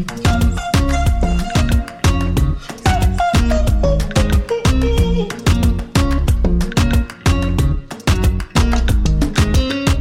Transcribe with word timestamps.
Mm-hmm. 0.00 0.49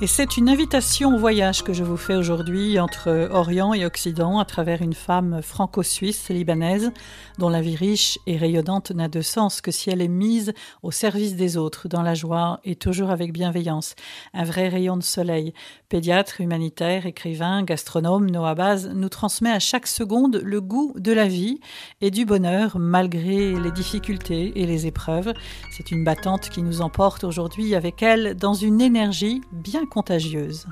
et 0.00 0.08
c'est 0.08 0.36
une 0.36 0.48
invitation 0.48 1.14
au 1.14 1.18
voyage 1.18 1.62
que 1.62 1.72
je 1.72 1.84
vous 1.84 1.96
fais 1.96 2.16
aujourd'hui 2.16 2.80
entre 2.80 3.28
Orient 3.30 3.72
et 3.74 3.86
Occident 3.86 4.40
à 4.40 4.44
travers 4.44 4.82
une 4.82 4.92
femme 4.92 5.40
franco-suisse 5.40 6.30
libanaise 6.30 6.90
dont 7.38 7.48
la 7.48 7.60
vie 7.60 7.76
riche 7.76 8.18
et 8.26 8.36
rayonnante 8.36 8.90
n'a 8.90 9.06
de 9.06 9.20
sens 9.20 9.60
que 9.60 9.70
si 9.70 9.90
elle 9.90 10.02
est 10.02 10.08
mise 10.08 10.52
au 10.82 10.90
service 10.90 11.36
des 11.36 11.56
autres, 11.56 11.86
dans 11.88 12.02
la 12.02 12.14
joie 12.14 12.58
et 12.64 12.74
toujours 12.74 13.10
avec 13.10 13.32
bienveillance. 13.32 13.94
Un 14.32 14.42
vrai 14.42 14.68
rayon 14.68 14.96
de 14.96 15.02
soleil. 15.02 15.54
Pédiatre, 15.88 16.40
humanitaire, 16.40 17.06
écrivain, 17.06 17.62
gastronome, 17.62 18.28
Noah 18.30 18.56
Baz 18.56 18.90
nous 18.92 19.08
transmet 19.08 19.52
à 19.52 19.60
chaque 19.60 19.86
seconde 19.86 20.40
le 20.42 20.60
goût 20.60 20.92
de 20.98 21.12
la 21.12 21.28
vie 21.28 21.60
et 22.00 22.10
du 22.10 22.24
bonheur 22.24 22.78
malgré 22.80 23.54
les 23.54 23.70
difficultés 23.70 24.52
et 24.56 24.66
les 24.66 24.88
épreuves. 24.88 25.32
C'est 25.70 25.92
une 25.92 26.02
battante 26.02 26.48
qui 26.48 26.62
nous 26.62 26.80
emporte 26.80 27.22
aujourd'hui 27.22 27.76
avec 27.76 28.02
elle 28.02 28.34
dans 28.34 28.54
une 28.54 28.80
énergie 28.80 29.40
bien 29.52 29.83
contagieuse. 29.86 30.66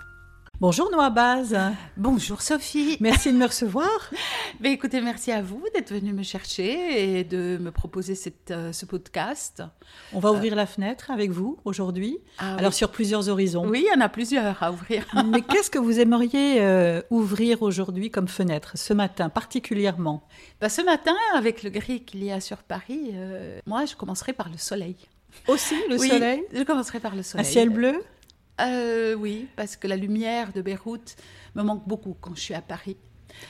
Bonjour 0.62 0.92
Noah 0.92 1.10
Baz. 1.10 1.58
Bonjour 1.96 2.40
Sophie. 2.40 2.96
Merci 3.00 3.32
de 3.32 3.36
me 3.36 3.46
recevoir. 3.46 3.88
Mais 4.60 4.70
écoutez, 4.72 5.00
merci 5.00 5.32
à 5.32 5.42
vous 5.42 5.60
d'être 5.74 5.92
venu 5.92 6.12
me 6.12 6.22
chercher 6.22 7.18
et 7.18 7.24
de 7.24 7.58
me 7.60 7.72
proposer 7.72 8.14
cette, 8.14 8.52
euh, 8.52 8.72
ce 8.72 8.86
podcast. 8.86 9.64
On 10.12 10.20
va 10.20 10.30
ouvrir 10.30 10.54
la 10.54 10.66
fenêtre 10.66 11.10
avec 11.10 11.32
vous 11.32 11.58
aujourd'hui. 11.64 12.18
Ah 12.38 12.54
Alors 12.58 12.74
sur 12.74 12.92
plusieurs 12.92 13.28
horizons. 13.28 13.66
Oui, 13.66 13.84
il 13.88 13.92
y 13.92 13.98
en 13.98 14.00
a 14.00 14.08
plusieurs 14.08 14.62
à 14.62 14.70
ouvrir. 14.70 15.04
Mais 15.26 15.40
qu'est-ce 15.40 15.68
que 15.68 15.80
vous 15.80 15.98
aimeriez 15.98 16.60
euh, 16.60 17.02
ouvrir 17.10 17.62
aujourd'hui 17.62 18.12
comme 18.12 18.28
fenêtre, 18.28 18.78
ce 18.78 18.94
matin 18.94 19.30
particulièrement? 19.30 20.22
Bah, 20.60 20.68
Ce 20.68 20.80
matin, 20.80 21.16
avec 21.34 21.64
le 21.64 21.70
gris 21.70 22.04
qu'il 22.04 22.22
y 22.22 22.30
a 22.30 22.40
sur 22.40 22.58
Paris, 22.58 23.10
euh, 23.14 23.58
moi 23.66 23.84
je 23.84 23.96
commencerai 23.96 24.32
par 24.32 24.48
le 24.48 24.58
soleil. 24.58 24.94
Aussi 25.48 25.74
le 25.88 25.98
soleil? 25.98 26.44
Je 26.52 26.62
commencerai 26.62 27.00
par 27.00 27.16
le 27.16 27.24
soleil. 27.24 27.44
Un 27.44 27.50
ciel 27.50 27.68
bleu? 27.70 28.00
Euh, 28.60 29.14
Oui, 29.14 29.48
parce 29.56 29.76
que 29.76 29.86
la 29.86 29.96
lumière 29.96 30.52
de 30.52 30.62
Beyrouth 30.62 31.16
me 31.54 31.62
manque 31.62 31.86
beaucoup 31.86 32.16
quand 32.20 32.34
je 32.34 32.40
suis 32.40 32.54
à 32.54 32.62
Paris. 32.62 32.96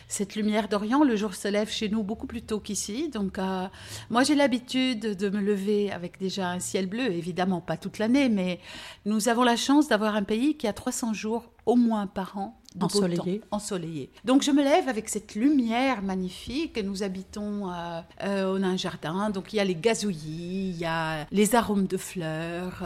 Cette 0.08 0.34
lumière 0.34 0.68
d'Orient, 0.68 1.04
le 1.04 1.16
jour 1.16 1.34
se 1.34 1.48
lève 1.48 1.70
chez 1.70 1.88
nous 1.88 2.02
beaucoup 2.02 2.26
plus 2.26 2.42
tôt 2.42 2.60
qu'ici. 2.60 3.08
Donc, 3.08 3.38
euh, 3.38 3.66
moi, 4.10 4.22
j'ai 4.22 4.34
l'habitude 4.34 5.00
de 5.00 5.28
me 5.30 5.40
lever 5.40 5.90
avec 5.90 6.18
déjà 6.18 6.48
un 6.50 6.60
ciel 6.60 6.86
bleu, 6.86 7.12
évidemment 7.12 7.60
pas 7.60 7.76
toute 7.76 7.98
l'année, 7.98 8.28
mais 8.28 8.60
nous 9.04 9.28
avons 9.28 9.42
la 9.42 9.56
chance 9.56 9.88
d'avoir 9.88 10.14
un 10.14 10.22
pays 10.22 10.56
qui 10.56 10.66
a 10.66 10.72
300 10.72 11.14
jours 11.14 11.50
au 11.66 11.76
moins 11.76 12.06
par 12.06 12.36
an 12.38 12.58
ensoleillé. 12.80 13.42
ensoleillé. 13.50 14.10
Donc 14.24 14.42
je 14.42 14.50
me 14.50 14.64
lève 14.64 14.88
avec 14.88 15.08
cette 15.08 15.34
lumière 15.34 16.02
magnifique. 16.02 16.82
Nous 16.82 17.02
habitons 17.02 17.70
euh, 17.70 18.00
euh, 18.22 18.58
on 18.58 18.62
a 18.62 18.66
un 18.66 18.78
jardin, 18.78 19.30
donc 19.30 19.52
il 19.52 19.56
y 19.56 19.60
a 19.60 19.64
les 19.64 19.74
gazouillis, 19.74 20.70
il 20.70 20.78
y 20.78 20.86
a 20.86 21.26
les 21.30 21.54
arômes 21.54 21.86
de 21.86 21.98
fleurs 21.98 22.82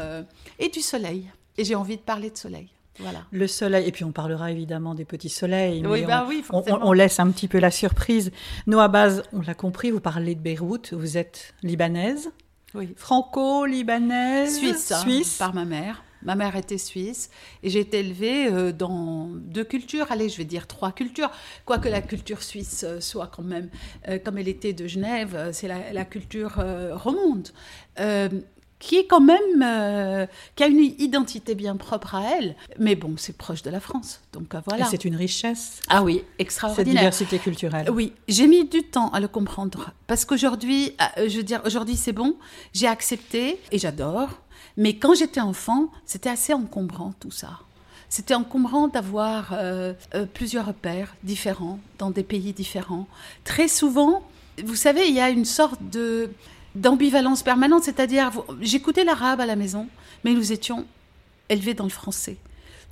et 0.58 0.68
du 0.68 0.80
soleil. 0.80 1.30
Et 1.58 1.64
j'ai 1.64 1.74
envie 1.74 1.96
de 1.96 2.02
parler 2.02 2.30
de 2.30 2.36
soleil. 2.36 2.68
Voilà. 2.98 3.24
Le 3.30 3.46
soleil, 3.46 3.86
et 3.86 3.92
puis 3.92 4.04
on 4.04 4.12
parlera 4.12 4.50
évidemment 4.50 4.94
des 4.94 5.04
petits 5.04 5.28
soleils. 5.28 5.86
Oui, 5.86 6.04
bah 6.04 6.24
on, 6.24 6.28
oui, 6.28 6.44
on, 6.50 6.62
on, 6.66 6.92
laisse 6.92 7.20
un 7.20 7.30
petit 7.30 7.48
peu 7.48 7.58
la 7.58 7.70
surprise. 7.70 8.32
Nous, 8.66 8.80
à 8.80 8.88
base, 8.88 9.22
on 9.32 9.42
l'a 9.42 9.54
compris, 9.54 9.90
vous 9.90 10.00
parlez 10.00 10.34
de 10.34 10.40
Beyrouth, 10.40 10.94
vous 10.94 11.18
êtes 11.18 11.54
libanaise. 11.62 12.30
Oui. 12.74 12.94
Franco-libanaise. 12.96 14.58
Suisse. 14.58 14.92
Hein, 14.92 15.00
Suisse. 15.00 15.36
par 15.36 15.54
ma 15.54 15.64
mère. 15.64 16.02
Ma 16.22 16.34
mère 16.34 16.56
était 16.56 16.78
suisse 16.78 17.30
et 17.62 17.70
j'ai 17.70 17.80
été 17.80 18.00
élevée 18.00 18.48
euh, 18.48 18.72
dans 18.72 19.28
deux 19.28 19.62
cultures, 19.62 20.10
allez, 20.10 20.28
je 20.28 20.38
vais 20.38 20.44
dire 20.44 20.66
trois 20.66 20.90
cultures, 20.90 21.30
quoique 21.64 21.88
la 21.88 22.00
culture 22.02 22.42
suisse 22.42 22.84
euh, 22.84 23.00
soit 23.00 23.28
quand 23.28 23.44
même, 23.44 23.68
euh, 24.08 24.18
comme 24.18 24.36
elle 24.38 24.48
était 24.48 24.72
de 24.72 24.88
Genève, 24.88 25.50
c'est 25.52 25.68
la, 25.68 25.92
la, 25.92 26.04
culture 26.04 26.54
romonde 26.94 27.50
qui 28.78 28.97
est 28.97 29.06
quand 29.06 29.20
même 29.20 29.62
euh, 29.62 30.26
qui 30.54 30.62
a 30.62 30.66
une 30.66 30.81
identité 30.81 31.54
bien 31.54 31.76
propre 31.76 32.14
à 32.14 32.22
elle. 32.37 32.56
Mais 32.78 32.94
bon 32.94 33.14
c'est 33.16 33.37
proche 33.37 33.62
de 33.62 33.70
la 33.70 33.81
France 33.81 34.20
donc 34.32 34.54
euh, 34.54 34.60
voilà. 34.66 34.84
C'est 34.87 35.04
une 35.04 35.16
richesse 35.16 35.81
ah 35.88 36.03
oui 36.03 36.22
extraordinaire. 36.38 36.86
cette 36.86 36.98
diversité 36.98 37.38
culturelle. 37.38 37.91
Oui 37.91 38.12
j'ai 38.28 38.47
mis 38.47 38.66
du 38.66 38.82
temps 38.82 39.10
à 39.10 39.20
le 39.20 39.28
comprendre 39.28 39.91
parce 40.06 40.25
qu'aujourd'hui 40.25 40.94
euh, 41.19 41.28
je 41.28 41.38
veux 41.38 41.42
dire 41.42 41.62
aujourd'hui 41.65 41.97
c'est 41.97 42.12
bon 42.12 42.36
j'ai 42.72 42.86
accepté 42.86 43.59
et 43.72 43.78
j'adore 43.78 44.28
mais 44.76 44.97
quand 44.97 45.15
j'étais 45.15 45.41
enfant 45.41 45.91
c'était 46.04 46.31
assez 46.31 46.53
encombrant 46.53 47.15
tout 47.19 47.31
ça. 47.31 47.60
C'était 48.09 48.34
encombrant 48.34 48.86
d'avoir 48.86 49.53
plusieurs 50.32 50.66
repères 50.66 51.16
différents 51.25 51.81
dans 51.98 52.10
des 52.10 52.22
pays 52.22 52.53
différents. 52.53 53.09
Très 53.42 53.66
souvent 53.66 54.22
vous 54.62 54.76
savez 54.76 55.09
il 55.09 55.15
y 55.15 55.20
a 55.20 55.28
une 55.28 55.44
sorte 55.44 55.81
de 55.91 56.31
d'ambivalence 56.76 57.42
permanente, 57.42 57.84
c'est-à-dire 57.84 58.31
j'écoutais 58.60 59.04
l'arabe 59.04 59.41
à 59.41 59.47
la 59.47 59.56
maison, 59.56 59.88
mais 60.25 60.32
nous 60.32 60.53
étions 60.53 60.87
élevés 61.48 61.75
dans 61.75 61.84
le 61.84 61.91
français. 61.91 62.37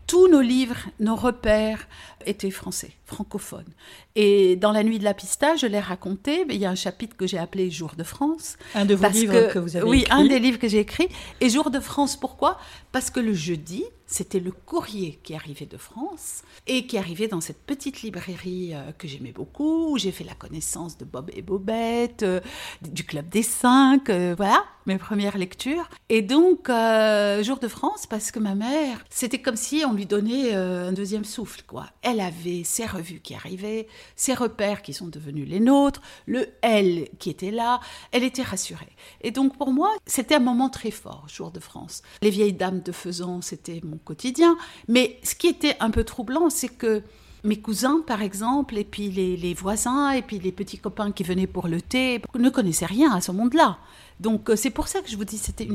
Tous 0.07 0.29
nos 0.29 0.41
livres, 0.41 0.89
nos 1.01 1.17
repères 1.17 1.87
étaient 2.27 2.51
français, 2.51 2.93
francophones. 3.05 3.73
Et 4.17 4.57
dans 4.57 4.73
La 4.73 4.83
Nuit 4.83 4.99
de 4.99 5.05
la 5.05 5.15
Pista, 5.15 5.57
je 5.57 5.67
l'ai 5.67 5.81
raconté, 5.81 6.45
mais 6.45 6.55
il 6.55 6.61
y 6.61 6.67
a 6.67 6.71
un 6.71 6.75
chapitre 6.75 7.17
que 7.17 7.27
j'ai 7.27 7.39
appelé 7.39 7.71
Jour 7.71 7.93
de 7.97 8.05
France. 8.05 8.57
Un 8.75 8.85
de 8.85 8.95
vos 8.95 9.09
livres 9.09 9.53
que, 9.53 9.59
vous 9.59 9.77
avez 9.77 9.87
oui, 9.87 10.01
écrit. 10.01 10.17
Oui, 10.17 10.25
un 10.25 10.29
des 10.29 10.39
livres 10.39 10.59
que 10.59 10.69
j'ai 10.69 10.81
écrit. 10.81 11.09
Et 11.41 11.49
Jour 11.51 11.71
de 11.71 11.81
France, 11.81 12.17
pourquoi? 12.17 12.59
Parce 12.93 13.11
que 13.11 13.21
le 13.21 13.35
jeudi, 13.35 13.85
c'était 14.07 14.41
le 14.41 14.53
courrier 14.53 15.19
qui 15.23 15.35
arrivait 15.35 15.67
de 15.67 15.77
France 15.77 16.43
et 16.67 16.87
qui 16.87 16.99
arrivait 16.99 17.27
dans 17.27 17.41
cette 17.41 17.63
petite 17.63 18.03
librairie 18.03 18.73
euh, 18.75 18.93
que 18.97 19.09
j'aimais 19.09 19.33
beaucoup, 19.33 19.93
où 19.93 19.99
j'ai 19.99 20.13
fait 20.13 20.25
la 20.25 20.35
connaissance 20.35 20.97
de 20.99 21.05
Bob 21.05 21.31
et 21.35 21.43
Bobette, 21.43 22.23
euh, 22.23 22.41
du 22.83 23.05
Club 23.05 23.29
des 23.29 23.43
Cinq, 23.43 24.11
euh, 24.11 24.35
voilà, 24.37 24.63
mes 24.87 24.99
premières 24.99 25.39
lectures. 25.39 25.89
Et 26.09 26.23
donc, 26.23 26.69
euh, 26.69 27.43
Jour 27.43 27.59
de 27.59 27.69
France, 27.69 28.07
parce 28.07 28.31
que 28.31 28.39
ma 28.39 28.55
mère, 28.55 29.05
c'était 29.11 29.41
comme 29.41 29.57
si 29.57 29.83
on 29.87 29.93
lui 29.93 30.07
donnait 30.07 30.55
un 30.55 30.93
deuxième 30.93 31.25
souffle, 31.25 31.63
quoi. 31.67 31.87
Elle 32.03 32.14
avait 32.21 32.65
ses 32.65 32.87
revues 32.87 33.21
qui 33.21 33.35
arrivaient, 33.35 33.87
ses 34.17 34.35
repères 34.35 34.83
qui 34.83 34.93
sont 34.93 35.09
devenus 35.09 35.49
les 35.49 35.61
nôtres, 35.61 36.01
le 36.27 36.49
elle 36.63 37.09
qui 37.19 37.31
était 37.31 37.51
là, 37.51 37.81
elle 38.13 38.25
était 38.25 38.43
rassurée. 38.43 38.93
Et 39.21 39.31
donc, 39.31 39.57
pour 39.57 39.73
moi, 39.73 39.91
c'était 40.07 40.37
un 40.37 40.41
moment 40.41 40.69
très 40.69 40.91
fort, 40.91 41.27
Jour 41.29 41.51
de 41.51 41.61
France. 41.61 42.03
Les 42.23 42.31
vieilles 42.31 42.53
dames 42.53 42.83
de 42.83 42.93
Faisan, 42.93 43.43
c'était 43.43 43.81
mon 43.85 43.99
quotidien. 43.99 44.57
Mais 44.89 45.19
ce 45.23 45.35
qui 45.35 45.49
était 45.49 45.77
un 45.81 45.91
peu 45.91 46.05
troublant, 46.05 46.51
c'est 46.51 46.69
que 46.69 47.03
mes 47.45 47.61
cousins, 47.61 48.03
par 48.07 48.23
exemple, 48.23 48.77
et 48.77 48.85
puis 48.85 49.11
les, 49.11 49.55
voisins, 49.55 50.11
et 50.11 50.23
puis 50.23 50.39
les 50.39 50.51
petits 50.51 50.79
copains 50.79 51.13
qui 51.13 51.23
venaient 51.23 51.47
pour 51.47 51.69
le 51.69 51.81
thé, 51.81 52.21
ne 52.35 52.49
connaissaient 52.49 52.87
rien 52.87 53.13
à 53.13 53.21
ce 53.21 53.33
monde-là. 53.33 53.79
Donc 54.19 54.51
c'est 54.57 54.71
pour 54.71 54.89
ça 54.89 55.01
que 55.01 55.11
je 55.11 55.17
vous 55.17 55.25
dis, 55.25 55.39
c'était 55.39 55.69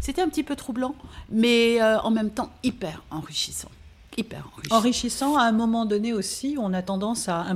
c'était 0.00 0.20
un 0.20 0.28
petit 0.28 0.42
peu 0.42 0.56
troublant, 0.56 0.94
mais 1.30 1.80
euh, 1.80 1.98
en 2.00 2.10
même 2.10 2.30
temps 2.30 2.50
hyper 2.62 3.02
enrichissant. 3.10 3.70
Hyper 4.16 4.48
enrichissant. 4.52 4.76
Enrichissant 4.76 5.36
à 5.36 5.42
un 5.42 5.52
moment 5.52 5.86
donné 5.86 6.12
aussi, 6.12 6.56
on 6.58 6.72
a 6.72 6.82
tendance 6.82 7.28
à 7.28 7.46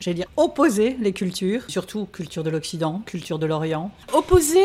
j'allais 0.00 0.16
dire, 0.16 0.28
opposer 0.36 0.96
les 0.98 1.12
cultures, 1.12 1.62
surtout 1.68 2.06
culture 2.06 2.42
de 2.42 2.50
l'Occident, 2.50 3.02
culture 3.06 3.38
de 3.38 3.46
l'Orient. 3.46 3.90
Opposer, 4.12 4.64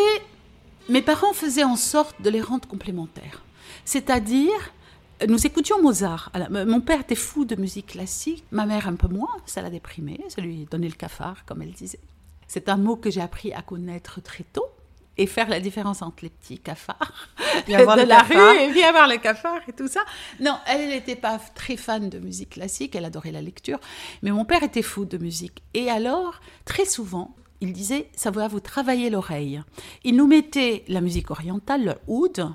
mes 0.89 1.01
parents 1.01 1.33
faisaient 1.33 1.63
en 1.63 1.75
sorte 1.75 2.21
de 2.21 2.29
les 2.29 2.41
rendre 2.41 2.67
complémentaires. 2.67 3.43
C'est-à-dire, 3.83 4.71
nous 5.27 5.45
écoutions 5.45 5.81
Mozart. 5.81 6.31
Alors, 6.33 6.49
mon 6.49 6.81
père 6.81 7.01
était 7.01 7.15
fou 7.15 7.45
de 7.45 7.55
musique 7.55 7.87
classique, 7.87 8.43
ma 8.51 8.65
mère 8.65 8.87
un 8.87 8.95
peu 8.95 9.07
moins, 9.07 9.35
ça 9.45 9.61
l'a 9.61 9.69
déprimé, 9.69 10.19
ça 10.29 10.41
lui 10.41 10.67
donnait 10.69 10.87
le 10.87 10.93
cafard, 10.93 11.45
comme 11.45 11.61
elle 11.61 11.73
disait. 11.73 11.99
C'est 12.47 12.69
un 12.69 12.77
mot 12.77 12.95
que 12.95 13.09
j'ai 13.09 13.21
appris 13.21 13.53
à 13.53 13.61
connaître 13.61 14.21
très 14.21 14.43
tôt 14.43 14.67
et 15.17 15.27
faire 15.27 15.49
la 15.49 15.59
différence 15.59 16.01
entre 16.01 16.23
les 16.23 16.29
petits 16.29 16.59
cafards 16.59 17.29
et 17.67 17.75
avoir 17.75 17.95
de 17.95 18.01
le 18.01 18.07
la 18.07 18.17
cafard. 18.17 18.51
rue 18.51 18.59
et 18.59 18.73
bien 18.73 18.89
avoir 18.89 19.07
le 19.07 19.17
cafard 19.17 19.61
et 19.67 19.73
tout 19.73 19.87
ça. 19.87 20.01
Non, 20.39 20.57
elle 20.67 20.89
n'était 20.89 21.15
pas 21.15 21.39
très 21.53 21.77
fan 21.77 22.09
de 22.09 22.19
musique 22.19 22.51
classique, 22.51 22.95
elle 22.95 23.05
adorait 23.05 23.31
la 23.31 23.41
lecture, 23.41 23.79
mais 24.21 24.31
mon 24.31 24.45
père 24.45 24.63
était 24.63 24.81
fou 24.81 25.05
de 25.05 25.17
musique. 25.17 25.63
Et 25.73 25.89
alors, 25.89 26.39
très 26.65 26.85
souvent, 26.85 27.35
il 27.61 27.73
disait, 27.73 28.09
ça 28.15 28.31
va 28.31 28.47
vous 28.47 28.59
travailler 28.59 29.09
l'oreille. 29.09 29.61
Il 30.03 30.15
nous 30.15 30.27
mettait 30.27 30.83
la 30.87 31.01
musique 31.01 31.31
orientale, 31.31 31.85
le 31.85 31.95
oud, 32.07 32.45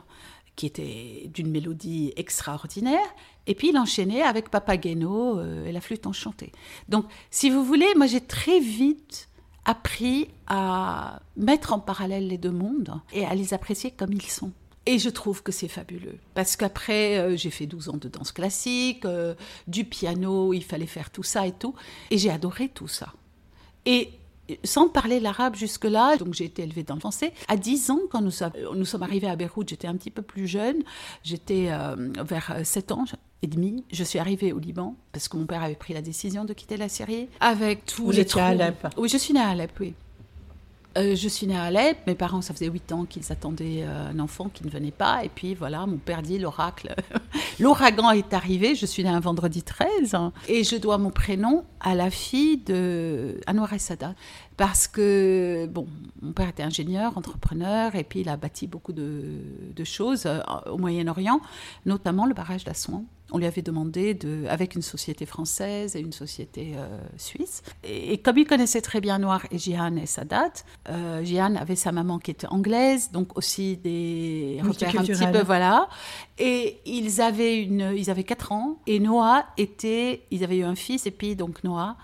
qui 0.57 0.67
était 0.67 1.31
d'une 1.33 1.51
mélodie 1.51 2.13
extraordinaire. 2.17 3.07
Et 3.47 3.55
puis 3.55 3.71
il 3.71 3.79
enchaînait 3.79 4.23
avec 4.23 4.51
Papageno 4.51 5.39
euh, 5.39 5.65
et 5.65 5.73
la 5.73 5.81
flûte 5.81 6.07
enchantée. 6.07 6.53
Donc, 6.91 7.07
si 7.31 7.49
vous 7.49 7.65
voulez, 7.65 7.89
moi 7.97 8.07
j'ai 8.07 8.21
très 8.21 8.61
vite 8.61 9.30
appris 9.71 10.27
à 10.49 11.21
mettre 11.37 11.73
en 11.73 11.79
parallèle 11.79 12.27
les 12.27 12.39
deux 12.39 12.51
mondes 12.51 13.01
et 13.13 13.25
à 13.25 13.37
les 13.37 13.55
apprécier 13.55 13.93
comme 13.93 14.13
ils 14.13 14.23
sont. 14.23 14.51
Et 14.85 14.99
je 14.99 15.09
trouve 15.09 15.45
que 15.45 15.53
c'est 15.53 15.69
fabuleux. 15.69 16.19
Parce 16.35 16.57
qu'après, 16.57 17.19
euh, 17.19 17.37
j'ai 17.37 17.51
fait 17.51 17.67
12 17.67 17.91
ans 17.91 17.97
de 17.97 18.09
danse 18.09 18.33
classique, 18.33 19.05
euh, 19.05 19.35
du 19.69 19.85
piano, 19.85 20.53
il 20.53 20.65
fallait 20.65 20.87
faire 20.87 21.11
tout 21.11 21.23
ça 21.23 21.47
et 21.47 21.53
tout. 21.53 21.75
Et 22.11 22.19
j'ai 22.19 22.31
adoré 22.31 22.69
tout 22.69 22.89
ça. 22.89 23.13
Et 23.87 24.11
sans 24.65 24.89
parler 24.89 25.21
l'arabe 25.21 25.55
jusque-là, 25.55 26.17
donc 26.17 26.35
j'ai 26.35 26.47
été 26.47 26.63
élevée 26.65 26.83
dans 26.83 26.95
le 26.95 27.01
français. 27.01 27.33
À 27.47 27.57
10 27.57 27.91
ans, 27.91 28.01
quand 28.11 28.23
nous 28.23 28.33
sommes, 28.33 28.53
nous 28.75 28.85
sommes 28.85 29.05
arrivés 29.05 29.29
à 29.29 29.37
Beyrouth, 29.37 29.69
j'étais 29.69 29.87
un 29.87 29.95
petit 29.95 30.11
peu 30.11 30.23
plus 30.23 30.49
jeune, 30.49 30.83
j'étais 31.23 31.69
euh, 31.71 31.95
vers 32.25 32.61
7 32.65 32.91
ans 32.91 33.05
et 33.43 33.47
demi. 33.47 33.85
Je 33.93 34.05
suis 34.05 34.19
arrivée 34.19 34.53
au 34.53 34.59
Liban 34.59 34.97
parce 35.13 35.29
que 35.29 35.37
mon 35.37 35.47
père 35.47 35.63
avait 35.63 35.75
pris 35.75 35.95
la 35.95 36.03
décision 36.03 36.45
de 36.45 36.53
quitter 36.53 36.77
la 36.77 36.89
Syrie 36.89 37.29
avec 37.41 37.87
tous 37.87 38.05
Vous 38.05 38.11
les 38.11 38.21
étiez 38.21 38.41
à 38.41 38.47
Alep 38.47 38.89
Oui, 38.97 39.09
je 39.09 39.17
suis 39.17 39.35
née 39.35 39.41
à 39.41 39.49
Alep, 39.49 39.73
oui. 39.81 39.95
Euh, 40.99 41.15
je 41.15 41.29
suis 41.29 41.47
née 41.47 41.57
à 41.57 41.65
Alep, 41.65 41.99
mes 42.09 42.17
parents, 42.17 42.43
ça 42.43 42.53
faisait 42.53 42.67
8 42.67 42.93
ans 42.93 43.05
qu'ils 43.05 43.31
attendaient 43.31 43.85
euh, 43.85 44.11
un 44.11 44.19
enfant 44.19 44.49
qui 44.53 44.65
ne 44.65 44.71
venait 44.71 44.91
pas. 44.91 45.25
Et 45.25 45.29
puis 45.29 45.55
voilà, 45.55 45.87
mon 45.87 45.99
père 45.99 46.21
dit 46.21 46.39
l'oracle. 46.39 46.95
L'ouragan 47.61 48.11
est 48.11 48.33
arrivé, 48.35 48.75
je 48.75 48.87
suis 48.87 49.05
née 49.05 49.11
un 49.11 49.21
vendredi 49.21 49.63
13. 49.63 50.17
et 50.49 50.65
je 50.65 50.77
dois 50.77 50.99
mon 50.99 51.11
prénom 51.11 51.65
à 51.79 51.95
la 51.95 52.11
fille 52.11 52.59
de 52.59 53.41
Anwar 53.47 53.79
Sadat. 53.79 54.15
Parce 54.57 54.89
que, 54.89 55.67
bon, 55.71 55.87
mon 56.23 56.33
père 56.33 56.49
était 56.49 56.65
ingénieur, 56.65 57.17
entrepreneur, 57.17 57.95
et 57.95 58.03
puis 58.03 58.21
il 58.21 58.29
a 58.29 58.37
bâti 58.37 58.67
beaucoup 58.67 58.93
de, 58.93 59.23
de 59.75 59.85
choses 59.85 60.25
euh, 60.27 60.41
au 60.71 60.77
Moyen-Orient, 60.77 61.41
notamment 61.87 62.27
le 62.27 62.35
barrage 62.35 62.65
d'Assouan. 62.65 63.05
On 63.33 63.39
lui 63.39 63.47
avait 63.47 63.63
demandé, 63.63 64.15
de, 64.15 64.45
avec 64.49 64.75
une 64.75 64.83
société 64.83 65.27
française 65.27 65.97
et 65.97 66.01
une 66.01 66.13
société 66.13 66.73
euh, 66.77 66.99
suisse. 67.17 67.63
Et, 67.85 68.13
et, 68.13 68.19
comme 68.19 68.39
il 68.39 68.47
connaissait 68.47 68.81
très 68.81 69.01
bien 69.01 69.19
Noir 69.19 69.47
et 69.51 69.59
Jihan 69.59 69.97
et 69.97 70.07
Sadat, 70.07 70.53
euh, 70.89 71.25
Jihan 71.25 71.55
avait 71.57 71.77
sa 71.77 71.93
maman 71.93 72.19
qui 72.19 72.31
était 72.31 72.47
anglaise, 72.47 73.11
donc 73.13 73.37
aussi 73.37 73.77
des 73.77 74.61
repères 74.63 75.01
un 75.01 75.05
petit 75.05 75.27
peu, 75.27 75.43
voilà. 75.43 75.89
Et 76.39 76.79
ils 76.87 77.21
avaient, 77.21 77.63
une, 77.63 77.93
ils 77.97 78.11
avaient 78.11 78.25
4 78.25 78.53
ans, 78.53 78.79
et 78.87 79.01
Noah 79.01 79.45
était, 79.59 80.23
ils 80.31 80.45
avaient 80.45 80.59
eu 80.59 80.65
un 80.65 80.75
fils, 80.75 81.07
et 81.07 81.11
puis 81.11 81.37
donc 81.37 81.65
Noah. 81.65 81.97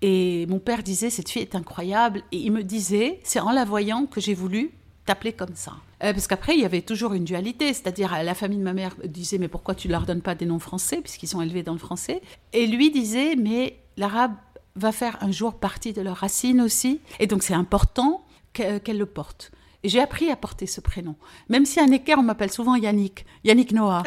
Et 0.00 0.46
mon 0.46 0.60
père 0.60 0.82
disait, 0.82 1.10
cette 1.10 1.28
fille 1.28 1.42
est 1.42 1.54
incroyable. 1.54 2.22
Et 2.30 2.38
il 2.38 2.52
me 2.52 2.62
disait, 2.62 3.20
c'est 3.24 3.40
en 3.40 3.50
la 3.50 3.64
voyant 3.64 4.06
que 4.06 4.20
j'ai 4.20 4.34
voulu 4.34 4.70
t'appeler 5.08 5.32
comme 5.32 5.54
ça. 5.54 5.72
Euh, 6.04 6.12
parce 6.12 6.26
qu'après, 6.26 6.54
il 6.54 6.60
y 6.60 6.66
avait 6.66 6.82
toujours 6.82 7.14
une 7.14 7.24
dualité, 7.24 7.72
c'est-à-dire 7.72 8.22
la 8.22 8.34
famille 8.34 8.58
de 8.58 8.62
ma 8.62 8.74
mère 8.74 8.94
disait, 9.04 9.38
mais 9.38 9.48
pourquoi 9.48 9.74
tu 9.74 9.88
leur 9.88 10.04
donnes 10.04 10.20
pas 10.20 10.34
des 10.34 10.44
noms 10.44 10.58
français, 10.58 10.98
puisqu'ils 10.98 11.28
sont 11.28 11.40
élevés 11.40 11.62
dans 11.62 11.72
le 11.72 11.78
français? 11.78 12.20
Et 12.52 12.66
lui 12.66 12.90
disait, 12.90 13.34
mais 13.34 13.78
l'arabe 13.96 14.34
va 14.76 14.92
faire 14.92 15.16
un 15.22 15.30
jour 15.30 15.54
partie 15.54 15.94
de 15.94 16.02
leurs 16.02 16.18
racines 16.18 16.60
aussi, 16.60 17.00
et 17.20 17.26
donc 17.26 17.42
c'est 17.42 17.54
important 17.54 18.22
qu'elle 18.52 18.98
le 18.98 19.06
porte. 19.06 19.50
Et 19.82 19.88
j'ai 19.88 20.00
appris 20.00 20.30
à 20.30 20.36
porter 20.36 20.66
ce 20.66 20.82
prénom. 20.82 21.14
Même 21.48 21.64
si 21.64 21.80
à 21.80 21.86
Necker, 21.86 22.16
on 22.18 22.22
m'appelle 22.22 22.50
souvent 22.50 22.74
Yannick. 22.74 23.24
Yannick 23.44 23.72
Noah. 23.72 24.02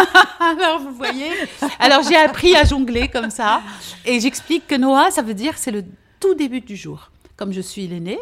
Alors, 0.40 0.80
vous 0.80 0.94
voyez 0.94 1.30
Alors, 1.80 2.02
j'ai 2.02 2.16
appris 2.16 2.54
à 2.56 2.64
jongler 2.64 3.08
comme 3.08 3.30
ça. 3.30 3.60
Et 4.06 4.20
j'explique 4.20 4.66
que 4.66 4.76
Noah, 4.76 5.10
ça 5.10 5.22
veut 5.22 5.34
dire 5.34 5.58
c'est 5.58 5.72
le 5.72 5.84
tout 6.20 6.34
début 6.34 6.60
du 6.60 6.76
jour. 6.76 7.10
Comme 7.36 7.52
je 7.52 7.60
suis 7.60 7.88
l'aîné, 7.88 8.18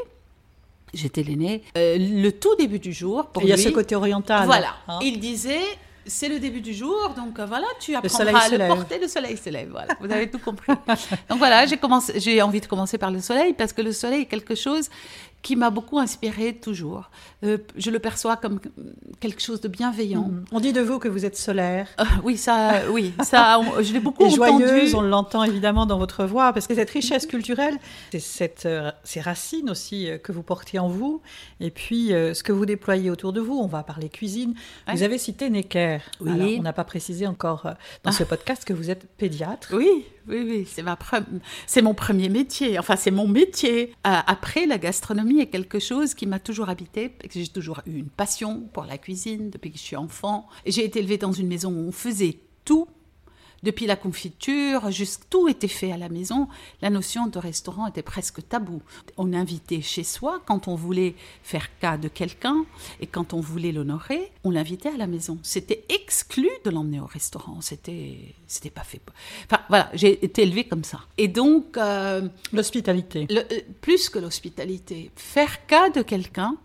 j'étais 0.95 1.23
l'aîné, 1.23 1.63
euh, 1.77 1.97
le 1.99 2.31
tout 2.31 2.55
début 2.57 2.79
du 2.79 2.93
jour. 2.93 3.27
Pour 3.27 3.43
il 3.43 3.49
y 3.49 3.53
a 3.53 3.57
ce 3.57 3.69
côté 3.69 3.95
oriental. 3.95 4.47
Voilà. 4.47 4.75
Hein 4.89 4.99
il 5.03 5.21
disait 5.21 5.61
c'est 6.07 6.29
le 6.29 6.39
début 6.39 6.61
du 6.61 6.75
jour, 6.75 7.15
donc 7.17 7.39
euh, 7.39 7.47
voilà, 7.47 7.67
tu 7.81 7.95
apprendras 7.95 8.41
à 8.41 8.49
le 8.49 8.69
porter, 8.69 8.99
le 8.99 9.09
soleil 9.09 9.37
se 9.37 9.49
lève. 9.51 9.71
Voilà, 9.71 9.95
vous 10.01 10.11
avez 10.11 10.31
tout 10.31 10.39
compris. 10.39 10.73
donc 11.29 11.39
voilà, 11.39 11.67
j'ai 11.67 11.77
commencé, 11.77 12.19
j'ai 12.21 12.43
envie 12.43 12.61
de 12.61 12.67
commencer 12.67 12.99
par 12.99 13.11
le 13.11 13.21
soleil 13.21 13.55
parce 13.55 13.73
que 13.73 13.83
le 13.83 13.93
soleil 13.93 14.23
est 14.23 14.27
quelque 14.27 14.55
chose 14.55 14.91
qui 15.45 15.57
m'a 15.57 15.69
beaucoup 15.71 15.99
inspiré 15.99 16.55
toujours. 16.57 17.11
Euh, 17.45 17.59
je 17.77 17.91
le 17.91 17.99
perçois 17.99 18.37
comme 18.37 18.61
quelque 19.21 19.43
chose 19.43 19.61
de 19.61 19.69
bienveillant. 19.69 20.23
Mmh. 20.23 20.45
On 20.53 20.59
dit 20.59 20.73
de 20.73 20.81
vous 20.81 20.99
que 20.99 21.07
vous 21.07 21.27
êtes 21.27 21.37
solaire. 21.37 21.87
Euh, 22.01 22.05
oui, 22.25 22.39
ça, 22.39 22.91
oui, 22.91 23.13
ça, 23.23 23.61
on, 23.61 23.83
je 23.83 23.93
l'ai 23.93 24.01
beaucoup 24.01 24.25
Et 24.25 24.33
entendu. 24.33 24.65
joyeuse, 24.67 24.95
on 24.95 25.03
l'entend 25.03 25.45
évidemment 25.45 25.85
dans 25.85 25.99
votre 25.99 26.25
voix, 26.25 26.55
parce 26.55 26.67
que 26.67 26.75
cette 26.75 26.89
richesse 26.89 27.27
culturelle, 27.27 27.77
c'est 28.11 28.21
cette, 28.21 28.65
euh, 28.65 28.91
ces 29.05 29.21
racines 29.21 29.69
aussi 29.69 30.09
euh, 30.11 30.17
que 30.17 30.33
vous 30.33 30.43
portez 30.43 30.79
en 30.79 30.89
vous, 30.89 31.21
et 31.61 31.71
puis 31.71 32.09
ce 32.09 32.43
que 32.43 32.53
vous 32.53 32.65
déployez 32.65 33.11
autour 33.11 33.35
de 33.35 33.41
vous. 33.41 33.59
On 33.59 33.67
va 33.67 33.83
parler 33.83 34.09
cuisine. 34.09 34.55
Ouais. 34.89 34.95
Vous 34.95 35.03
avez 35.03 35.19
cité 35.19 35.51
Necker. 35.51 35.99
Oui. 36.21 36.31
Alors, 36.31 36.49
on 36.59 36.63
n'a 36.63 36.73
pas 36.73 36.85
précisé 36.85 37.27
encore 37.27 37.69
dans 38.03 38.13
ce 38.13 38.25
podcast 38.25 38.65
que 38.65 38.73
vous 38.73 38.91
êtes 38.91 39.07
pédiatre. 39.19 39.75
Oui, 39.75 40.07
oui, 40.29 40.45
oui, 40.49 40.67
c'est 40.71 40.83
ma 40.83 40.95
pre- 40.95 41.25
c'est 41.67 41.83
mon 41.83 41.95
premier 41.95 42.29
métier. 42.29 42.79
Enfin, 42.79 42.97
c'est 42.97 43.11
mon 43.11 43.29
métier. 43.29 43.91
Euh, 44.07 44.21
après, 44.27 44.67
la 44.67 44.79
gastronomie 44.79 45.41
est 45.41 45.47
quelque 45.47 45.79
chose 45.79 46.15
qui 46.15 46.27
m'a 46.27 46.39
toujours 46.39 46.69
habité. 46.69 47.11
que 47.11 47.29
J'ai 47.33 47.47
toujours 47.49 47.81
eu 47.87 47.99
une 47.99 48.09
passion 48.09 48.63
pour 48.73 48.85
la 48.85 48.99
cuisine 48.99 49.51
depuis 49.51 49.71
que 49.71 49.79
je 49.79 49.83
suis 49.83 49.97
enfant. 49.97 50.47
J'ai 50.67 50.85
été 50.85 51.01
élevée 51.01 51.19
dans 51.19 51.33
une 51.33 51.49
maison 51.49 51.71
où 51.73 51.89
on 51.89 51.93
faisait 51.93 52.39
tout. 52.65 52.87
Depuis 53.65 53.87
la 53.87 53.97
confiture, 53.97 54.91
juste 54.91 55.25
tout 55.31 55.49
était 55.49 55.69
fait 55.69 55.91
à 55.91 55.97
la 55.97 56.09
maison. 56.11 56.49
La 56.83 56.91
notion 56.91 57.27
de 57.27 57.39
restaurant 57.39 57.87
était 57.87 58.03
presque 58.03 58.47
tabou. 58.47 58.83
On 59.17 59.33
invitait 59.33 59.81
chez 59.81 60.05
soi 60.05 60.43
quand 60.47 60.69
on 60.69 60.75
voulait 60.75 61.15
faire 61.43 61.69
cas 61.81 61.97
de 61.97 62.09
quelqu'un 62.09 62.67
et 63.01 63.07
quand 63.07 63.33
on 63.33 63.41
voulait 63.41 63.73
l'honorer, 63.73 64.31
on 64.45 64.51
l'invitait 64.51 64.91
à 64.91 64.97
la 64.99 65.07
maison. 65.07 65.39
C'était 65.43 65.85
exclu 65.89 66.49
de 66.65 66.71
l'emmener 66.71 67.01
au 67.01 67.07
restaurant. 67.07 67.61
C'était, 67.63 68.35
c'était 68.47 68.71
pas 68.71 68.85
fait. 68.85 69.01
Enfin 69.47 69.63
voilà, 69.71 69.91
j'ai 69.95 70.23
été 70.25 70.43
élevée 70.43 70.65
comme 70.65 70.85
ça. 70.85 71.01
Et 71.17 71.29
donc, 71.29 71.77
euh, 71.79 72.29
L'hospitalité. 72.53 73.27
le- 73.31 73.41
euh, 73.51 73.61
plus 73.81 74.11
que 74.11 74.19
l'hospitalité, 74.19 75.11
faire 75.17 75.67
cas 75.67 75.89
de 75.89 76.03
quelqu'un, 76.03 76.57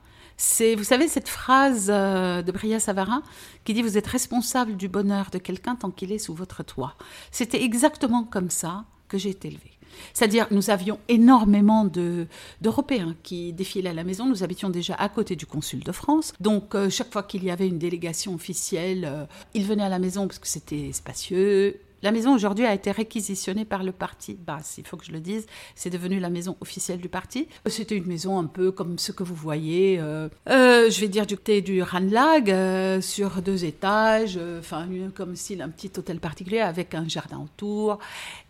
c'est, 0.41 0.75
vous 0.75 0.85
savez, 0.85 1.09
cette 1.09 1.27
phrase 1.27 1.89
euh, 1.89 2.41
de 2.41 2.53
Bria 2.53 2.79
Savarin 2.79 3.23
qui 3.65 3.73
dit 3.73 3.81
Vous 3.81 3.97
êtes 3.97 4.07
responsable 4.07 4.77
du 4.77 4.87
bonheur 4.87 5.31
de 5.31 5.37
quelqu'un 5.37 5.75
tant 5.75 5.91
qu'il 5.91 6.13
est 6.13 6.17
sous 6.17 6.33
votre 6.33 6.63
toit. 6.63 6.95
C'était 7.29 7.61
exactement 7.61 8.23
comme 8.23 8.49
ça 8.49 8.85
que 9.09 9.17
j'ai 9.17 9.31
été 9.31 9.49
élevée. 9.49 9.73
C'est-à-dire, 10.13 10.47
nous 10.51 10.69
avions 10.69 10.97
énormément 11.09 11.83
de, 11.83 12.27
d'Européens 12.61 13.17
qui 13.21 13.51
défilaient 13.51 13.89
à 13.89 13.93
la 13.93 14.05
maison. 14.05 14.27
Nous 14.27 14.41
habitions 14.41 14.69
déjà 14.69 14.93
à 14.93 15.09
côté 15.09 15.35
du 15.35 15.45
consul 15.45 15.83
de 15.83 15.91
France. 15.91 16.31
Donc, 16.39 16.73
euh, 16.73 16.89
chaque 16.89 17.11
fois 17.11 17.23
qu'il 17.23 17.43
y 17.43 17.51
avait 17.51 17.67
une 17.67 17.77
délégation 17.77 18.33
officielle, 18.33 19.03
euh, 19.05 19.25
ils 19.53 19.65
venaient 19.65 19.83
à 19.83 19.89
la 19.89 19.99
maison 19.99 20.25
parce 20.25 20.39
que 20.39 20.47
c'était 20.47 20.93
spacieux. 20.93 21.81
La 22.01 22.11
maison 22.11 22.33
aujourd'hui 22.33 22.65
a 22.65 22.73
été 22.73 22.91
réquisitionnée 22.91 23.65
par 23.65 23.83
le 23.83 23.91
parti. 23.91 24.37
Bah, 24.45 24.59
il 24.77 24.85
faut 24.85 24.97
que 24.97 25.05
je 25.05 25.11
le 25.11 25.19
dise, 25.19 25.45
c'est 25.75 25.89
devenu 25.89 26.19
la 26.19 26.29
maison 26.29 26.55
officielle 26.61 26.99
du 26.99 27.09
parti. 27.09 27.47
C'était 27.65 27.95
une 27.95 28.05
maison 28.05 28.39
un 28.39 28.45
peu 28.45 28.71
comme 28.71 28.97
ce 28.97 29.11
que 29.11 29.23
vous 29.23 29.35
voyez, 29.35 29.99
euh, 29.99 30.29
euh, 30.49 30.89
je 30.89 31.01
vais 31.01 31.07
dire 31.07 31.25
du 31.25 31.35
côté 31.35 31.61
du 31.61 31.81
Ranlag, 31.83 32.51
euh, 32.51 33.01
sur 33.01 33.41
deux 33.41 33.65
étages, 33.65 34.37
euh, 34.37 34.59
enfin 34.59 34.87
comme 35.15 35.35
si 35.35 35.61
un 35.61 35.69
petit 35.69 35.91
hôtel 35.97 36.19
particulier 36.19 36.59
avec 36.59 36.93
un 36.93 37.07
jardin 37.07 37.39
autour. 37.39 37.99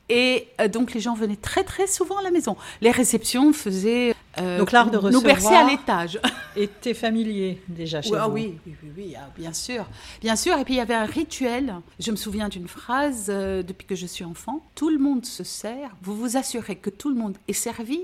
Et 0.09 0.47
euh, 0.59 0.67
donc 0.67 0.93
les 0.93 0.99
gens 0.99 1.13
venaient 1.13 1.35
très 1.35 1.63
très 1.63 1.87
souvent 1.87 2.17
à 2.17 2.23
la 2.23 2.31
maison. 2.31 2.57
Les 2.81 2.91
réceptions 2.91 3.53
faisaient 3.53 4.15
euh, 4.39 4.57
Donc, 4.57 4.71
l'art 4.71 4.89
de 4.89 4.97
nous 4.97 5.21
bercer 5.21 5.47
à 5.47 5.61
recevoir. 5.63 5.69
l'étage. 5.69 6.19
Était 6.55 6.95
familier 6.95 7.61
déjà 7.67 8.01
chez 8.01 8.11
Oui, 8.11 8.17
ah 8.19 8.27
vous. 8.27 8.33
oui, 8.33 8.57
oui, 8.65 8.75
oui, 8.83 8.89
oui, 8.97 9.15
ah, 9.17 9.29
bien 9.37 9.53
sûr. 9.53 9.85
Bien 10.21 10.35
sûr, 10.35 10.57
et 10.57 10.65
puis 10.65 10.73
il 10.73 10.77
y 10.77 10.81
avait 10.81 10.95
un 10.95 11.05
rituel. 11.05 11.75
Je 11.99 12.09
me 12.11 12.15
souviens 12.15 12.49
d'une 12.49 12.67
phrase 12.67 13.27
euh, 13.29 13.61
depuis 13.61 13.85
que 13.85 13.95
je 13.95 14.07
suis 14.07 14.25
enfant. 14.25 14.63
Tout 14.75 14.89
le 14.89 14.97
monde 14.97 15.25
se 15.25 15.43
sert, 15.43 15.91
vous 16.01 16.15
vous 16.15 16.37
assurez 16.37 16.75
que 16.75 16.89
tout 16.89 17.09
le 17.09 17.15
monde 17.15 17.37
est 17.47 17.53
servi 17.53 18.01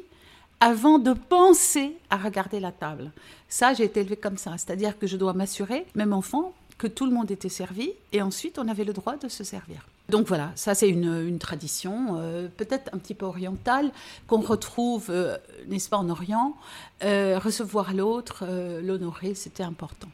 avant 0.60 1.00
de 1.00 1.14
penser 1.14 1.98
à 2.10 2.18
regarder 2.18 2.60
la 2.60 2.72
table. 2.72 3.12
Ça, 3.50 3.74
j'ai 3.74 3.84
été 3.84 4.02
élevée 4.02 4.16
comme 4.16 4.38
ça. 4.38 4.52
C'est-à-dire 4.58 4.98
que 4.98 5.08
je 5.08 5.18
dois 5.18 5.34
m'assurer, 5.34 5.86
même 5.96 6.14
enfant, 6.14 6.54
que 6.78 6.88
tout 6.88 7.06
le 7.06 7.12
monde 7.12 7.32
était 7.32 7.50
servi 7.50 7.92
et 8.12 8.22
ensuite 8.22 8.60
on 8.60 8.68
avait 8.68 8.84
le 8.84 8.94
droit 8.94 9.18
de 9.18 9.28
se 9.28 9.44
servir. 9.44 9.88
Donc 10.10 10.28
voilà, 10.28 10.52
ça 10.56 10.76
c'est 10.76 10.90
une, 10.90 11.40
tradition, 11.40 12.18
euh, 12.20 12.48
peut-être 12.56 12.94
un 12.94 12.98
petit 13.00 13.16
peu 13.16 13.26
orientale, 13.26 13.92
qu'on 14.28 14.40
retrouve, 14.40 15.08
euh, 15.10 15.38
n'est-ce 15.68 15.90
pas, 15.90 15.98
en 15.98 16.10
Orient. 16.10 16.56
Euh, 17.04 17.40
recevoir 17.40 17.94
l'autre, 17.94 18.46
l'honorer, 18.82 19.34
c'était 19.34 19.64
important. 19.64 20.10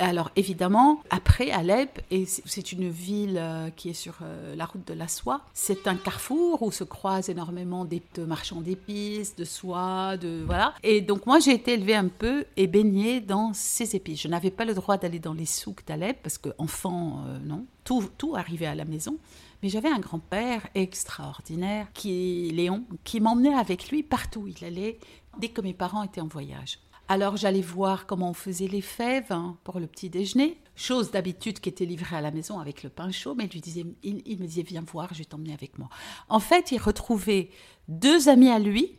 Alors 0.00 0.30
évidemment, 0.36 1.02
après 1.10 1.50
Alep, 1.50 2.00
et 2.12 2.24
c'est- 2.24 2.70
une 2.72 2.88
ville 2.88 3.36
euh, 3.36 3.70
qui 3.70 3.88
est 3.88 3.94
sur 3.94 4.14
euh, 4.22 4.54
la 4.54 4.64
route 4.66 4.86
de 4.86 4.94
la 4.94 5.08
soie, 5.08 5.40
c'est 5.54 5.88
un 5.88 5.96
carrefour 5.96 6.62
où 6.62 6.70
se 6.70 6.84
croisent 6.84 7.28
énormément 7.30 7.84
des 7.84 8.00
de 8.14 8.24
marchands 8.24 8.60
d'épices, 8.60 9.34
de 9.34 9.44
soie, 9.44 10.16
de 10.16 10.44
voilà. 10.46 10.74
Et 10.84 11.00
donc 11.00 11.26
moi 11.26 11.40
j'ai 11.40 11.52
été 11.52 11.72
élevée 11.72 11.96
un 11.96 12.06
peu 12.08 12.44
et 12.56 12.68
baignée 12.68 13.20
dans 13.20 13.52
ces 13.54 13.96
épices. 13.96 14.20
Je 14.22 14.28
n'avais 14.28 14.52
pas 14.52 14.64
le 14.64 14.74
droit 14.74 14.98
d'aller 14.98 15.18
dans 15.18 15.34
les 15.34 15.46
souks 15.46 15.84
d'Alep 15.86 16.22
parce 16.22 16.38
que 16.38 16.50
enfant, 16.58 17.24
euh, 17.26 17.38
non, 17.44 17.64
tout 17.82 18.08
tout 18.18 18.36
arrivait 18.36 18.66
à 18.66 18.76
la 18.76 18.84
maison. 18.84 19.16
Mais 19.64 19.68
j'avais 19.68 19.88
un 19.88 19.98
grand-père 19.98 20.68
extraordinaire, 20.76 21.88
qui 21.92 22.52
Léon, 22.52 22.84
qui 23.02 23.18
m'emmenait 23.20 23.54
avec 23.54 23.90
lui 23.90 24.04
partout 24.04 24.46
il 24.46 24.64
allait 24.64 25.00
dès 25.40 25.48
que 25.48 25.60
mes 25.60 25.74
parents 25.74 26.04
étaient 26.04 26.20
en 26.20 26.28
voyage. 26.28 26.78
Alors 27.10 27.38
j'allais 27.38 27.62
voir 27.62 28.06
comment 28.06 28.28
on 28.28 28.34
faisait 28.34 28.66
les 28.68 28.82
fèves 28.82 29.32
hein, 29.32 29.56
pour 29.64 29.80
le 29.80 29.86
petit 29.86 30.10
déjeuner. 30.10 30.60
chose 30.76 31.10
d'habitude 31.10 31.58
qui 31.58 31.70
était 31.70 31.86
livrée 31.86 32.16
à 32.16 32.20
la 32.20 32.30
maison 32.30 32.58
avec 32.58 32.82
le 32.82 32.90
pain 32.90 33.10
chaud, 33.10 33.34
mais 33.34 33.46
lui 33.46 33.62
disait, 33.62 33.86
il, 34.02 34.20
il 34.26 34.38
me 34.38 34.46
disait, 34.46 34.62
viens 34.62 34.82
voir, 34.82 35.14
je 35.14 35.20
vais 35.20 35.24
t'emmener 35.24 35.54
avec 35.54 35.78
moi. 35.78 35.88
En 36.28 36.38
fait, 36.38 36.70
il 36.70 36.78
retrouvait 36.78 37.48
deux 37.88 38.28
amis 38.28 38.50
à 38.50 38.58
lui, 38.58 38.97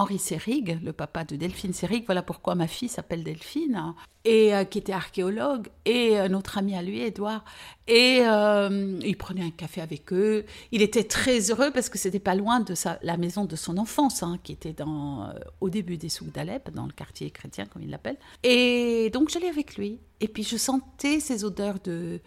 Henri 0.00 0.18
Sérig, 0.18 0.80
le 0.82 0.94
papa 0.94 1.24
de 1.24 1.36
Delphine 1.36 1.74
Sérig, 1.74 2.04
voilà 2.06 2.22
pourquoi 2.22 2.54
ma 2.54 2.66
fille 2.66 2.88
s'appelle 2.88 3.22
Delphine, 3.22 3.76
hein, 3.76 3.94
et 4.24 4.54
euh, 4.54 4.64
qui 4.64 4.78
était 4.78 4.94
archéologue, 4.94 5.68
et 5.84 6.18
euh, 6.18 6.28
notre 6.28 6.56
ami 6.56 6.74
à 6.74 6.80
lui, 6.80 7.02
Edouard. 7.02 7.44
Et 7.86 8.20
euh, 8.22 8.98
il 9.04 9.14
prenait 9.18 9.44
un 9.44 9.50
café 9.50 9.82
avec 9.82 10.10
eux. 10.14 10.46
Il 10.72 10.80
était 10.80 11.04
très 11.04 11.50
heureux 11.50 11.70
parce 11.70 11.90
que 11.90 11.98
c'était 11.98 12.18
pas 12.18 12.34
loin 12.34 12.60
de 12.60 12.74
sa, 12.74 12.98
la 13.02 13.18
maison 13.18 13.44
de 13.44 13.56
son 13.56 13.76
enfance, 13.76 14.22
hein, 14.22 14.38
qui 14.42 14.52
était 14.52 14.72
dans, 14.72 15.34
au 15.60 15.68
début 15.68 15.98
des 15.98 16.08
souks 16.08 16.32
d'Alep, 16.32 16.70
dans 16.70 16.86
le 16.86 16.92
quartier 16.92 17.30
chrétien, 17.30 17.66
comme 17.66 17.82
il 17.82 17.90
l'appelle. 17.90 18.16
Et 18.42 19.10
donc 19.12 19.28
j'allais 19.28 19.50
avec 19.50 19.76
lui. 19.76 19.98
Et 20.20 20.28
puis 20.28 20.44
je 20.44 20.56
sentais 20.56 21.20
ces 21.20 21.44
odeurs 21.44 21.78
de, 21.84 22.20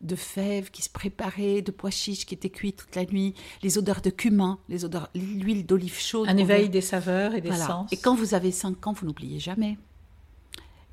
de 0.00 0.16
fèves 0.16 0.70
qui 0.70 0.82
se 0.82 0.90
préparaient, 0.90 1.62
de 1.62 1.70
pois 1.70 1.90
chiches 1.90 2.24
qui 2.26 2.34
étaient 2.34 2.50
cuits 2.50 2.72
toute 2.72 2.94
la 2.96 3.04
nuit, 3.04 3.34
les 3.62 3.78
odeurs 3.78 4.00
de 4.00 4.10
cumin, 4.10 4.58
les 4.68 4.84
odeurs, 4.84 5.10
l'huile 5.14 5.66
d'olive 5.66 5.98
chaude. 5.98 6.28
Un 6.28 6.36
éveil 6.36 6.68
des 6.68 6.80
saveurs 6.80 7.34
et 7.34 7.40
des 7.40 7.48
Voilà. 7.48 7.66
sens. 7.66 7.92
Et 7.92 7.96
quand 7.96 8.14
vous 8.14 8.34
avez 8.34 8.52
5 8.52 8.86
ans, 8.86 8.92
vous 8.92 9.06
n'oubliez 9.06 9.40
jamais. 9.40 9.76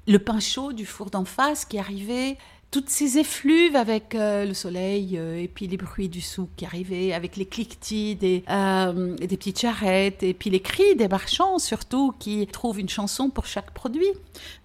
Le 0.07 0.19
pain 0.19 0.39
chaud 0.39 0.71
du 0.71 0.85
four 0.85 1.09
d'en 1.09 1.25
face 1.25 1.65
qui 1.65 1.79
arrivait, 1.79 2.37
toutes 2.75 2.89
ces 2.89 3.17
effluves 3.19 3.77
avec 3.77 4.15
euh, 4.15 4.43
le 4.43 4.53
soleil 4.53 5.17
euh, 5.17 5.37
et 5.41 5.47
puis 5.47 5.65
les 5.65 5.77
bruits 5.77 6.09
du 6.09 6.19
souk 6.19 6.49
qui 6.57 6.65
arrivaient, 6.65 7.13
avec 7.13 7.37
les 7.37 7.45
cliquetis 7.45 8.15
des, 8.17 8.43
euh, 8.49 9.15
des 9.15 9.37
petites 9.37 9.61
charrettes 9.61 10.23
et 10.23 10.33
puis 10.33 10.49
les 10.49 10.59
cris 10.59 10.93
des 10.97 11.07
marchands 11.07 11.57
surtout 11.57 12.13
qui 12.19 12.45
trouvent 12.47 12.77
une 12.81 12.89
chanson 12.89 13.29
pour 13.29 13.45
chaque 13.45 13.71
produit. 13.71 14.09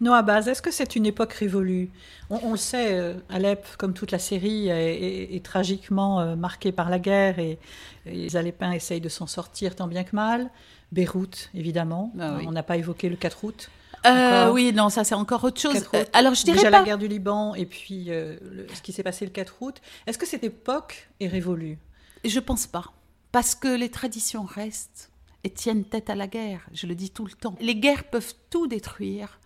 Noah 0.00 0.22
Baz, 0.22 0.48
est-ce 0.48 0.60
que 0.60 0.72
c'est 0.72 0.96
une 0.96 1.06
époque 1.06 1.32
révolue? 1.34 1.90
On, 2.30 2.40
on 2.42 2.50
le 2.50 2.56
sait, 2.56 3.14
Alep, 3.28 3.64
comme 3.78 3.92
toute 3.94 4.10
la 4.10 4.18
série, 4.18 4.68
est, 4.68 4.94
est- 4.96 5.36
est 5.36 5.44
tragiquement 5.44 6.34
marquée 6.34 6.72
par 6.72 6.90
la 6.90 6.98
guerre 6.98 7.38
et, 7.38 7.58
et 8.06 8.10
les 8.12 8.34
Alepins 8.36 8.72
essayent 8.72 9.00
de 9.00 9.08
s'en 9.08 9.28
sortir 9.28 9.76
tant 9.76 9.86
bien 9.86 10.02
que 10.02 10.16
mal. 10.16 10.50
Beyrouth, 10.90 11.50
évidemment. 11.54 12.12
Ah 12.18 12.34
oui. 12.38 12.44
On 12.48 12.50
n'a 12.50 12.64
pas 12.64 12.76
évoqué 12.76 13.08
le 13.08 13.14
4 13.14 13.44
août. 13.44 13.70
Euh, 14.06 14.50
oui, 14.52 14.72
non, 14.72 14.88
ça 14.88 15.04
c'est 15.04 15.14
encore 15.14 15.44
autre 15.44 15.60
chose. 15.60 15.74
4 15.74 15.86
août. 15.88 15.90
Euh, 15.96 16.04
alors 16.12 16.34
je 16.34 16.44
dirais 16.44 16.56
Déjà 16.58 16.70
pas. 16.70 16.78
la 16.80 16.84
guerre 16.84 16.98
du 16.98 17.08
Liban 17.08 17.54
et 17.54 17.66
puis 17.66 18.06
euh, 18.08 18.36
le- 18.42 18.66
ce 18.74 18.80
qui 18.82 18.92
s'est 18.92 19.02
passé 19.02 19.24
le 19.24 19.30
4 19.30 19.56
août. 19.60 19.80
Est-ce 20.06 20.16
que 20.18 20.26
cette 20.26 20.44
époque 20.44 21.08
est 21.20 21.26
révolue? 21.28 21.78
Je 22.24 22.40
pense 22.40 22.66
pas. 22.66 22.92
Parce 23.32 23.54
que 23.54 23.68
les 23.68 23.90
traditions 23.90 24.42
restent 24.44 25.10
et 25.44 25.50
tiennent 25.50 25.84
tête 25.84 26.10
à 26.10 26.14
la 26.14 26.26
guerre. 26.26 26.66
Je 26.72 26.86
le 26.86 26.94
dis 26.94 27.10
tout 27.10 27.24
le 27.24 27.32
temps. 27.32 27.54
Les 27.60 27.76
guerres 27.76 28.04
peuvent 28.10 28.34
tout 28.50 28.66
détruire, 28.66 29.38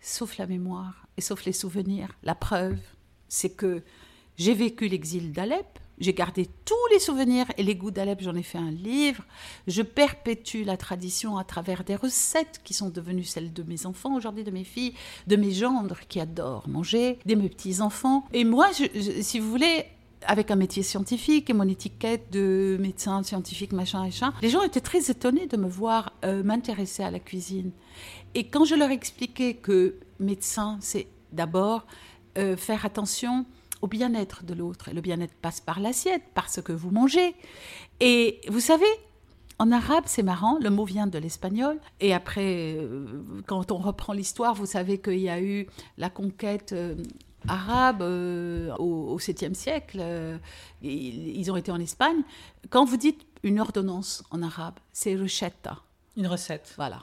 sauf 0.00 0.36
la 0.38 0.46
mémoire 0.46 1.06
et 1.16 1.20
sauf 1.20 1.44
les 1.44 1.52
souvenirs. 1.52 2.08
La 2.22 2.34
preuve, 2.34 2.78
c'est 3.28 3.50
que 3.50 3.82
j'ai 4.36 4.54
vécu 4.54 4.88
l'exil 4.88 5.32
d'Alep. 5.32 5.78
J'ai 6.02 6.14
gardé 6.14 6.48
tous 6.64 6.74
les 6.90 6.98
souvenirs 6.98 7.46
et 7.56 7.62
les 7.62 7.76
goûts 7.76 7.92
d'Alep, 7.92 8.20
j'en 8.22 8.34
ai 8.34 8.42
fait 8.42 8.58
un 8.58 8.72
livre. 8.72 9.22
Je 9.68 9.82
perpétue 9.82 10.64
la 10.64 10.76
tradition 10.76 11.38
à 11.38 11.44
travers 11.44 11.84
des 11.84 11.94
recettes 11.94 12.60
qui 12.64 12.74
sont 12.74 12.88
devenues 12.88 13.22
celles 13.22 13.52
de 13.52 13.62
mes 13.62 13.86
enfants 13.86 14.16
aujourd'hui, 14.16 14.42
de 14.42 14.50
mes 14.50 14.64
filles, 14.64 14.94
de 15.28 15.36
mes 15.36 15.52
gendres 15.52 16.00
qui 16.08 16.18
adorent 16.18 16.68
manger, 16.68 17.20
de 17.24 17.36
mes 17.36 17.48
petits-enfants. 17.48 18.24
Et 18.32 18.44
moi, 18.44 18.70
si 18.72 19.38
vous 19.38 19.48
voulez, 19.48 19.84
avec 20.26 20.50
un 20.50 20.56
métier 20.56 20.82
scientifique 20.82 21.48
et 21.50 21.52
mon 21.52 21.68
étiquette 21.68 22.32
de 22.32 22.76
médecin 22.80 23.22
scientifique, 23.22 23.72
machin, 23.72 24.02
machin, 24.02 24.32
les 24.42 24.48
gens 24.48 24.62
étaient 24.62 24.80
très 24.80 25.08
étonnés 25.08 25.46
de 25.46 25.56
me 25.56 25.68
voir 25.68 26.14
euh, 26.24 26.42
m'intéresser 26.42 27.04
à 27.04 27.12
la 27.12 27.20
cuisine. 27.20 27.70
Et 28.34 28.48
quand 28.48 28.64
je 28.64 28.74
leur 28.74 28.90
expliquais 28.90 29.54
que 29.54 30.00
médecin, 30.18 30.78
c'est 30.80 31.06
d'abord 31.30 31.86
euh, 32.38 32.56
faire 32.56 32.84
attention 32.84 33.46
au 33.82 33.88
bien-être 33.88 34.44
de 34.44 34.54
l'autre. 34.54 34.88
Et 34.88 34.94
le 34.94 35.00
bien-être 35.00 35.34
passe 35.34 35.60
par 35.60 35.80
l'assiette, 35.80 36.22
par 36.34 36.48
ce 36.48 36.60
que 36.60 36.72
vous 36.72 36.90
mangez. 36.90 37.34
Et 38.00 38.40
vous 38.48 38.60
savez, 38.60 38.86
en 39.58 39.70
arabe, 39.70 40.04
c'est 40.06 40.22
marrant, 40.22 40.58
le 40.60 40.70
mot 40.70 40.84
vient 40.84 41.06
de 41.06 41.18
l'espagnol. 41.18 41.78
Et 42.00 42.14
après, 42.14 42.74
euh, 42.78 43.22
quand 43.46 43.70
on 43.70 43.78
reprend 43.78 44.12
l'histoire, 44.12 44.54
vous 44.54 44.66
savez 44.66 44.98
qu'il 44.98 45.18
y 45.20 45.28
a 45.28 45.40
eu 45.40 45.66
la 45.98 46.10
conquête 46.10 46.72
euh, 46.72 46.94
arabe 47.46 48.02
euh, 48.02 48.74
au, 48.78 49.12
au 49.12 49.18
7e 49.18 49.54
siècle. 49.54 49.98
euh, 50.00 50.38
ils, 50.80 51.36
ils 51.38 51.50
ont 51.52 51.56
été 51.56 51.70
en 51.70 51.80
Espagne. 51.80 52.22
Quand 52.70 52.84
vous 52.84 52.96
dites 52.96 53.20
une 53.42 53.60
ordonnance 53.60 54.22
en 54.30 54.42
arabe, 54.42 54.74
c'est 54.92 55.14
rechetta. 55.16 55.78
Une 56.16 56.26
recette. 56.26 56.72
Voilà. 56.76 57.02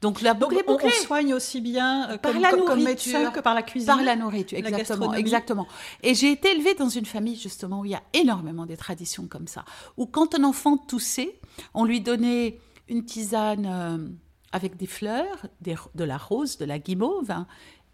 Donc 0.00 0.22
la 0.22 0.32
Donc 0.34 0.50
boucle 0.50 0.86
est 0.86 0.88
on, 1.00 1.04
soigne 1.04 1.34
aussi 1.34 1.60
bien 1.60 2.10
euh, 2.10 2.16
Par 2.18 2.32
comme, 2.32 2.40
la 2.40 2.50
comme- 2.50 2.64
comme 2.64 2.78
nourriture, 2.80 3.18
médecin 3.18 3.30
que 3.32 3.40
par 3.40 3.54
la 3.54 3.62
cuisine. 3.62 3.86
Par 3.86 4.02
la 4.02 4.16
nourriture, 4.16 4.56
exactement, 4.58 5.12
exactement. 5.14 5.66
Et 6.02 6.14
j'ai 6.14 6.32
été 6.32 6.52
élevée 6.52 6.74
dans 6.74 6.88
une 6.88 7.04
famille 7.04 7.36
justement 7.36 7.80
où 7.80 7.84
il 7.84 7.90
y 7.90 7.94
a 7.94 8.02
énormément 8.14 8.64
des 8.64 8.76
traditions 8.78 9.26
comme 9.26 9.46
ça, 9.46 9.64
où 9.98 10.06
quand 10.06 10.34
un 10.34 10.44
enfant 10.44 10.78
toussait, 10.78 11.38
on 11.74 11.84
lui 11.84 12.00
donnait 12.00 12.58
une 12.88 13.04
tisane 13.04 13.66
euh, 13.66 14.08
avec 14.52 14.76
des 14.78 14.86
fleurs, 14.86 15.46
des- 15.60 15.76
de 15.94 16.04
la 16.04 16.16
rose, 16.16 16.56
de 16.56 16.64
la 16.64 16.78
guimauve, 16.78 17.30
hein, 17.30 17.46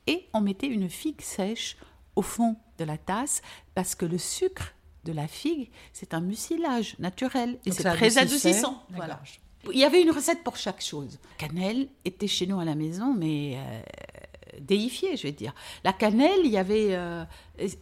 et 0.06 0.28
on 0.32 0.40
mettait 0.40 0.68
une 0.68 0.88
figue 0.88 1.20
sèche 1.20 1.76
au 2.14 2.22
fond 2.22 2.56
de 2.78 2.84
la 2.84 2.96
tasse 2.98 3.42
parce 3.74 3.94
que 3.96 4.06
le 4.06 4.18
sucre 4.18 4.72
de 5.04 5.12
la 5.12 5.26
figue, 5.26 5.70
c'est 5.92 6.14
un 6.14 6.20
mucilage 6.20 6.94
naturel 7.00 7.58
et 7.66 7.70
Donc 7.70 7.78
c'est 7.78 7.90
très 7.90 8.18
adoucissant. 8.18 8.82
Voilà. 8.90 9.20
Il 9.72 9.78
y 9.78 9.84
avait 9.84 10.02
une 10.02 10.10
recette 10.10 10.42
pour 10.44 10.56
chaque 10.56 10.80
chose. 10.82 11.18
Cannelle 11.38 11.88
était 12.04 12.26
chez 12.26 12.46
nous 12.46 12.58
à 12.60 12.64
la 12.64 12.74
maison, 12.74 13.14
mais 13.14 13.56
euh, 13.56 13.80
déifiée, 14.60 15.16
je 15.16 15.24
vais 15.24 15.32
dire. 15.32 15.54
La 15.84 15.92
cannelle, 15.92 16.40
il 16.44 16.50
y 16.50 16.58
avait. 16.58 16.88
euh, 16.90 17.24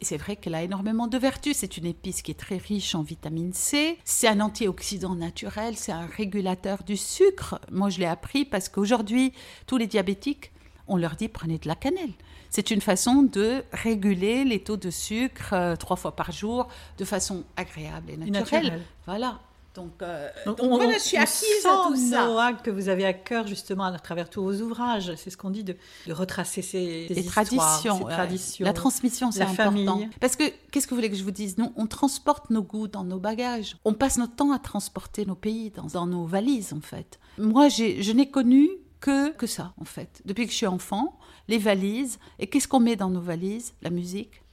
c'est 0.03 0.17
vrai 0.17 0.37
qu'elle 0.37 0.55
a 0.55 0.63
énormément 0.63 1.07
de 1.07 1.19
vertus. 1.19 1.57
C'est 1.59 1.77
une 1.77 1.87
épice 1.87 2.23
qui 2.23 2.31
est 2.31 2.39
très 2.39 2.57
riche 2.57 2.95
en 2.95 3.03
vitamine 3.03 3.53
C. 3.53 3.99
C'est 4.05 4.29
un 4.29 4.41
antioxydant 4.41 5.15
naturel. 5.15 5.77
C'est 5.77 5.93
un 5.93 6.07
régulateur 6.07 6.83
du 6.85 6.97
sucre. 6.97 7.61
Moi, 7.71 7.91
je 7.91 7.99
l'ai 7.99 8.07
appris 8.07 8.45
parce 8.45 8.69
qu'aujourd'hui, 8.69 9.33
tous 9.67 9.77
les 9.77 9.87
diabétiques, 9.87 10.53
on 10.87 10.97
leur 10.97 11.17
dit 11.17 11.29
prenez 11.29 11.59
de 11.59 11.69
la 11.69 11.75
cannelle. 11.75 12.13
C'est 12.51 12.71
une 12.71 12.81
façon 12.81 13.23
de 13.23 13.65
réguler 13.73 14.45
les 14.45 14.63
taux 14.63 14.77
de 14.77 14.91
sucre 14.91 15.53
euh, 15.55 15.77
trois 15.77 15.97
fois 15.97 16.15
par 16.15 16.31
jour 16.31 16.69
de 16.99 17.05
façon 17.05 17.43
agréable 17.57 18.13
et 18.13 18.17
naturelle. 18.17 18.63
naturelle. 18.63 18.83
Voilà. 19.07 19.41
Donc, 19.75 20.03
euh, 20.03 20.29
Donc, 20.47 20.59
donc 20.59 20.71
on, 20.71 20.77
voilà, 20.77 20.95
je 20.95 20.99
suis 21.01 21.19
on 21.19 21.23
acquise 21.23 21.67
à 21.67 21.89
tout 21.89 21.97
ça. 21.97 22.27
Noah, 22.27 22.53
que 22.53 22.71
vous 22.71 22.89
avez 22.89 23.05
à 23.05 23.13
cœur 23.13 23.47
justement 23.47 23.85
à 23.85 23.99
travers 23.99 24.31
tous 24.31 24.43
vos 24.43 24.55
ouvrages. 24.61 25.13
C'est 25.17 25.31
ce 25.31 25.37
qu'on 25.37 25.51
dit 25.51 25.65
de, 25.65 25.77
de 26.07 26.13
retracer 26.13 26.63
ces, 26.63 27.07
ces 27.09 27.15
les 27.15 27.21
histoires, 27.27 27.45
traditions, 27.45 27.99
ces 27.99 28.05
ouais. 28.05 28.13
traditions. 28.13 28.65
La 28.65 28.73
transmission, 28.73 29.33
c'est 29.33 29.43
important. 29.43 29.65
famille. 29.65 30.09
Parce 30.21 30.37
que, 30.37 30.45
qu'est-ce 30.71 30.87
que 30.87 30.91
vous 30.91 30.97
voulez 30.97 31.11
que 31.11 31.17
je 31.17 31.25
vous 31.25 31.33
dise? 31.33 31.59
Nous, 31.59 31.73
on 31.77 31.89
transporte 31.89 32.51
nos 32.51 32.63
goûts 32.63 32.87
dans 32.87 33.03
nos 33.03 33.19
bagages. 33.19 33.77
On 33.85 33.95
passe 33.95 34.17
notre 34.17 34.37
temps 34.37 34.53
à 34.53 34.61
transporter 34.61 35.27
nos 35.27 35.35
pays 35.35 35.71
dans, 35.71 35.87
dans 35.87 36.07
nos 36.07 36.25
valises, 36.25 36.73
en 36.73 36.81
fait. 36.81 37.19
Moi, 37.39 37.69
je 37.69 38.13
n'ai 38.13 38.31
connu 38.31 38.69
que, 39.01 39.33
que 39.33 39.49
ça, 39.49 39.75
en 39.81 39.85
fait. 39.85 40.23
Depuis 40.25 40.47
que 40.47 40.53
je 40.53 40.57
suis 40.57 40.69
enfant, 40.69 41.19
les 41.49 41.59
valises. 41.59 42.21
Et 42.39 42.47
qu'est-ce 42.47 42.69
qu'on 42.69 42.81
met 42.81 42.95
dans 42.95 43.11
nos 43.11 43.21
valises? 43.21 43.75
La 43.83 43.91
musique, 43.91 44.45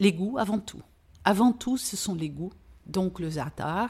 les 0.00 0.12
goûts, 0.12 0.36
avant 0.38 0.58
tout. 0.58 0.82
Avant 1.24 1.52
tout, 1.52 1.78
ce 1.78 1.96
sont 1.96 2.14
les 2.14 2.28
goûts. 2.28 2.52
Donc 2.84 3.18
le 3.18 3.30
za'atar, 3.30 3.88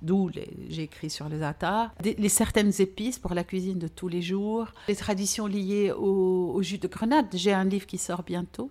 d'où 0.00 0.28
les- 0.28 0.50
j'ai 0.68 0.82
écrit 0.84 1.10
sur 1.10 1.28
le 1.28 1.40
za'atar, 1.40 1.92
des- 2.02 2.14
les 2.14 2.28
certaines 2.28 2.72
épices 2.80 3.18
pour 3.18 3.34
la 3.34 3.44
cuisine 3.44 3.78
de 3.78 3.88
tous 3.88 4.08
les 4.08 4.22
jours, 4.22 4.68
les 4.88 4.96
traditions 4.96 5.46
liées 5.46 5.92
au, 5.92 6.60
jus 6.62 6.78
de 6.78 6.88
grenade. 6.88 7.26
J'ai 7.34 7.52
un 7.52 7.64
livre 7.64 7.86
qui 7.86 7.98
sort 7.98 8.22
bientôt 8.22 8.70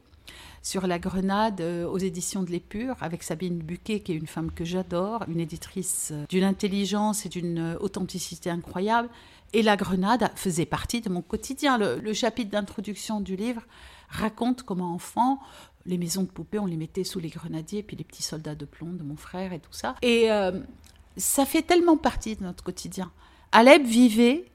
sur 0.63 0.87
la 0.87 0.99
grenade 0.99 1.59
euh, 1.59 1.87
aux 1.87 1.97
éditions 1.97 2.43
de 2.43 2.51
l'Épure 2.51 2.95
avec 3.01 3.23
Sabine 3.23 3.57
Buquet, 3.57 3.99
qui 3.99 4.11
est 4.13 4.15
une 4.15 4.27
femme 4.27 4.51
que 4.51 4.63
j'adore, 4.63 5.25
une 5.27 5.39
éditrice 5.39 6.09
euh, 6.11 6.25
d'une 6.29 6.43
intelligence 6.43 7.25
et 7.25 7.29
d'une 7.29 7.57
euh, 7.57 7.77
authenticité 7.79 8.49
incroyable. 8.49 9.09
Et 9.53 9.63
la 9.63 9.75
grenade 9.75 10.31
faisait 10.35 10.65
partie 10.65 11.01
de 11.01 11.09
mon 11.09 11.21
quotidien. 11.21 11.77
Le, 11.77 12.13
chapitre 12.13 12.51
d'introduction 12.51 13.19
du 13.19 13.35
livre 13.35 13.63
raconte 14.07 14.63
comment 14.63 14.93
enfant, 14.93 15.39
les 15.85 15.97
maisons 15.97 16.23
de 16.23 16.29
poupées, 16.29 16.59
on 16.59 16.65
les 16.65 16.77
mettait 16.77 17.03
sous 17.03 17.19
les 17.19 17.29
grenadiers, 17.29 17.83
puis 17.83 17.97
les 17.97 18.03
petits 18.05 18.23
soldats 18.23 18.55
de 18.55 18.65
plomb 18.65 18.93
de 18.93 19.03
mon 19.03 19.17
frère 19.17 19.51
et 19.51 19.59
tout 19.59 19.73
ça. 19.73 19.95
Ça 21.17 21.45
fait 21.45 21.61
tellement 21.61 21.97
partie 21.97 22.35
de 22.35 22.43
notre 22.43 22.63
quotidien. 22.63 23.11
Alep 23.51 23.83
vivait 23.83 24.45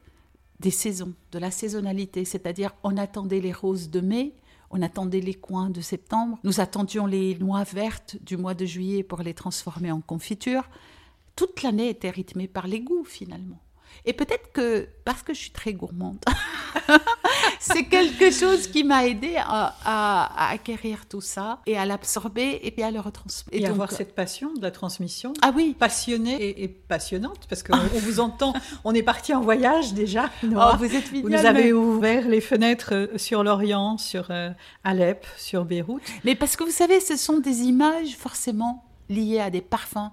des 0.60 0.70
saisons, 0.70 1.12
de 1.32 1.38
la 1.38 1.50
saisonnalité, 1.50 2.24
c'est-à-dire 2.24 2.72
on 2.82 2.96
attendait 2.96 3.40
les 3.40 3.52
roses 3.52 3.90
de 3.90 4.00
mai, 4.00 4.34
on 4.70 4.82
attendait 4.82 5.20
les 5.20 5.34
coins 5.34 5.70
de 5.70 5.80
septembre, 5.80 6.38
nous 6.44 6.60
attendions 6.60 7.06
les 7.06 7.36
noix 7.38 7.64
vertes 7.64 8.16
du 8.22 8.36
mois 8.36 8.54
de 8.54 8.64
juillet 8.64 9.02
pour 9.02 9.22
les 9.22 9.34
transformer 9.34 9.92
en 9.92 10.00
confiture. 10.00 10.68
Toute 11.36 11.62
l'année 11.62 11.90
était 11.90 12.10
rythmée 12.10 12.48
par 12.48 12.66
les 12.66 12.80
goûts 12.80 13.04
finalement. 13.04 13.60
Et 14.04 14.12
peut-être 14.12 14.52
que 14.52 14.88
parce 15.04 15.22
que 15.22 15.32
je 15.34 15.40
suis 15.40 15.50
très 15.50 15.72
gourmande, 15.72 16.18
c'est 17.60 17.84
quelque 17.84 18.30
chose 18.30 18.66
qui 18.68 18.84
m'a 18.84 19.06
aidé 19.06 19.36
à, 19.38 20.50
acquérir 20.50 21.06
tout 21.06 21.20
ça 21.20 21.60
et 21.66 21.76
à 21.76 21.86
l'absorber 21.86 22.60
et 22.62 22.70
puis 22.70 22.82
à 22.82 22.90
le 22.90 23.00
retransmettre. 23.00 23.56
Et, 23.56 23.66
avoir 23.66 23.92
cette 23.92 24.14
passion 24.14 24.52
de 24.54 24.62
la 24.62 24.70
transmission. 24.70 25.32
Ah 25.42 25.52
oui. 25.54 25.76
Passionnée 25.78 26.62
et, 26.62 26.68
passionnante 26.68 27.46
parce 27.48 27.62
qu'on 27.62 27.76
vous 27.76 28.20
entend. 28.20 28.52
On 28.84 28.94
est 28.94 29.02
parti 29.02 29.34
en 29.34 29.40
voyage 29.40 29.94
déjà. 29.94 30.30
Oh, 30.44 30.76
vous 30.78 30.94
êtes 30.94 31.08
Vous 31.10 31.28
nous 31.28 31.46
avez 31.46 31.72
ouvert 31.72 32.28
les 32.28 32.40
fenêtres 32.40 32.94
euh, 32.94 33.18
sur 33.18 33.42
l'Orient, 33.42 33.98
sur 33.98 34.30
euh, 34.30 34.50
Alep, 34.84 35.26
sur 35.36 35.64
Beyrouth. 35.64 36.02
Mais 36.24 36.34
parce 36.34 36.56
que 36.56 36.64
vous 36.64 36.70
savez, 36.70 37.00
ce 37.00 37.16
sont 37.16 37.38
des 37.38 37.62
images 37.62 38.16
forcément 38.16 38.84
liées 39.08 39.40
à 39.40 39.50
des 39.50 39.60
parfums 39.60 40.10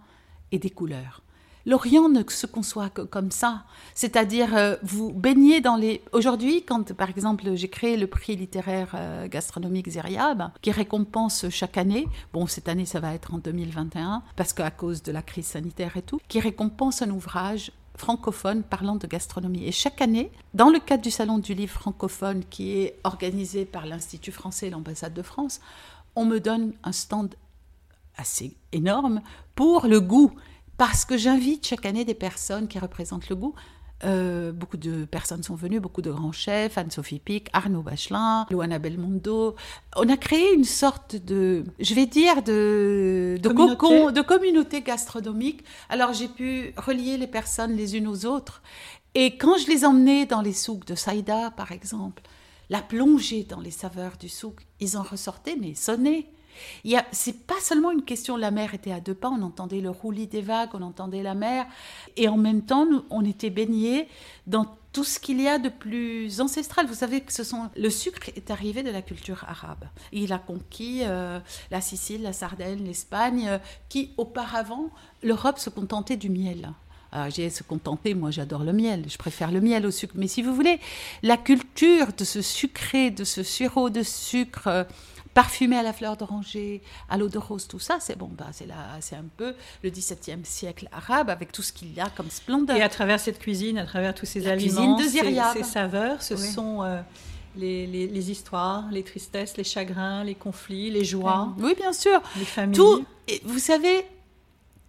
et 0.51 0.59
des 0.59 0.69
couleurs. 0.69 1.22
L'Orient 1.65 2.09
ne 2.09 2.23
se 2.27 2.45
conçoit 2.45 2.89
que 2.89 3.01
comme 3.01 3.31
ça. 3.31 3.63
C'est-à-dire, 3.95 4.55
euh, 4.55 4.75
vous 4.83 5.13
baignez 5.13 5.61
dans 5.61 5.77
les... 5.77 6.01
Aujourd'hui, 6.11 6.63
quand, 6.63 6.93
par 6.93 7.09
exemple, 7.09 7.55
j'ai 7.55 7.69
créé 7.69 7.95
le 7.95 8.07
prix 8.07 8.35
littéraire 8.35 8.91
euh, 8.95 9.27
gastronomique 9.27 9.89
Zériab, 9.89 10.51
qui 10.61 10.71
récompense 10.71 11.45
chaque 11.49 11.77
année, 11.77 12.07
bon, 12.33 12.47
cette 12.47 12.67
année, 12.67 12.85
ça 12.85 12.99
va 12.99 13.13
être 13.13 13.33
en 13.33 13.37
2021, 13.37 14.23
parce 14.35 14.51
qu'à 14.51 14.71
cause 14.71 15.03
de 15.03 15.11
la 15.11 15.21
crise 15.21 15.45
sanitaire 15.45 15.95
et 15.95 16.01
tout, 16.01 16.19
qui 16.27 16.39
récompense 16.41 17.01
un 17.01 17.09
ouvrage 17.09 17.71
francophone 17.95 18.63
parlant 18.63 18.95
de 18.95 19.07
gastronomie. 19.07 19.65
Et 19.65 19.71
chaque 19.71 20.01
année, 20.01 20.31
dans 20.53 20.69
le 20.69 20.79
cadre 20.79 21.03
du 21.03 21.11
Salon 21.11 21.37
du 21.37 21.53
livre 21.53 21.73
francophone 21.73 22.43
qui 22.49 22.77
est 22.77 22.99
organisé 23.03 23.65
par 23.65 23.85
l'Institut 23.85 24.31
français 24.31 24.67
et 24.67 24.69
l'ambassade 24.69 25.13
de 25.13 25.21
France, 25.21 25.61
on 26.15 26.25
me 26.25 26.39
donne 26.39 26.73
un 26.83 26.91
stand 26.91 27.35
assez 28.17 28.55
énorme 28.71 29.21
pour 29.55 29.87
le 29.87 30.01
goût 30.01 30.31
parce 30.77 31.05
que 31.05 31.17
j'invite 31.17 31.65
chaque 31.65 31.85
année 31.85 32.05
des 32.05 32.13
personnes 32.13 32.67
qui 32.67 32.79
représentent 32.79 33.29
le 33.29 33.35
goût. 33.35 33.55
Euh, 34.05 34.51
beaucoup 34.51 34.75
de 34.75 35.05
personnes 35.05 35.43
sont 35.43 35.55
venues, 35.55 35.79
beaucoup 35.79 36.01
de 36.01 36.11
grands 36.11 36.33
chefs, 36.33 36.77
Anne-Sophie 36.77 37.19
Pic, 37.19 37.47
Arnaud 37.53 37.83
Bachelin, 37.83 38.45
Luana 38.49 38.77
Belmondo. 38.77 39.55
On 39.95 40.09
a 40.09 40.17
créé 40.17 40.53
une 40.53 40.65
sorte 40.65 41.15
de, 41.15 41.63
je 41.79 41.93
vais 41.93 42.05
dire, 42.05 42.43
de, 42.43 43.37
de 43.41 43.49
cocon, 43.49 44.11
de 44.11 44.21
communauté 44.21 44.81
gastronomique. 44.81 45.63
Alors 45.89 46.11
j'ai 46.11 46.27
pu 46.27 46.73
relier 46.75 47.17
les 47.17 47.27
personnes 47.27 47.75
les 47.75 47.95
unes 47.95 48.07
aux 48.07 48.25
autres. 48.25 48.61
Et 49.15 49.37
quand 49.37 49.57
je 49.57 49.67
les 49.67 49.85
emmenais 49.85 50.25
dans 50.25 50.41
les 50.41 50.53
souks 50.53 50.85
de 50.85 50.95
Saïda, 50.95 51.51
par 51.51 51.71
exemple, 51.71 52.23
la 52.69 52.81
plongée 52.81 53.43
dans 53.43 53.59
les 53.59 53.71
saveurs 53.71 54.17
du 54.19 54.27
souk, 54.27 54.65
ils 54.79 54.97
en 54.97 55.03
ressortaient, 55.03 55.57
mais 55.59 55.75
sonnés. 55.75 56.29
C'est 57.11 57.45
pas 57.45 57.59
seulement 57.61 57.91
une 57.91 58.03
question, 58.03 58.37
la 58.37 58.51
mer 58.51 58.73
était 58.73 58.91
à 58.91 58.99
deux 58.99 59.13
pas, 59.13 59.29
on 59.29 59.41
entendait 59.41 59.81
le 59.81 59.89
roulis 59.89 60.27
des 60.27 60.41
vagues, 60.41 60.69
on 60.73 60.81
entendait 60.81 61.23
la 61.23 61.35
mer, 61.35 61.65
et 62.17 62.27
en 62.27 62.37
même 62.37 62.63
temps, 62.63 62.87
on 63.09 63.25
était 63.25 63.49
baignés 63.49 64.07
dans 64.47 64.67
tout 64.93 65.03
ce 65.03 65.19
qu'il 65.19 65.41
y 65.41 65.47
a 65.47 65.57
de 65.57 65.69
plus 65.69 66.39
ancestral. 66.39 66.85
Vous 66.85 66.93
savez 66.93 67.21
que 67.21 67.33
ce 67.33 67.43
sont 67.43 67.69
le 67.75 67.89
sucre 67.89 68.29
est 68.35 68.51
arrivé 68.51 68.83
de 68.83 68.91
la 68.91 69.01
culture 69.01 69.43
arabe. 69.47 69.85
Il 70.11 70.31
a 70.31 70.37
conquis 70.37 71.01
euh, 71.03 71.39
la 71.71 71.81
Sicile, 71.81 72.21
la 72.21 72.31
Sardaigne, 72.31 72.83
l'Espagne, 72.85 73.47
euh, 73.47 73.57
qui 73.89 74.11
auparavant 74.17 74.91
l'Europe 75.23 75.57
se 75.57 75.71
contentait 75.71 76.17
du 76.17 76.29
miel. 76.29 76.71
Alors, 77.11 77.29
j'ai 77.29 77.49
se 77.51 77.61
contenter, 77.61 78.15
moi 78.15 78.31
j'adore 78.31 78.63
le 78.63 78.73
miel, 78.73 79.05
je 79.07 79.17
préfère 79.17 79.51
le 79.51 79.61
miel 79.61 79.85
au 79.85 79.91
sucre. 79.91 80.15
Mais 80.17 80.27
si 80.27 80.41
vous 80.41 80.55
voulez, 80.55 80.79
la 81.21 81.37
culture 81.37 82.07
de 82.17 82.23
ce 82.23 82.41
sucré, 82.41 83.11
de 83.11 83.23
ce 83.23 83.43
sirop 83.43 83.89
de 83.89 84.01
sucre 84.01 84.67
euh, 84.67 84.83
parfumé 85.33 85.77
à 85.77 85.83
la 85.83 85.93
fleur 85.93 86.17
d'oranger, 86.17 86.81
à 87.09 87.17
l'eau 87.17 87.29
de 87.29 87.37
rose, 87.37 87.67
tout 87.67 87.79
ça, 87.79 87.97
c'est 87.99 88.17
bon, 88.17 88.29
bah, 88.37 88.47
c'est 88.51 88.67
c'est 89.01 89.15
un 89.15 89.25
peu 89.37 89.53
le 89.83 89.89
XVIIe 89.89 90.43
siècle 90.43 90.87
arabe 90.91 91.29
avec 91.29 91.51
tout 91.51 91.61
ce 91.61 91.73
qu'il 91.73 91.93
y 91.93 91.99
a 91.99 92.09
comme 92.09 92.29
splendeur. 92.29 92.75
Et 92.77 92.81
à 92.81 92.89
travers 92.89 93.19
cette 93.19 93.39
cuisine, 93.39 93.77
à 93.77 93.85
travers 93.85 94.13
tous 94.13 94.25
ces 94.25 94.47
aliments, 94.47 94.97
ces, 94.99 95.63
saveurs, 95.63 96.21
ce 96.21 96.37
sont 96.37 96.83
euh, 96.83 97.01
les, 97.55 97.87
les, 97.87 98.31
histoires, 98.31 98.89
les 98.91 99.03
tristesses, 99.03 99.57
les 99.57 99.63
chagrins, 99.63 100.23
les 100.23 100.35
conflits, 100.35 100.89
les 100.91 101.03
joies. 101.03 101.53
Oui, 101.59 101.73
bien 101.75 101.93
sûr. 101.93 102.21
Les 102.37 102.45
familles. 102.45 102.75
Tout, 102.75 103.05
et 103.27 103.41
vous 103.45 103.59
savez, 103.59 104.05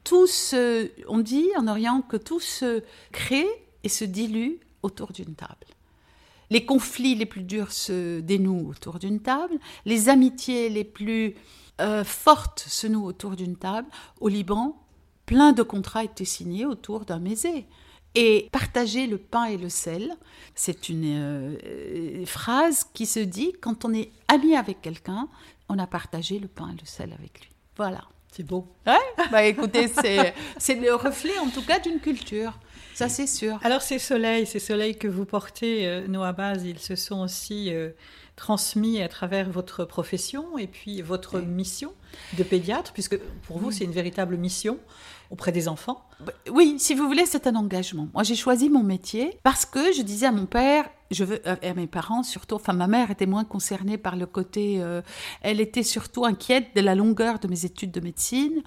tout 0.05 0.27
se, 0.27 0.91
on 1.09 1.19
dit 1.19 1.49
en 1.57 1.67
Orient 1.67 2.03
que 2.03 2.17
tout 2.17 2.41
se 2.41 2.83
crée 3.13 3.49
et 3.83 3.89
se 3.89 4.05
dilue 4.05 4.57
autour 4.83 5.13
d'une 5.13 5.35
table. 5.35 5.67
Les 6.51 6.65
conflits 6.65 7.15
les 7.15 7.27
plus 7.27 7.43
durs 7.43 7.73
se 7.73 8.21
dénouent 8.21 8.69
autour 8.69 8.99
d'une 8.99 9.21
table, 9.21 9.55
les 9.85 10.09
amitiés 10.09 10.69
les 10.69 10.85
plus 10.85 11.35
euh, 11.81 12.05
fortes 12.05 12.65
se 12.69 12.87
nouent 12.87 13.07
autour 13.07 13.37
d'une 13.37 13.57
table. 13.57 13.89
Au 14.21 14.29
Liban, 14.29 14.77
plein 15.27 15.53
de 15.53 15.63
contrats 15.63 16.05
étaient 16.05 16.25
signés 16.25 16.67
autour 16.67 17.05
d'un 17.05 17.19
mésé. 17.19 17.67
Et 18.17 18.49
partager 18.53 19.09
le 19.09 19.19
pain 19.19 19.47
et 19.47 19.57
le 19.57 19.69
sel, 19.69 20.15
c'est 20.55 20.89
une 20.89 21.05
euh, 21.05 22.25
phrase 22.27 22.87
qui 22.95 23.07
se 23.07 23.19
dit 23.19 23.53
quand 23.61 23.85
on 23.85 23.93
est 23.93 24.13
ami 24.29 24.55
avec 24.55 24.81
quelqu'un, 24.81 25.29
on 25.69 25.79
a 25.81 25.87
partagé 25.89 26.39
le 26.39 26.47
pain 26.47 26.69
et 26.69 26.81
le 26.81 26.87
sel 26.87 27.13
avec 27.13 27.41
lui. 27.41 27.51
Voilà. 27.77 28.03
C'est 28.31 28.45
beau. 28.45 28.67
Ouais 28.85 28.99
bah 29.31 29.45
écoutez, 29.45 29.87
c'est 30.59 30.75
le 30.75 30.95
reflet 30.95 31.39
en 31.39 31.49
tout 31.51 31.65
cas 31.65 31.79
d'une 31.79 32.01
culture. 32.01 32.59
Ça, 32.95 33.09
c'est 33.09 33.27
sûr. 33.27 33.59
Alors, 33.65 33.83
ces 33.83 33.99
soleils, 33.99 34.47
ces 34.47 34.61
soleils 34.61 34.97
que 34.97 35.09
vous 35.09 35.25
portez, 35.25 35.87
euh, 35.87 36.07
Noah 36.07 36.33
Baz, 36.33 36.65
ils 36.65 36.79
se 36.79 36.95
sont 36.95 37.23
aussi 37.23 37.75
euh, 37.75 37.91
transmis 38.37 39.03
à 39.03 39.09
travers 39.09 39.51
votre 39.51 39.85
profession 39.85 40.59
et 40.59 40.69
puis 40.69 41.03
votre 41.03 41.41
mission 41.41 41.93
de 42.39 42.45
pédiatre, 42.45 42.93
puisque 42.93 43.19
pour 43.47 43.59
vous, 43.59 43.73
c'est 43.73 43.85
une 43.85 43.93
véritable 43.93 44.37
mission 44.37 44.79
auprès 45.35 45.51
des 45.51 45.67
enfants 45.67 46.01
bah, 46.21 46.33
Oui, 46.51 46.77
si 46.79 46.95
vous 46.95 47.07
voulez, 47.07 47.27
c'est 47.27 47.49
un 47.49 47.57
engagement. 47.57 48.07
Moi, 48.15 48.23
j'ai 48.23 48.37
choisi 48.37 48.71
mon 48.71 48.85
métier 48.85 49.37
parce 49.43 49.67
que 49.67 49.93
je 49.93 50.03
disais 50.03 50.27
à 50.27 50.33
mon 50.33 50.47
père, 50.47 50.89
je 51.11 51.25
veux, 51.25 51.41
euh, 51.47 51.57
à 51.61 51.75
mes 51.75 51.89
parents 51.89 52.23
surtout, 52.23 52.55
enfin 52.55 52.73
ma 52.73 52.87
mère 52.87 53.11
était 53.11 53.27
moins 53.27 53.45
concernée 53.45 53.99
par 53.99 54.15
le 54.15 54.27
côté, 54.27 54.77
euh, 54.79 55.03
elle 55.43 55.61
était 55.61 55.83
surtout 55.83 56.25
inquiète 56.25 56.69
de 56.77 56.81
la 56.81 56.95
longueur 56.95 57.41
de 57.41 57.49
mes 57.49 57.65
études 57.65 57.91
de 57.91 58.01
médecine. 58.01 58.63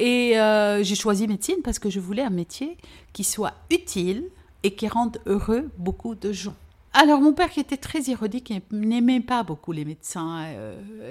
Et 0.00 0.38
euh, 0.40 0.82
j'ai 0.82 0.96
choisi 0.96 1.28
médecine 1.28 1.62
parce 1.62 1.78
que 1.78 1.88
je 1.88 2.00
voulais 2.00 2.22
un 2.22 2.30
métier 2.30 2.76
qui 3.12 3.22
soit 3.22 3.54
utile 3.70 4.24
et 4.64 4.74
qui 4.74 4.88
rende 4.88 5.18
heureux 5.26 5.70
beaucoup 5.78 6.16
de 6.16 6.32
gens. 6.32 6.56
Alors 7.00 7.20
mon 7.20 7.32
père 7.32 7.50
qui 7.50 7.60
était 7.60 7.76
très 7.76 8.00
ironique, 8.00 8.46
qui 8.46 8.60
n'aimait 8.72 9.20
pas 9.20 9.44
beaucoup 9.44 9.70
les 9.70 9.84
médecins 9.84 10.44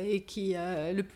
et 0.06 0.24
qui, 0.24 0.54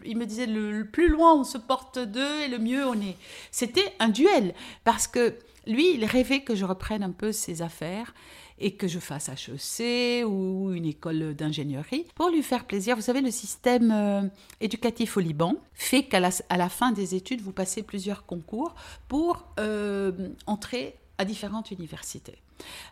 il 0.06 0.18
me 0.18 0.26
disait 0.26 0.46
le, 0.46 0.86
plus 0.86 1.10
loin 1.10 1.36
on 1.36 1.44
se 1.44 1.58
porte 1.58 2.00
d'eux 2.00 2.40
et 2.46 2.48
le 2.48 2.58
mieux 2.58 2.88
on 2.88 2.94
est. 2.94 3.18
C'était 3.52 3.94
un 4.00 4.08
duel 4.08 4.54
parce 4.86 5.08
que 5.08 5.36
lui 5.68 5.96
il 5.96 6.06
rêvait 6.06 6.40
que 6.40 6.56
je 6.56 6.64
reprenne 6.64 7.04
un 7.04 7.12
peu 7.12 7.34
ses 7.34 7.62
affaires 7.62 8.14
et 8.60 8.72
que 8.76 8.88
je 8.88 9.00
fasse 9.00 9.28
HEC 9.28 10.26
ou 10.26 10.72
une 10.72 10.86
école 10.86 11.34
d'ingénierie 11.36 12.06
pour 12.16 12.30
lui 12.30 12.42
faire 12.42 12.64
plaisir. 12.64 12.96
Vous 12.96 13.02
savez, 13.02 13.20
le 13.20 13.32
système 13.32 13.92
euh, 13.92 14.22
éducatif 14.62 15.18
au 15.18 15.20
Liban 15.20 15.56
fait 15.74 16.04
qu'à 16.04 16.22
la, 16.22 16.70
fin 16.70 16.94
des 16.94 17.14
études, 17.14 17.42
vous 17.42 17.52
passez 17.52 17.84
plusieurs 17.84 18.26
concours 18.26 18.74
pour 19.10 19.48
euh, 19.60 20.30
entrer 20.46 20.96
à 21.18 21.26
différentes 21.26 21.72
universités. 21.72 22.38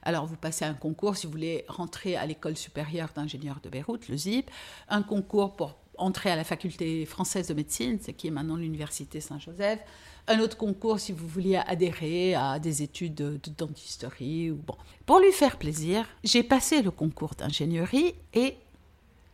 Alors, 0.03 0.25
vous 0.25 0.35
passez 0.35 0.65
un 0.65 0.73
concours 0.73 1.17
si 1.17 1.25
vous 1.25 1.31
voulez 1.31 1.65
rentrer 1.67 2.15
à 2.15 2.25
l'école 2.25 2.57
supérieure 2.57 3.09
d'ingénieurs 3.15 3.59
de 3.63 3.69
Beyrouth, 3.69 4.07
le 4.07 4.17
ZIP, 4.17 4.49
un 4.89 5.01
concours 5.01 5.55
pour 5.55 5.75
entrer 5.99 6.31
à 6.31 6.35
la 6.35 6.43
faculté 6.43 7.05
française 7.05 7.47
de 7.47 7.53
médecine, 7.53 7.99
ce 7.99 8.11
qui 8.11 8.27
est 8.27 8.31
maintenant 8.31 8.55
l'université 8.55 9.19
Saint-Joseph, 9.19 9.79
un 10.27 10.39
autre 10.39 10.57
concours 10.57 10.99
si 10.99 11.11
vous 11.11 11.27
vouliez 11.27 11.57
adhérer 11.57 12.35
à 12.35 12.59
des 12.59 12.83
études 12.83 13.15
de, 13.15 13.39
dentisterie. 13.57 14.51
Ou 14.51 14.55
bon. 14.55 14.75
Pour 15.05 15.19
lui 15.19 15.31
faire 15.31 15.57
plaisir, 15.57 16.05
j'ai 16.23 16.43
passé 16.43 16.81
le 16.81 16.91
concours 16.91 17.33
d'ingénierie 17.37 18.15
et 18.33 18.55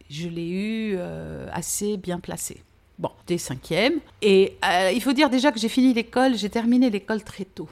je 0.09 0.27
l'ai 0.27 0.49
eu 0.49 0.95
euh, 0.97 1.47
assez 1.51 1.97
bien 1.97 2.19
placé. 2.19 2.63
Bon, 2.97 3.11
des 3.27 3.37
cinquièmes. 3.37 3.99
Et 4.21 4.57
euh, 4.63 4.91
il 4.93 5.01
faut 5.01 5.13
dire 5.13 5.29
déjà 5.29 5.51
que 5.51 5.59
j'ai 5.59 5.69
fini 5.69 5.93
l'école, 5.93 6.35
j'ai 6.37 6.49
terminé 6.49 6.89
l'école 6.89 7.23
très 7.23 7.45
tôt. 7.45 7.67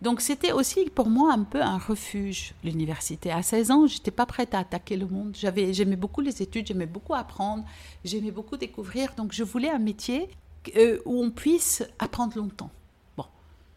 Donc 0.00 0.20
c'était 0.20 0.52
aussi 0.52 0.90
pour 0.94 1.08
moi 1.08 1.32
un 1.32 1.42
peu 1.42 1.60
un 1.60 1.78
refuge, 1.78 2.54
l'université. 2.62 3.32
À 3.32 3.42
16 3.42 3.70
ans, 3.70 3.86
j'étais 3.86 4.12
pas 4.12 4.26
prête 4.26 4.54
à 4.54 4.60
attaquer 4.60 4.96
le 4.96 5.06
monde. 5.06 5.36
J'avais, 5.38 5.72
j'aimais 5.72 5.96
beaucoup 5.96 6.20
les 6.20 6.40
études, 6.40 6.68
j'aimais 6.68 6.86
beaucoup 6.86 7.14
apprendre, 7.14 7.64
j'aimais 8.04 8.30
beaucoup 8.30 8.56
découvrir. 8.56 9.12
Donc 9.16 9.32
je 9.32 9.42
voulais 9.42 9.70
un 9.70 9.80
métier 9.80 10.28
euh, 10.76 11.00
où 11.04 11.22
on 11.22 11.30
puisse 11.30 11.82
apprendre 11.98 12.36
longtemps. 12.36 12.70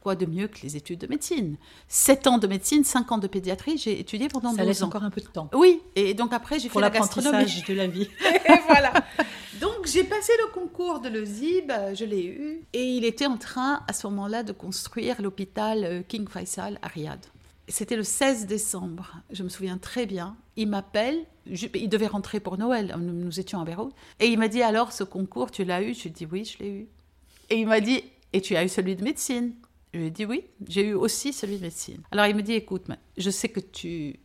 Quoi 0.01 0.15
de 0.15 0.25
mieux 0.25 0.47
que 0.47 0.61
les 0.63 0.75
études 0.75 0.99
de 0.99 1.07
médecine? 1.07 1.57
7 1.87 2.27
ans 2.27 2.37
de 2.39 2.47
médecine, 2.47 2.83
5 2.83 3.11
ans 3.11 3.17
de 3.19 3.27
pédiatrie, 3.27 3.77
j'ai 3.77 3.99
étudié 3.99 4.27
pendant 4.29 4.49
12 4.49 4.55
ans. 4.55 4.61
Ça 4.61 4.65
laisse 4.65 4.81
encore 4.81 5.03
un 5.03 5.11
peu 5.11 5.21
de 5.21 5.27
temps. 5.27 5.49
Oui, 5.53 5.79
et 5.95 6.13
donc 6.15 6.33
après 6.33 6.59
j'ai 6.59 6.69
fait 6.69 6.79
la 6.79 6.89
gastronomie. 6.89 7.63
de 7.67 7.73
la 7.73 7.87
vie. 7.87 8.09
et 8.25 8.59
voilà. 8.67 8.93
Donc 9.61 9.85
j'ai 9.85 10.03
passé 10.03 10.31
le 10.39 10.51
concours 10.51 11.01
de 11.01 11.07
l'EZIB, 11.07 11.71
je 11.93 12.03
l'ai 12.03 12.25
eu, 12.25 12.61
et 12.73 12.83
il 12.83 13.05
était 13.05 13.27
en 13.27 13.37
train 13.37 13.83
à 13.87 13.93
ce 13.93 14.07
moment-là 14.07 14.41
de 14.41 14.53
construire 14.53 15.21
l'hôpital 15.21 15.83
euh, 15.83 16.01
King 16.01 16.27
Faisal 16.27 16.79
à 16.81 16.87
Riyad. 16.87 17.19
C'était 17.67 17.95
le 17.95 18.03
16 18.03 18.47
décembre, 18.47 19.17
je 19.29 19.43
me 19.43 19.49
souviens 19.49 19.77
très 19.77 20.07
bien. 20.07 20.35
Il 20.55 20.67
m'appelle, 20.67 21.19
il 21.45 21.89
devait 21.89 22.07
rentrer 22.07 22.39
pour 22.39 22.57
Noël, 22.57 22.95
nous, 22.99 23.39
étions 23.39 23.61
à 23.61 23.65
Beyrouth. 23.65 23.93
Et 24.19 24.27
il 24.27 24.39
m'a 24.39 24.47
dit 24.47 24.63
Alors, 24.63 24.91
ce 24.91 25.03
concours, 25.03 25.51
tu 25.51 25.63
l'as 25.63 25.83
eu 25.83 25.93
Je 25.93 26.01
lui 26.01 26.09
ai 26.09 26.11
dit 26.11 26.27
Oui, 26.29 26.43
je 26.43 26.57
l'ai 26.57 26.69
eu. 26.69 26.87
Et 27.51 27.59
il 27.59 27.67
m'a 27.67 27.79
dit 27.79 28.03
Et 28.33 28.41
tu 28.41 28.55
as 28.55 28.63
eu 28.63 28.69
celui 28.69 28.95
de 28.95 29.03
médecine? 29.03 29.53
Je 29.93 29.99
lui 29.99 30.07
ai 30.07 30.11
dit 30.11 30.25
oui, 30.25 30.43
j'ai 30.67 30.87
eu 30.87 30.93
aussi 30.93 31.33
celui 31.33 31.57
de 31.57 31.63
médecine. 31.63 32.01
Alors 32.11 32.25
il 32.25 32.35
me 32.35 32.41
dit, 32.41 32.53
écoute, 32.53 32.85
je 33.17 33.29
sais 33.29 33.49
que 33.49 33.59
tu 33.59 34.19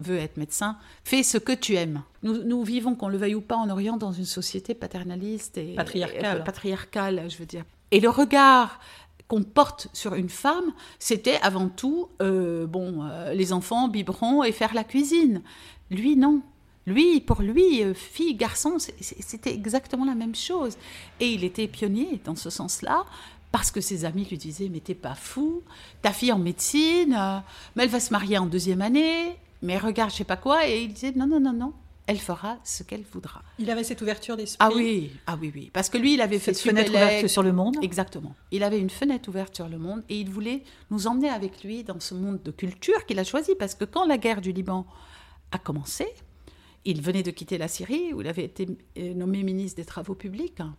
veux 0.00 0.18
être 0.18 0.36
médecin, 0.36 0.76
fais 1.04 1.22
ce 1.22 1.38
que 1.38 1.52
tu 1.52 1.74
aimes. 1.74 2.02
Nous, 2.22 2.42
nous 2.42 2.64
vivons, 2.64 2.94
qu'on 2.94 3.08
le 3.08 3.18
veuille 3.18 3.36
ou 3.36 3.40
pas, 3.40 3.56
en 3.56 3.70
Orient, 3.70 3.96
dans 3.96 4.12
une 4.12 4.24
société 4.24 4.74
paternaliste 4.74 5.58
et 5.58 5.74
patriarcale. 5.74 6.40
Et, 6.40 6.44
patriarcale, 6.44 7.30
je 7.30 7.36
veux 7.36 7.46
dire. 7.46 7.64
Et 7.92 8.00
le 8.00 8.08
regard 8.08 8.80
qu'on 9.28 9.42
porte 9.42 9.88
sur 9.92 10.14
une 10.14 10.28
femme, 10.28 10.72
c'était 10.98 11.38
avant 11.42 11.68
tout, 11.68 12.08
euh, 12.20 12.66
bon, 12.66 13.04
euh, 13.04 13.32
les 13.32 13.52
enfants, 13.52 13.88
biberons 13.88 14.42
et 14.42 14.52
faire 14.52 14.74
la 14.74 14.84
cuisine. 14.84 15.42
Lui, 15.90 16.16
non. 16.16 16.42
Lui, 16.86 17.20
pour 17.20 17.42
lui, 17.42 17.84
euh, 17.84 17.94
fille, 17.94 18.34
garçon, 18.34 18.78
c'était 18.78 19.54
exactement 19.54 20.04
la 20.04 20.16
même 20.16 20.34
chose. 20.34 20.76
Et 21.20 21.32
il 21.32 21.44
était 21.44 21.68
pionnier 21.68 22.20
dans 22.24 22.34
ce 22.34 22.50
sens-là, 22.50 23.04
parce 23.52 23.70
que 23.70 23.80
ses 23.80 24.04
amis 24.04 24.26
lui 24.28 24.38
disaient 24.38 24.68
Mais 24.68 24.80
t'es 24.80 24.94
pas 24.94 25.14
fou, 25.14 25.62
ta 26.00 26.12
fille 26.12 26.32
en 26.32 26.38
médecine, 26.38 27.42
mais 27.76 27.84
elle 27.84 27.90
va 27.90 28.00
se 28.00 28.12
marier 28.12 28.38
en 28.38 28.46
deuxième 28.46 28.82
année, 28.82 29.36
mais 29.60 29.78
regarde, 29.78 30.10
je 30.10 30.16
sais 30.16 30.24
pas 30.24 30.36
quoi. 30.36 30.66
Et 30.66 30.82
il 30.82 30.92
disait 30.92 31.12
Non, 31.14 31.26
non, 31.26 31.38
non, 31.38 31.52
non, 31.52 31.72
elle 32.06 32.18
fera 32.18 32.58
ce 32.64 32.82
qu'elle 32.82 33.04
voudra. 33.12 33.42
Il 33.58 33.70
avait 33.70 33.84
cette 33.84 34.02
ouverture 34.02 34.36
d'esprit. 34.36 34.56
Ah 34.58 34.70
oui, 34.74 35.12
ah 35.26 35.38
oui, 35.40 35.52
oui. 35.54 35.70
Parce 35.72 35.88
que 35.88 35.98
lui, 35.98 36.14
il 36.14 36.20
avait 36.20 36.38
fait 36.38 36.54
cette 36.54 36.70
fenêtre 36.70 36.90
ouverte 36.90 37.28
sur 37.28 37.42
le 37.42 37.52
monde. 37.52 37.76
Exactement. 37.82 38.34
Il 38.50 38.64
avait 38.64 38.80
une 38.80 38.90
fenêtre 38.90 39.28
ouverte 39.28 39.54
sur 39.54 39.68
le 39.68 39.78
monde 39.78 40.02
et 40.08 40.18
il 40.18 40.28
voulait 40.28 40.64
nous 40.90 41.06
emmener 41.06 41.28
avec 41.28 41.62
lui 41.62 41.84
dans 41.84 42.00
ce 42.00 42.14
monde 42.14 42.42
de 42.42 42.50
culture 42.50 43.06
qu'il 43.06 43.18
a 43.18 43.24
choisi. 43.24 43.54
Parce 43.58 43.74
que 43.74 43.84
quand 43.84 44.06
la 44.06 44.18
guerre 44.18 44.40
du 44.40 44.52
Liban 44.52 44.86
a 45.52 45.58
commencé, 45.58 46.06
il 46.84 47.00
venait 47.00 47.22
de 47.22 47.30
quitter 47.30 47.58
la 47.58 47.68
Syrie, 47.68 48.12
où 48.12 48.20
il 48.20 48.28
avait 48.28 48.44
été 48.44 48.66
euh, 48.98 49.14
nommé 49.14 49.42
ministre 49.42 49.76
des 49.76 49.84
Travaux 49.84 50.14
publics, 50.14 50.60
hein, 50.60 50.74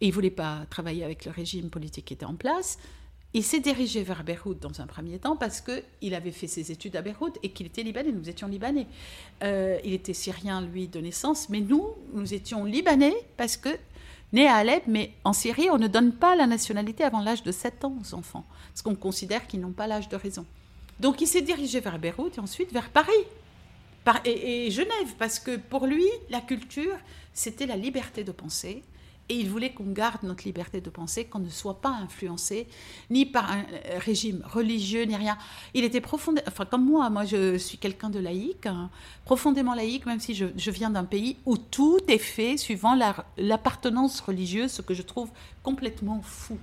et 0.00 0.08
il 0.08 0.12
voulait 0.12 0.30
pas 0.30 0.66
travailler 0.70 1.04
avec 1.04 1.24
le 1.24 1.30
régime 1.30 1.70
politique 1.70 2.06
qui 2.06 2.14
était 2.14 2.26
en 2.26 2.34
place. 2.34 2.78
Il 3.34 3.42
s'est 3.42 3.60
dirigé 3.60 4.02
vers 4.02 4.24
Beyrouth 4.24 4.60
dans 4.60 4.80
un 4.80 4.86
premier 4.86 5.18
temps 5.18 5.36
parce 5.36 5.60
qu'il 5.60 6.14
avait 6.14 6.30
fait 6.30 6.46
ses 6.46 6.72
études 6.72 6.96
à 6.96 7.02
Beyrouth 7.02 7.38
et 7.42 7.50
qu'il 7.50 7.66
était 7.66 7.82
libanais. 7.82 8.12
Nous 8.12 8.30
étions 8.30 8.48
libanais. 8.48 8.86
Euh, 9.42 9.78
il 9.84 9.92
était 9.92 10.14
syrien, 10.14 10.62
lui, 10.62 10.88
de 10.88 11.00
naissance, 11.00 11.50
mais 11.50 11.60
nous, 11.60 11.86
nous 12.14 12.32
étions 12.32 12.64
libanais 12.64 13.14
parce 13.36 13.58
que, 13.58 13.68
né 14.32 14.46
à 14.46 14.54
Alep, 14.54 14.84
mais 14.86 15.12
en 15.24 15.34
Syrie, 15.34 15.68
on 15.70 15.76
ne 15.76 15.86
donne 15.86 16.12
pas 16.12 16.34
la 16.34 16.46
nationalité 16.46 17.04
avant 17.04 17.20
l'âge 17.20 17.42
de 17.42 17.52
7 17.52 17.84
ans 17.84 17.98
aux 18.00 18.14
enfants, 18.14 18.46
parce 18.68 18.80
qu'on 18.80 18.94
considère 18.94 19.46
qu'ils 19.46 19.60
n'ont 19.60 19.72
pas 19.72 19.86
l'âge 19.86 20.08
de 20.08 20.16
raison. 20.16 20.46
Donc 21.00 21.20
il 21.20 21.26
s'est 21.26 21.42
dirigé 21.42 21.80
vers 21.80 21.98
Beyrouth 21.98 22.38
et 22.38 22.40
ensuite 22.40 22.72
vers 22.72 22.88
Paris. 22.88 23.12
Et 24.24 24.70
Genève, 24.70 25.14
parce 25.18 25.38
que 25.38 25.56
pour 25.56 25.86
lui, 25.86 26.06
la 26.30 26.40
culture, 26.40 26.96
c'était 27.32 27.66
la 27.66 27.76
liberté 27.76 28.24
de 28.24 28.32
penser, 28.32 28.82
et 29.28 29.34
il 29.34 29.48
voulait 29.48 29.72
qu'on 29.72 29.90
garde 29.90 30.22
notre 30.22 30.44
liberté 30.44 30.80
de 30.80 30.90
penser, 30.90 31.24
qu'on 31.24 31.40
ne 31.40 31.48
soit 31.48 31.80
pas 31.80 31.90
influencé 31.90 32.68
ni 33.10 33.26
par 33.26 33.50
un 33.50 33.60
euh, 33.60 33.98
régime 33.98 34.42
religieux, 34.44 35.02
ni 35.02 35.16
rien. 35.16 35.36
Il 35.74 35.84
était 35.84 36.00
profondément, 36.00 36.46
enfin 36.48 36.64
comme 36.64 36.84
moi, 36.84 37.10
moi 37.10 37.24
je 37.24 37.56
suis 37.58 37.78
quelqu'un 37.78 38.10
de 38.10 38.20
laïque, 38.20 38.66
hein, 38.66 38.90
profondément 39.24 39.74
laïque, 39.74 40.06
même 40.06 40.20
si 40.20 40.34
je, 40.34 40.70
viens 40.70 40.90
d'un 40.90 41.04
pays 41.04 41.36
où 41.44 41.56
tout 41.56 41.98
est 42.08 42.18
fait 42.18 42.56
suivant 42.56 42.96
l'appartenance 43.36 44.20
religieuse, 44.20 44.70
ce 44.70 44.82
que 44.82 44.94
je 44.94 45.02
trouve 45.02 45.30
complètement 45.62 46.20
fou. 46.22 46.58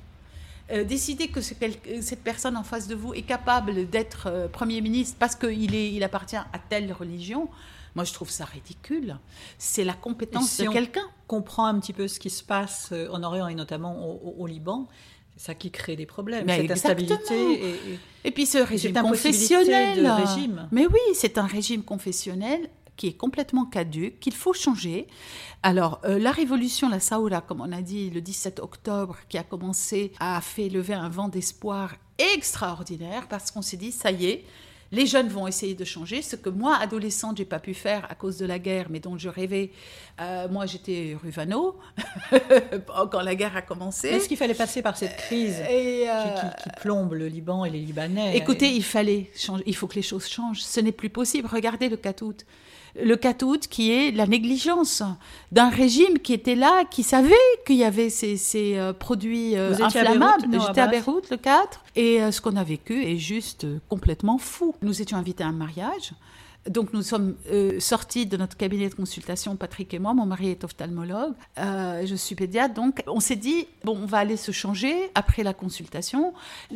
Euh, 0.71 0.83
décider 0.85 1.27
que 1.27 1.41
cette 1.41 2.23
personne 2.23 2.55
en 2.55 2.63
face 2.63 2.87
de 2.87 2.95
vous 2.95 3.13
est 3.13 3.23
capable 3.23 3.89
d'être 3.89 4.27
euh, 4.27 4.47
Premier 4.47 4.79
ministre 4.79 5.17
parce 5.19 5.35
qu'il 5.35 5.75
il 5.75 6.03
appartient 6.03 6.37
à 6.37 6.59
telle 6.69 6.93
religion, 6.93 7.49
moi, 7.95 8.05
je 8.05 8.13
trouve 8.13 8.29
ça 8.29 8.45
ridicule. 8.45 9.17
C'est 9.57 9.83
la 9.83 9.93
compétence 9.93 10.57
de 10.57 10.67
quelqu'un. 10.67 11.05
comprend 11.27 11.65
un 11.65 11.79
petit 11.79 11.93
peu 11.93 12.07
ce 12.07 12.19
qui 12.19 12.29
se 12.29 12.43
passe 12.43 12.89
euh, 12.91 13.09
en 13.11 13.23
Orient 13.23 13.47
et 13.47 13.55
notamment 13.55 14.19
au, 14.23 14.47
Liban. 14.47 14.87
C'est 15.35 15.47
ça 15.47 15.55
qui 15.55 15.69
crée 15.69 15.95
des 15.95 16.05
problèmes, 16.05 16.47
cette 16.47 16.71
instabilité. 16.71 17.33
Et, 17.33 17.99
et, 18.23 18.31
puis 18.31 18.45
ce 18.45 18.59
régime 18.59 18.93
confessionnel. 18.93 20.07
Régime. 20.07 20.67
Mais 20.71 20.85
oui, 20.87 20.99
c'est 21.13 21.37
un 21.37 21.45
régime 21.45 21.83
confessionnel 21.83 22.69
qui 22.97 23.07
est 23.07 23.17
complètement 23.17 23.65
caduque, 23.65 24.19
qu'il 24.19 24.33
faut 24.33 24.53
changer. 24.53 25.07
Alors, 25.63 25.99
euh, 26.05 26.19
la 26.19 26.31
révolution, 26.31 26.89
la 26.89 26.99
Saoula, 26.99 27.41
comme 27.41 27.61
on 27.61 27.71
a 27.71 27.81
dit, 27.81 28.09
le 28.09 28.21
17 28.21 28.59
octobre, 28.59 29.17
qui 29.29 29.37
a 29.37 29.43
commencé, 29.43 30.11
a 30.19 30.41
fait 30.41 30.69
lever 30.69 30.93
un 30.93 31.09
vent 31.09 31.29
d'espoir 31.29 31.95
extraordinaire 32.17 33.27
parce 33.27 33.51
qu'on 33.51 33.61
s'est 33.61 33.77
dit, 33.77 33.91
ça 33.91 34.11
y 34.11 34.25
est, 34.25 34.45
les 34.93 35.07
jeunes 35.07 35.27
vont 35.27 35.47
essayer 35.47 35.73
de 35.73 35.83
changer, 35.83 36.21
ce 36.21 36.35
que 36.35 36.49
moi, 36.49 36.77
adolescente, 36.79 37.37
j'ai 37.37 37.45
pas 37.45 37.57
pu 37.57 37.73
faire 37.73 38.05
à 38.11 38.15
cause 38.15 38.37
de 38.37 38.45
la 38.45 38.59
guerre, 38.59 38.87
mais 38.91 38.99
dont 38.99 39.17
je 39.17 39.27
rêvais. 39.27 39.71
Euh, 40.21 40.47
moi, 40.49 40.67
j'étais 40.67 41.17
Ruvano 41.21 41.79
quand 43.11 43.21
la 43.21 43.33
guerre 43.33 43.57
a 43.57 43.63
commencé. 43.63 44.09
Est-ce 44.09 44.27
qu'il 44.27 44.37
fallait 44.37 44.53
passer 44.53 44.83
par 44.83 44.95
cette 44.95 45.17
crise 45.17 45.59
et, 45.67 46.07
euh, 46.07 46.49
qui, 46.61 46.69
plombe 46.79 47.13
le 47.13 47.27
Liban 47.27 47.65
et 47.65 47.71
les 47.71 47.79
Libanais 47.79 48.37
Écoutez, 48.37 48.71
il 48.71 48.83
fallait 48.83 49.31
changer. 49.35 49.63
Il 49.65 49.75
faut 49.75 49.87
que 49.87 49.95
les 49.95 50.03
choses 50.03 50.27
changent. 50.27 50.61
Ce 50.61 50.79
n'est 50.79 50.91
plus 50.91 51.09
possible. 51.09 51.49
Regardez 51.51 51.89
le 51.89 51.97
Katout 51.97 52.35
le 53.01 53.15
catout 53.15 53.57
qui 53.69 53.91
est 53.91 54.11
la 54.11 54.27
négligence 54.27 55.03
d'un 55.51 55.69
régime 55.69 56.19
qui 56.19 56.33
était 56.33 56.55
là, 56.55 56.83
qui 56.89 57.03
savait 57.03 57.33
qu'il 57.65 57.77
y 57.77 57.83
avait 57.83 58.09
ces, 58.09 58.37
euh, 58.77 58.93
produits 58.93 59.55
euh, 59.55 59.73
inflammables. 59.81 60.47
J'étais 60.51 60.81
à 60.81 60.87
Beyrouth 60.87 61.29
le 61.29 61.37
4 61.37 61.83
et 61.95 62.21
euh, 62.21 62.31
ce 62.31 62.41
qu'on 62.41 62.55
a 62.55 62.63
vécu 62.63 63.03
est 63.03 63.17
juste 63.17 63.65
complètement 63.89 64.37
fou. 64.37 64.75
Nous 64.81 65.01
étions 65.01 65.17
invités 65.17 65.43
à 65.43 65.47
un 65.47 65.53
mariage 65.53 66.13
donc 66.69 66.93
nous 66.93 67.01
sommes 67.01 67.35
euh, 67.51 67.79
sortis 67.79 68.25
de 68.25 68.37
notre 68.37 68.55
cabinet 68.55 68.87
de 68.87 68.93
consultation, 68.93 69.55
Patrick 69.55 69.93
et 69.93 69.99
moi, 69.99 70.13
mon 70.13 70.25
mari 70.25 70.49
est 70.49 70.63
ophtalmologue, 70.63 71.33
euh, 71.57 72.05
je 72.05 72.15
suis 72.15 72.35
pédiatre, 72.35 72.73
donc 72.73 73.03
on 73.07 73.19
s'est 73.19 73.35
dit, 73.35 73.67
bon, 73.83 73.97
on 74.01 74.05
va 74.05 74.19
aller 74.19 74.37
se 74.37 74.51
changer 74.51 75.11
après 75.13 75.43
la 75.43 75.53
consultation. 75.53 76.33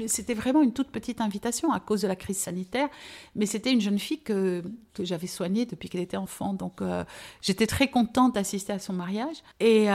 C'était 0.08 0.34
vraiment 0.34 0.62
une 0.62 0.74
toute 0.74 0.90
petite 0.90 1.22
invitation 1.22 1.72
à 1.72 1.80
cause 1.80 2.02
de 2.02 2.08
la 2.08 2.18
crise 2.18 2.38
sanitaire, 2.38 2.90
mais 3.36 3.46
c'était 3.46 3.72
une 3.72 3.82
jeune 3.82 4.00
fille 4.00 4.20
que, 4.20 4.62
que 4.94 5.06
j'avais 5.06 5.28
soignée 5.28 5.66
depuis 5.66 5.88
qu'elle 5.88 6.02
était 6.02 6.18
enfant, 6.18 6.54
donc 6.54 6.82
euh, 6.82 7.06
j'étais 7.42 7.68
très 7.68 7.90
contente 7.90 8.36
d'assister 8.36 8.74
à 8.74 8.80
son 8.80 8.94
mariage. 8.94 9.38
Et, 9.62 9.88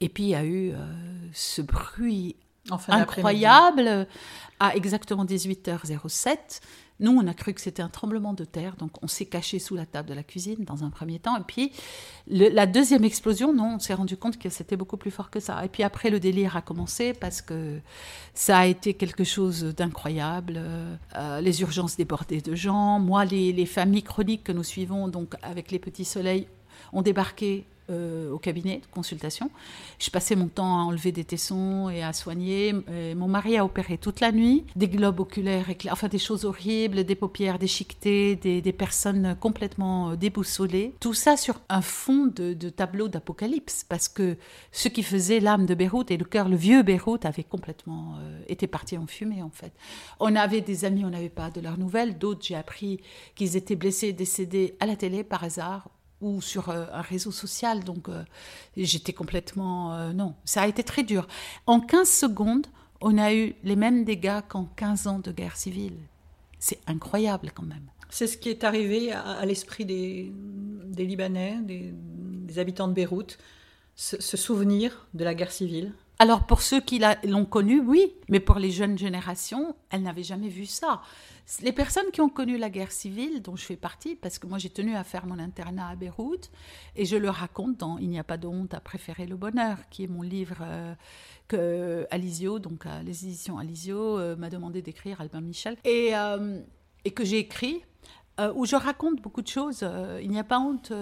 et 0.00 0.08
puis 0.08 0.24
il 0.24 0.30
y 0.30 0.34
a 0.34 0.44
eu 0.44 0.72
ce 1.32 1.62
bruit 1.62 2.34
incroyable 2.88 4.06
à 4.60 4.74
exactement 4.74 5.24
18h07 5.24 6.60
nous, 7.00 7.12
on 7.12 7.26
a 7.26 7.34
cru 7.34 7.54
que 7.54 7.60
c'était 7.60 7.82
un 7.82 7.88
tremblement 7.88 8.32
de 8.32 8.44
terre, 8.44 8.74
donc 8.76 9.02
on 9.02 9.06
s'est 9.06 9.26
caché 9.26 9.58
sous 9.58 9.76
la 9.76 9.86
table 9.86 10.08
de 10.08 10.14
la 10.14 10.24
cuisine 10.24 10.64
dans 10.64 10.84
un 10.84 10.90
premier 10.90 11.18
temps. 11.18 11.36
Et 11.36 11.42
puis, 11.46 11.72
la 12.26 12.66
deuxième 12.66 13.04
explosion, 13.04 13.54
non, 13.54 13.76
on 13.76 13.78
s'est 13.78 13.94
rendu 13.94 14.16
compte 14.16 14.38
que 14.38 14.48
c'était 14.48 14.76
beaucoup 14.76 14.96
plus 14.96 15.10
fort 15.10 15.30
que 15.30 15.38
ça. 15.38 15.64
Et 15.64 15.68
puis 15.68 15.82
après, 15.82 16.10
le 16.10 16.18
délire 16.18 16.56
a 16.56 16.62
commencé 16.62 17.12
parce 17.12 17.40
que 17.40 17.78
ça 18.34 18.58
a 18.58 18.66
été 18.66 18.94
quelque 18.94 19.24
chose 19.24 19.62
d'incroyable. 19.76 20.60
Euh, 21.16 21.40
les 21.40 21.60
urgences 21.60 21.96
débordées 21.96 22.40
de 22.40 22.54
gens. 22.54 22.98
Moi, 22.98 23.24
les 23.24 23.66
familles 23.66 24.02
chroniques 24.02 24.44
que 24.44 24.52
nous 24.52 24.64
suivons, 24.64 25.08
donc 25.08 25.34
avec 25.42 25.70
les 25.70 25.78
petits 25.78 26.04
soleils, 26.04 26.48
ont 26.92 27.02
débarqué 27.02 27.64
euh, 27.90 28.30
au 28.32 28.38
cabinet 28.38 28.78
de 28.78 28.86
consultation. 28.92 29.50
Je 29.98 30.10
passais 30.10 30.36
mon 30.36 30.48
temps 30.48 30.78
à 30.78 30.82
enlever 30.82 31.12
des 31.12 31.24
tessons 31.24 31.90
et 31.90 32.02
à 32.02 32.12
soigner. 32.12 32.74
mon 33.16 33.28
mari 33.28 33.56
a 33.56 33.64
opéré 33.64 33.98
toute 33.98 34.20
la 34.20 34.32
nuit, 34.32 34.64
des 34.76 34.88
globes 34.88 35.20
oculaires, 35.20 35.66
enfin 35.90 36.08
des 36.08 36.18
choses 36.18 36.44
horribles, 36.44 37.04
des 37.04 37.14
paupières 37.14 37.58
déchiquetées, 37.58 38.36
des, 38.36 38.60
des 38.60 38.72
personnes 38.72 39.36
complètement 39.40 40.10
euh, 40.10 40.16
déboussolées. 40.16 40.94
Tout 41.00 41.14
ça 41.14 41.36
sur 41.36 41.60
un 41.68 41.82
fond 41.82 42.26
de, 42.26 42.54
tableau 42.70 43.08
d'apocalypse, 43.08 43.84
parce 43.88 44.08
que 44.08 44.36
ce 44.72 44.88
qui 44.88 45.02
faisait 45.02 45.40
l'âme 45.40 45.66
de 45.66 45.74
Beyrouth 45.74 46.10
et 46.10 46.16
le 46.16 46.24
cœur, 46.24 46.48
le 46.48 46.56
vieux 46.56 46.82
Beyrouth, 46.82 47.24
avait 47.24 47.44
complètement 47.44 48.16
euh, 48.18 48.40
été 48.48 48.66
parti 48.66 48.96
en 48.96 49.06
fumée 49.06 49.42
en 49.42 49.50
fait. 49.50 49.72
On 50.20 50.34
avait 50.36 50.60
des 50.60 50.84
amis, 50.84 51.04
on 51.04 51.10
n'avait 51.10 51.28
pas 51.28 51.50
de 51.50 51.60
leurs 51.60 51.78
nouvelles. 51.78 52.18
D'autres, 52.18 52.44
j'ai 52.44 52.54
appris 52.54 53.00
qu'ils 53.34 53.56
étaient 53.56 53.76
blessés, 53.76 54.12
décédés 54.12 54.76
à 54.80 54.86
la 54.86 54.96
télé 54.96 55.24
par 55.24 55.44
hasard 55.44 55.88
ou 56.20 56.40
sur 56.40 56.68
euh, 56.68 56.86
un 56.92 57.02
réseau 57.02 57.30
social. 57.30 57.84
Donc 57.84 58.08
euh, 58.08 58.24
j'étais 58.76 59.12
complètement... 59.12 59.94
Euh, 59.94 60.12
non, 60.12 60.34
ça 60.44 60.62
a 60.62 60.66
été 60.66 60.82
très 60.82 61.02
dur. 61.02 61.26
En 61.66 61.80
15 61.80 62.08
secondes, 62.08 62.66
on 63.00 63.18
a 63.18 63.32
eu 63.32 63.54
les 63.64 63.76
mêmes 63.76 64.04
dégâts 64.04 64.40
qu'en 64.48 64.64
15 64.64 65.06
ans 65.06 65.18
de 65.18 65.32
guerre 65.32 65.56
civile. 65.56 65.96
C'est 66.58 66.80
incroyable 66.86 67.52
quand 67.54 67.64
même. 67.64 67.88
C'est 68.10 68.26
ce 68.26 68.38
qui 68.38 68.48
est 68.48 68.64
arrivé 68.64 69.12
à, 69.12 69.44
l'esprit 69.44 69.84
des, 69.84 70.32
des, 70.86 71.04
Libanais, 71.04 71.58
des, 71.62 72.58
habitants 72.58 72.88
de 72.88 72.94
Beyrouth, 72.94 73.38
ce, 73.94 74.36
souvenir 74.36 75.06
de 75.12 75.24
la 75.24 75.34
guerre 75.34 75.52
civile 75.52 75.92
alors 76.20 76.46
pour 76.46 76.62
ceux 76.62 76.80
qui 76.80 77.00
l'ont 77.24 77.44
connu, 77.44 77.80
oui, 77.80 78.12
mais 78.28 78.40
pour 78.40 78.56
les 78.56 78.72
jeunes 78.72 78.98
générations, 78.98 79.76
elles 79.90 80.02
n'avaient 80.02 80.24
jamais 80.24 80.48
vu 80.48 80.66
ça. 80.66 81.00
Les 81.62 81.70
personnes 81.70 82.10
qui 82.12 82.20
ont 82.20 82.28
connu 82.28 82.58
la 82.58 82.70
guerre 82.70 82.90
civile, 82.90 83.40
dont 83.40 83.54
je 83.54 83.64
fais 83.64 83.76
partie, 83.76 84.16
parce 84.16 84.40
que 84.40 84.48
moi 84.48 84.58
j'ai 84.58 84.68
tenu 84.68 84.96
à 84.96 85.04
faire 85.04 85.26
mon 85.26 85.38
internat 85.38 85.90
à 85.90 85.94
Beyrouth, 85.94 86.50
et 86.96 87.04
je 87.04 87.16
le 87.16 87.30
raconte 87.30 87.76
dans 87.76 87.98
Il 87.98 88.08
n'y 88.08 88.18
a 88.18 88.24
pas 88.24 88.36
de 88.36 88.48
honte 88.48 88.74
à 88.74 88.80
préférer 88.80 89.26
le 89.26 89.36
bonheur, 89.36 89.78
qui 89.90 90.04
est 90.04 90.08
mon 90.08 90.22
livre 90.22 90.58
euh, 90.60 90.94
que 91.46 92.04
Alizio, 92.10 92.58
donc 92.58 92.84
à 92.84 93.00
les 93.04 93.24
éditions 93.24 93.56
Alizio, 93.56 94.18
euh, 94.18 94.34
m'a 94.34 94.50
demandé 94.50 94.82
d'écrire, 94.82 95.20
Albin 95.20 95.40
Michel, 95.40 95.76
et, 95.84 96.16
euh, 96.16 96.60
et 97.04 97.12
que 97.12 97.24
j'ai 97.24 97.38
écrit, 97.38 97.82
où 98.54 98.66
je 98.66 98.76
raconte 98.76 99.20
beaucoup 99.20 99.42
de 99.42 99.48
choses. 99.48 99.84
Il 100.22 100.30
n'y 100.30 100.38
a 100.38 100.44
pas 100.44 100.60
honte 100.60 100.92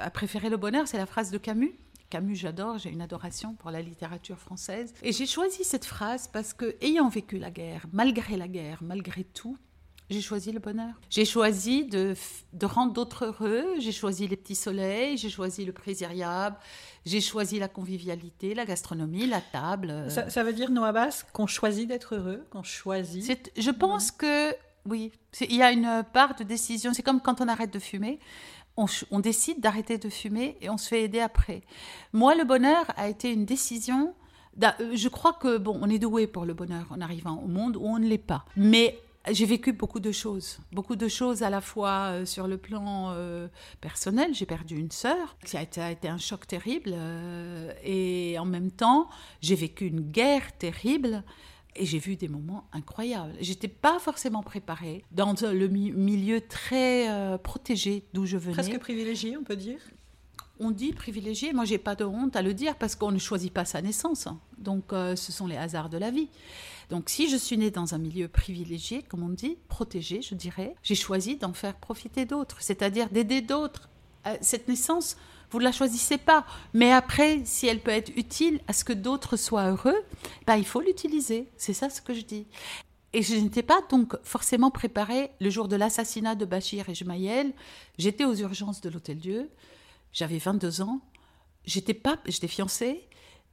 à 0.00 0.10
préférer 0.10 0.50
le 0.50 0.56
bonheur, 0.56 0.86
c'est 0.86 0.96
la 0.96 1.06
phrase 1.06 1.32
de 1.32 1.38
Camus 1.38 1.76
Camus, 2.12 2.36
j'adore, 2.36 2.76
j'ai 2.76 2.90
une 2.90 3.00
adoration 3.00 3.54
pour 3.54 3.70
la 3.70 3.80
littérature 3.80 4.38
française. 4.38 4.92
Et 5.02 5.12
j'ai 5.12 5.24
choisi 5.24 5.64
cette 5.64 5.86
phrase 5.86 6.28
parce 6.30 6.52
que, 6.52 6.76
ayant 6.82 7.08
vécu 7.08 7.38
la 7.38 7.50
guerre, 7.50 7.86
malgré 7.90 8.36
la 8.36 8.48
guerre, 8.48 8.80
malgré 8.82 9.24
tout, 9.24 9.56
j'ai 10.10 10.20
choisi 10.20 10.52
le 10.52 10.58
bonheur. 10.58 10.92
J'ai 11.08 11.24
choisi 11.24 11.86
de, 11.86 12.14
de 12.52 12.66
rendre 12.66 12.92
d'autres 12.92 13.24
heureux. 13.24 13.64
J'ai 13.78 13.92
choisi 13.92 14.28
les 14.28 14.36
petits 14.36 14.54
soleils. 14.54 15.16
J'ai 15.16 15.30
choisi 15.30 15.64
le 15.64 15.72
présiriable. 15.72 16.56
J'ai 17.06 17.22
choisi 17.22 17.58
la 17.58 17.68
convivialité, 17.68 18.52
la 18.52 18.66
gastronomie, 18.66 19.26
la 19.26 19.40
table. 19.40 20.10
Ça, 20.10 20.44
veut 20.44 20.52
dire, 20.52 20.70
Noah 20.70 20.92
Bass, 20.92 21.24
qu'on 21.32 21.46
choisit 21.46 21.88
d'être 21.88 22.16
heureux, 22.16 22.44
qu'on 22.50 22.62
choisit. 22.62 23.50
Je 23.56 23.70
pense 23.70 24.10
que 24.10 24.54
oui, 24.84 25.12
il 25.40 25.56
y 25.56 25.62
a 25.62 25.72
une 25.72 26.04
part 26.12 26.34
de 26.34 26.44
décision. 26.44 26.92
C'est 26.92 27.02
comme 27.02 27.22
quand 27.22 27.40
on 27.40 27.48
arrête 27.48 27.72
de 27.72 27.78
fumer. 27.78 28.18
On, 28.76 29.20
décide 29.20 29.60
d'arrêter 29.60 29.98
de 29.98 30.08
fumer 30.08 30.56
et 30.60 30.70
on 30.70 30.78
se 30.78 30.88
fait 30.88 31.02
aider 31.02 31.20
après. 31.20 31.62
Moi, 32.12 32.34
le 32.34 32.44
bonheur 32.44 32.86
a 32.96 33.08
été 33.08 33.30
une 33.30 33.44
décision. 33.44 34.14
Je 34.58 35.08
crois 35.08 35.34
que 35.34 35.58
bon, 35.58 35.78
on 35.82 35.90
est 35.90 35.98
doué 35.98 36.26
pour 36.26 36.46
le 36.46 36.54
bonheur 36.54 36.86
en 36.90 37.00
arrivant 37.00 37.40
au 37.42 37.48
monde 37.48 37.76
où 37.76 37.84
on 37.84 37.98
ne 37.98 38.06
l'est 38.06 38.18
pas. 38.18 38.44
Mais 38.56 38.98
j'ai 39.30 39.46
vécu 39.46 39.72
beaucoup 39.72 40.00
de 40.00 40.10
choses, 40.10 40.58
beaucoup 40.72 40.96
de 40.96 41.06
choses 41.06 41.42
à 41.42 41.50
la 41.50 41.60
fois 41.60 42.10
euh, 42.10 42.24
sur 42.24 42.48
le 42.48 42.58
plan 42.58 43.12
euh, 43.12 43.46
personnel. 43.80 44.34
J'ai 44.34 44.46
perdu 44.46 44.76
une 44.76 44.90
sœur, 44.90 45.36
ça 45.44 45.58
a 45.58 45.90
été, 45.90 46.08
un 46.08 46.18
choc 46.18 46.46
terrible, 46.46 46.90
euh, 46.92 47.72
et 47.84 48.36
en 48.38 48.44
même 48.44 48.70
temps, 48.70 49.08
j'ai 49.40 49.54
vécu 49.54 49.86
une 49.86 50.00
guerre 50.00 50.56
terrible. 50.58 51.22
Et 51.74 51.86
j'ai 51.86 51.98
vu 51.98 52.16
des 52.16 52.28
moments 52.28 52.64
incroyables. 52.72 53.34
J'étais 53.40 53.68
pas 53.68 53.98
forcément 53.98 54.42
préparée 54.42 55.04
dans 55.10 55.34
le 55.40 55.68
milieu 55.68 56.40
très 56.40 57.38
protégé 57.42 58.04
d'où 58.12 58.26
je 58.26 58.36
venais. 58.36 58.52
Presque 58.52 58.78
privilégié, 58.78 59.36
on 59.36 59.44
peut 59.44 59.56
dire? 59.56 59.78
On 60.60 60.70
dit 60.70 60.92
privilégié, 60.92 61.52
moi 61.52 61.64
j'ai 61.64 61.78
pas 61.78 61.94
de 61.94 62.04
honte 62.04 62.36
à 62.36 62.42
le 62.42 62.54
dire 62.54 62.76
parce 62.76 62.94
qu'on 62.94 63.10
ne 63.10 63.18
choisit 63.18 63.52
pas 63.52 63.64
sa 63.64 63.80
naissance. 63.80 64.26
Hein. 64.26 64.38
Donc 64.58 64.90
ce 64.90 65.32
sont 65.32 65.46
les 65.46 65.56
hasards 65.56 65.88
de 65.88 65.98
la 65.98 66.10
vie. 66.10 66.28
Donc 66.90 67.08
si 67.08 67.30
je 67.30 67.36
suis 67.36 67.56
née 67.56 67.70
dans 67.70 67.94
un 67.94 67.98
milieu 67.98 68.28
privilégié, 68.28 69.02
comme 69.02 69.22
on 69.22 69.30
dit, 69.30 69.56
protégé, 69.68 70.20
je 70.20 70.34
dirais, 70.34 70.74
j'ai 70.82 70.94
choisi 70.94 71.36
d'en 71.36 71.54
faire 71.54 71.74
profiter 71.74 72.26
d'autres, 72.26 72.58
c'est-à-dire 72.60 73.08
d'aider 73.08 73.40
d'autres. 73.40 73.88
Euh, 74.26 74.36
cette 74.40 74.68
naissance, 74.68 75.16
vous 75.52 75.58
ne 75.58 75.64
la 75.64 75.72
choisissez 75.72 76.16
pas. 76.16 76.46
Mais 76.72 76.90
après, 76.90 77.42
si 77.44 77.66
elle 77.66 77.80
peut 77.80 77.90
être 77.90 78.10
utile 78.16 78.60
à 78.68 78.72
ce 78.72 78.84
que 78.84 78.92
d'autres 78.94 79.36
soient 79.36 79.70
heureux, 79.70 80.02
bah, 80.46 80.56
il 80.56 80.64
faut 80.64 80.80
l'utiliser. 80.80 81.48
C'est 81.56 81.74
ça 81.74 81.90
ce 81.90 82.00
que 82.00 82.14
je 82.14 82.22
dis. 82.22 82.46
Et 83.12 83.22
je 83.22 83.34
n'étais 83.34 83.62
pas 83.62 83.82
donc 83.90 84.16
forcément 84.22 84.70
préparée 84.70 85.30
le 85.40 85.50
jour 85.50 85.68
de 85.68 85.76
l'assassinat 85.76 86.34
de 86.34 86.46
Bachir 86.46 86.88
et. 86.88 87.52
J'étais 87.98 88.24
aux 88.24 88.34
urgences 88.34 88.80
de 88.80 88.88
l'Hôtel 88.88 89.18
Dieu. 89.18 89.50
J'avais 90.12 90.38
22 90.38 90.80
ans. 90.80 91.00
J'étais 91.66 91.94
pas, 91.94 92.16
j'étais 92.26 92.48
fiancée. 92.48 93.06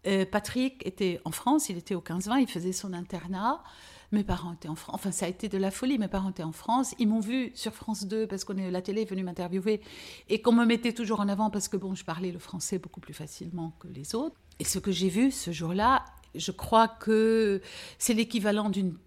Euh, 0.08 0.26
Patrick 0.26 0.86
était 0.88 1.20
en 1.26 1.32
France, 1.32 1.68
il 1.68 1.78
était 1.78 1.96
au 1.96 2.00
15-20, 2.00 2.40
il 2.40 2.48
faisait 2.48 2.72
son 2.72 2.94
internat. 2.94 3.62
Mes 4.12 4.24
parents 4.24 4.54
étaient 4.54 4.70
en 4.70 4.76
France. 4.76 4.96
Enfin, 4.96 5.12
ça 5.12 5.26
a 5.26 5.30
été 5.30 5.50
de 5.50 5.58
la 5.58 5.70
folie. 5.70 5.98
Mes 5.98 6.08
parents 6.08 6.32
étaient 6.32 6.44
en 6.44 6.52
France. 6.52 6.96
Ils 6.98 7.08
m'ont 7.08 7.20
vu 7.20 7.52
sur 7.54 7.74
France 7.74 8.06
2 8.06 8.28
parce 8.28 8.44
que 8.44 8.54
la 8.54 8.82
télé 8.82 9.04
est 9.04 9.10
venue 9.10 9.24
m'interviewer 9.24 9.82
et 10.30 10.42
qu'on 10.42 10.54
me 10.54 10.66
mettait 10.66 10.94
toujours 10.94 11.20
en 11.20 11.28
avant 11.28 11.50
parce 11.50 11.68
que 11.68 11.78
bon, 11.78 11.94
je 11.94 12.04
parlais 12.04 12.32
le 12.32 12.40
français 12.40 12.80
beaucoup 12.80 13.00
plus 13.00 13.14
facilement 13.14 13.74
que 13.80 13.88
les 13.88 14.16
autres. 14.16 14.36
Et 14.60 14.64
ce 14.64 14.80
que 14.80 14.92
j'ai 14.92 15.10
vu 15.10 15.32
ce 15.32 15.52
jour-là, 15.52 16.06
je 16.34 16.52
crois 16.52 16.88
que 16.88 17.62
c'est 17.98 18.14
l'équivalent 18.14 18.70
d'une 18.70 18.98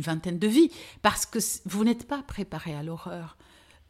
vingtaine 0.00 0.38
de 0.38 0.48
vies 0.48 0.70
parce 1.02 1.26
que 1.26 1.38
vous 1.66 1.84
n'êtes 1.84 2.06
pas 2.06 2.22
préparé 2.22 2.74
à 2.74 2.82
l'horreur 2.82 3.36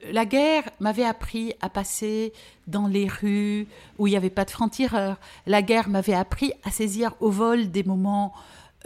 la 0.05 0.27
guerre 0.27 0.65
m'avait 0.81 1.05
appris 1.05 1.55
à 1.61 1.71
passer 1.71 2.33
dans 2.67 2.87
les 2.87 3.09
rues 3.09 3.67
où 3.99 4.07
il 4.07 4.11
n'y 4.11 4.17
avait 4.17 4.31
pas 4.31 4.45
de 4.45 4.51
francs-tireurs. 4.51 5.19
La 5.47 5.63
guerre 5.63 5.89
m'avait 5.89 6.15
appris 6.15 6.53
à 6.65 6.71
saisir 6.71 7.15
au 7.21 7.31
vol 7.31 7.71
des 7.71 7.83
moments 7.83 8.35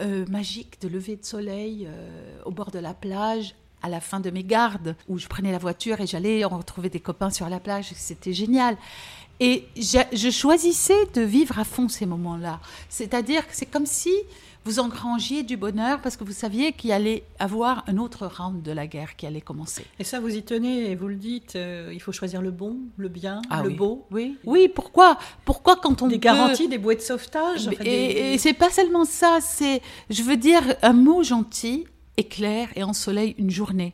euh, 0.01 0.25
magiques 0.27 0.81
de 0.81 0.87
lever 0.87 1.15
de 1.15 1.25
soleil 1.25 1.87
euh, 1.87 2.41
au 2.45 2.51
bord 2.51 2.71
de 2.71 2.79
la 2.79 2.93
plage 2.93 3.55
à 3.83 3.89
la 3.89 3.99
fin 3.99 4.19
de 4.19 4.29
mes 4.29 4.43
gardes, 4.43 4.95
où 5.07 5.17
je 5.17 5.27
prenais 5.27 5.51
la 5.51 5.57
voiture 5.57 5.99
et 6.01 6.07
j'allais 6.07 6.43
retrouver 6.43 6.89
des 6.89 6.99
copains 6.99 7.31
sur 7.31 7.49
la 7.49 7.59
plage. 7.59 7.91
C'était 7.95 8.33
génial. 8.33 8.77
Et 9.39 9.67
je 9.75 10.29
choisissais 10.29 11.07
de 11.15 11.21
vivre 11.21 11.57
à 11.57 11.63
fond 11.63 11.89
ces 11.89 12.05
moments-là. 12.05 12.59
C'est-à-dire 12.89 13.47
que 13.47 13.55
c'est 13.55 13.65
comme 13.65 13.87
si 13.87 14.13
vous 14.65 14.79
engrangiez 14.79 15.43
du 15.43 15.57
bonheur 15.57 16.01
parce 16.01 16.17
que 16.17 16.23
vous 16.23 16.33
saviez 16.33 16.73
qu'il 16.73 16.91
allait 16.91 17.23
avoir 17.39 17.83
un 17.87 17.97
autre 17.97 18.27
round 18.27 18.61
de 18.61 18.71
la 18.71 18.87
guerre 18.87 19.15
qui 19.15 19.25
allait 19.25 19.41
commencer. 19.41 19.85
Et 19.99 20.03
ça, 20.03 20.19
vous 20.19 20.35
y 20.35 20.43
tenez 20.43 20.91
et 20.91 20.95
vous 20.95 21.07
le 21.07 21.15
dites, 21.15 21.55
euh, 21.55 21.89
il 21.93 22.01
faut 22.01 22.11
choisir 22.11 22.41
le 22.41 22.51
bon, 22.51 22.77
le 22.97 23.09
bien, 23.09 23.41
ah 23.49 23.63
le 23.63 23.69
beau. 23.69 24.05
Oui, 24.11 24.37
oui. 24.45 24.67
Pourquoi 24.67 25.17
Pourquoi 25.45 25.75
quand 25.77 26.01
on 26.01 26.07
des 26.07 26.19
garanties, 26.19 26.67
des 26.67 26.77
bouées 26.77 26.95
de 26.95 27.01
sauvetage. 27.01 27.69
et, 27.81 28.33
et 28.33 28.37
c'est 28.37 28.53
pas 28.53 28.69
seulement 28.69 29.05
ça. 29.05 29.39
C'est, 29.41 29.81
je 30.09 30.21
veux 30.23 30.37
dire, 30.37 30.61
un 30.81 30.93
mot 30.93 31.23
gentil 31.23 31.85
éclaire 32.17 32.69
et 32.75 32.83
ensoleille 32.83 33.35
une 33.37 33.49
journée. 33.49 33.93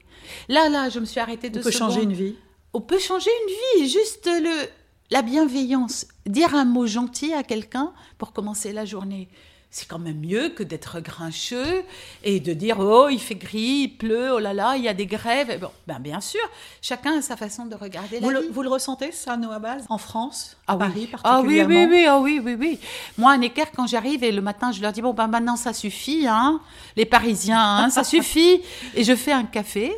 Là, 0.49 0.69
là, 0.69 0.89
je 0.89 0.99
me 0.99 1.05
suis 1.05 1.19
arrêtée 1.19 1.49
de. 1.49 1.59
On 1.59 1.63
peut 1.63 1.71
changer 1.71 2.03
une 2.03 2.13
vie. 2.13 2.35
On 2.73 2.81
peut 2.81 2.99
changer 2.99 3.31
une 3.43 3.83
vie. 3.83 3.89
Juste 3.89 4.25
le 4.27 4.67
la 5.09 5.21
bienveillance, 5.21 6.05
dire 6.25 6.53
un 6.55 6.65
mot 6.65 6.85
gentil 6.85 7.33
à 7.33 7.43
quelqu'un 7.43 7.93
pour 8.17 8.33
commencer 8.33 8.73
la 8.73 8.85
journée 8.85 9.29
c'est 9.77 9.87
quand 9.87 9.99
même 9.99 10.19
mieux 10.19 10.49
que 10.49 10.63
d'être 10.63 10.99
grincheux 11.01 11.83
et 12.23 12.39
de 12.39 12.53
dire 12.53 12.79
oh 12.79 13.09
il 13.11 13.19
fait 13.19 13.35
gris, 13.35 13.83
il 13.83 13.87
pleut, 13.89 14.33
oh 14.33 14.39
là 14.39 14.51
là, 14.51 14.75
il 14.75 14.83
y 14.83 14.87
a 14.87 14.93
des 14.95 15.05
grèves. 15.05 15.59
Bon, 15.61 15.69
ben 15.85 15.99
bien 15.99 16.19
sûr, 16.19 16.41
chacun 16.81 17.19
a 17.19 17.21
sa 17.21 17.37
façon 17.37 17.67
de 17.67 17.75
regarder 17.75 18.19
vous 18.19 18.31
la 18.31 18.41
vie. 18.41 18.47
Vous 18.51 18.63
le 18.63 18.69
ressentez 18.69 19.11
ça, 19.11 19.37
Noah 19.37 19.59
Baz, 19.59 19.85
en 19.89 19.99
France, 19.99 20.57
à 20.65 20.75
Paris 20.75 21.07
ah 21.23 21.41
oui, 21.45 21.61
oui, 21.61 21.85
oui, 21.87 22.05
ah 22.07 22.17
oui, 22.17 22.41
oui, 22.43 22.55
oui. 22.59 22.79
Moi, 23.19 23.33
à 23.33 23.37
Necker, 23.37 23.65
quand 23.75 23.85
j'arrive 23.85 24.23
et 24.23 24.31
le 24.31 24.41
matin, 24.41 24.71
je 24.71 24.81
leur 24.81 24.91
dis 24.91 25.03
bon 25.03 25.13
ben 25.13 25.27
maintenant 25.27 25.57
ça 25.57 25.73
suffit, 25.73 26.25
hein, 26.27 26.59
les 26.95 27.05
Parisiens, 27.05 27.61
hein, 27.61 27.89
ça 27.91 28.03
suffit, 28.15 28.63
et 28.95 29.03
je 29.03 29.15
fais 29.15 29.31
un 29.31 29.43
café. 29.43 29.93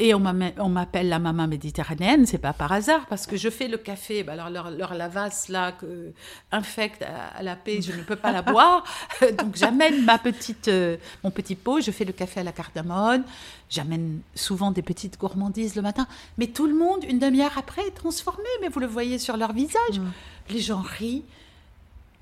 Et 0.00 0.14
on 0.14 0.20
m'appelle 0.20 1.08
la 1.08 1.18
maman 1.18 1.48
méditerranéenne, 1.48 2.24
c'est 2.24 2.38
pas 2.38 2.52
par 2.52 2.70
hasard, 2.70 3.06
parce 3.06 3.26
que 3.26 3.36
je 3.36 3.50
fais 3.50 3.66
le 3.66 3.78
café, 3.78 4.22
bah 4.22 4.34
alors 4.34 4.48
leur, 4.48 4.70
leur 4.70 4.94
lavasse 4.94 5.48
là, 5.48 5.72
que, 5.72 6.12
infecte 6.52 7.02
à, 7.02 7.42
la 7.42 7.56
paix, 7.56 7.82
je 7.82 7.92
ne 7.92 8.02
peux 8.02 8.14
pas 8.14 8.30
la 8.30 8.42
boire. 8.42 8.84
Donc 9.38 9.56
j'amène 9.56 10.04
ma 10.04 10.18
petite, 10.18 10.68
euh, 10.68 10.96
mon 11.24 11.32
petit 11.32 11.56
pot, 11.56 11.80
je 11.80 11.90
fais 11.90 12.04
le 12.04 12.12
café 12.12 12.40
à 12.40 12.42
la 12.44 12.52
cardamone, 12.52 13.24
j'amène 13.68 14.20
souvent 14.36 14.70
des 14.70 14.82
petites 14.82 15.18
gourmandises 15.18 15.74
le 15.74 15.82
matin. 15.82 16.06
Mais 16.38 16.46
tout 16.46 16.68
le 16.68 16.74
monde, 16.74 17.02
une 17.02 17.18
demi-heure 17.18 17.58
après, 17.58 17.82
est 17.82 17.96
transformé, 17.96 18.48
mais 18.60 18.68
vous 18.68 18.78
le 18.78 18.86
voyez 18.86 19.18
sur 19.18 19.36
leur 19.36 19.52
visage. 19.52 19.98
Mm. 19.98 20.10
Les 20.50 20.60
gens 20.60 20.80
rient, 20.80 21.24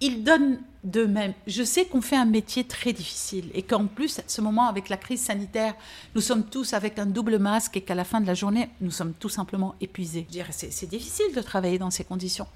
ils 0.01 0.25
donnent 0.25 0.61
d'eux-mêmes. 0.85 1.35
Je 1.47 1.63
sais 1.63 1.87
qu'on 1.87 2.01
fait 2.01 2.17
un 2.17 2.25
métier 2.27 2.65
très 2.65 2.93
difficile 2.93 3.51
et 3.55 3.63
qu'en 3.63 3.87
plus, 3.87 4.19
à 4.19 4.23
ce 4.27 4.41
moment, 4.41 4.69
avec 4.69 4.89
la 4.89 4.97
crise 4.97 5.23
sanitaire, 5.23 5.75
nous 6.15 6.21
sommes 6.21 6.45
tous 6.45 6.75
avec 6.75 6.99
un 6.99 7.07
double 7.07 7.39
masque 7.39 7.77
et 7.77 7.81
qu'à 7.81 7.95
la 7.95 8.05
fin 8.05 8.21
de 8.21 8.27
la 8.27 8.35
journée, 8.35 8.71
nous 8.81 8.91
sommes 8.91 9.15
tout 9.15 9.29
simplement 9.29 9.75
épuisés. 9.81 10.27
C'est 10.51 10.89
difficile 10.89 11.35
de 11.35 11.41
travailler 11.41 11.79
dans 11.79 11.91
ces 11.91 12.05
conditions. 12.05 12.47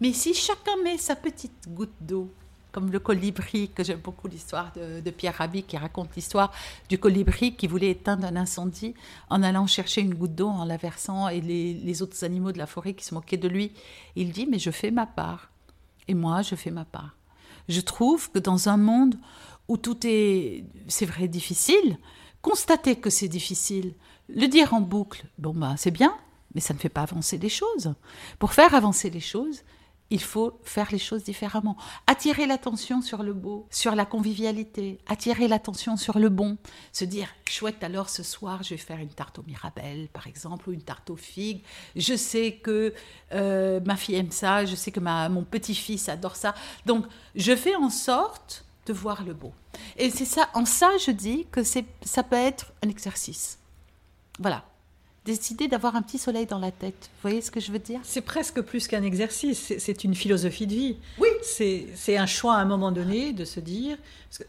Mais 0.00 0.12
si 0.12 0.34
chacun 0.34 0.76
met 0.82 0.98
sa 0.98 1.14
petite 1.16 1.68
goutte 1.68 1.94
d'eau, 2.00 2.30
comme 2.72 2.90
le 2.90 2.98
colibri, 2.98 3.70
que 3.70 3.82
j'aime 3.82 4.00
beaucoup 4.00 4.28
l'histoire 4.28 4.70
de, 4.74 5.10
Pierre 5.10 5.36
Rabhi 5.36 5.62
qui 5.62 5.78
raconte 5.78 6.14
l'histoire 6.14 6.52
du 6.90 6.98
colibri 6.98 7.54
qui 7.54 7.68
voulait 7.68 7.92
éteindre 7.92 8.26
un 8.26 8.36
incendie 8.36 8.94
en 9.30 9.42
allant 9.42 9.66
chercher 9.66 10.02
une 10.02 10.12
goutte 10.12 10.34
d'eau, 10.34 10.48
en 10.48 10.66
la 10.66 10.76
versant, 10.76 11.28
et 11.28 11.40
les, 11.40 11.72
les 11.72 12.02
autres 12.02 12.22
animaux 12.22 12.52
de 12.52 12.58
la 12.58 12.66
forêt 12.66 12.92
qui 12.92 13.04
se 13.04 13.14
moquaient 13.14 13.38
de 13.38 13.48
lui. 13.48 13.72
Il 14.14 14.30
dit, 14.30 14.46
mais 14.46 14.58
je 14.58 14.70
fais 14.70 14.90
ma 14.90 15.06
part. 15.06 15.48
Et 16.08 16.14
moi, 16.14 16.42
je 16.42 16.54
fais 16.54 16.70
ma 16.70 16.84
part. 16.84 17.16
Je 17.68 17.80
trouve 17.80 18.30
que 18.30 18.38
dans 18.38 18.68
un 18.68 18.76
monde 18.76 19.16
où 19.68 19.76
tout 19.76 19.98
est, 20.04 20.64
c'est 20.88 21.06
vrai, 21.06 21.28
difficile, 21.28 21.98
constater 22.42 22.96
que 22.96 23.10
c'est 23.10 23.28
difficile, 23.28 23.94
le 24.28 24.46
dire 24.46 24.74
en 24.74 24.80
boucle, 24.80 25.26
bon, 25.38 25.52
bah, 25.52 25.74
c'est 25.76 25.90
bien, 25.90 26.16
mais 26.54 26.60
ça 26.60 26.74
ne 26.74 26.78
fait 26.78 26.88
pas 26.88 27.02
avancer 27.02 27.38
les 27.38 27.48
choses. 27.48 27.94
Pour 28.38 28.52
faire 28.52 28.74
avancer 28.74 29.10
les 29.10 29.20
choses, 29.20 29.62
il 30.10 30.20
faut 30.20 30.60
faire 30.62 30.88
les 30.92 30.98
choses 30.98 31.24
différemment. 31.24 31.76
Attirer 32.06 32.46
l'attention 32.46 33.02
sur 33.02 33.22
le 33.22 33.32
beau, 33.32 33.66
sur 33.70 33.94
la 33.94 34.04
convivialité, 34.04 34.98
attirer 35.06 35.48
l'attention 35.48 35.96
sur 35.96 36.18
le 36.18 36.28
bon. 36.28 36.58
Se 36.92 37.04
dire, 37.04 37.28
chouette, 37.48 37.82
alors 37.82 38.08
ce 38.08 38.22
soir, 38.22 38.62
je 38.62 38.70
vais 38.70 38.76
faire 38.76 38.98
une 38.98 39.08
tarte 39.08 39.38
aux 39.38 39.42
mirabelles, 39.42 40.08
par 40.12 40.26
exemple, 40.26 40.68
ou 40.68 40.72
une 40.72 40.82
tarte 40.82 41.10
aux 41.10 41.16
figues. 41.16 41.62
Je 41.96 42.14
sais 42.14 42.52
que 42.52 42.94
euh, 43.32 43.80
ma 43.84 43.96
fille 43.96 44.16
aime 44.16 44.30
ça, 44.30 44.64
je 44.64 44.76
sais 44.76 44.92
que 44.92 45.00
mon 45.00 45.44
petit-fils 45.44 46.08
adore 46.08 46.36
ça. 46.36 46.54
Donc, 46.84 47.06
je 47.34 47.56
fais 47.56 47.74
en 47.74 47.90
sorte 47.90 48.64
de 48.86 48.92
voir 48.92 49.24
le 49.24 49.34
beau. 49.34 49.52
Et 49.96 50.10
c'est 50.10 50.24
ça, 50.24 50.48
en 50.54 50.64
ça, 50.64 50.90
je 51.04 51.10
dis 51.10 51.46
que 51.50 51.62
ça 51.64 52.22
peut 52.22 52.36
être 52.36 52.72
un 52.84 52.88
exercice. 52.88 53.58
Voilà 54.38 54.64
décidé 55.26 55.68
d'avoir 55.68 55.96
un 55.96 56.02
petit 56.02 56.18
soleil 56.18 56.46
dans 56.46 56.58
la 56.58 56.70
tête. 56.70 56.94
Vous 57.16 57.28
voyez 57.28 57.42
ce 57.42 57.50
que 57.50 57.60
je 57.60 57.72
veux 57.72 57.78
dire? 57.78 58.00
C'est 58.04 58.20
presque 58.22 58.60
plus 58.62 58.86
qu'un 58.86 59.02
exercice, 59.02 59.74
c'est- 59.78 60.04
une 60.04 60.14
philosophie 60.14 60.66
de 60.66 60.74
vie. 60.74 60.96
Oui. 61.18 61.28
C'est 61.42 62.16
un 62.16 62.26
choix 62.26 62.54
à 62.54 62.58
un 62.58 62.64
moment 62.64 62.92
donné 62.92 63.32
de 63.32 63.44
se 63.44 63.58
dire, 63.60 63.96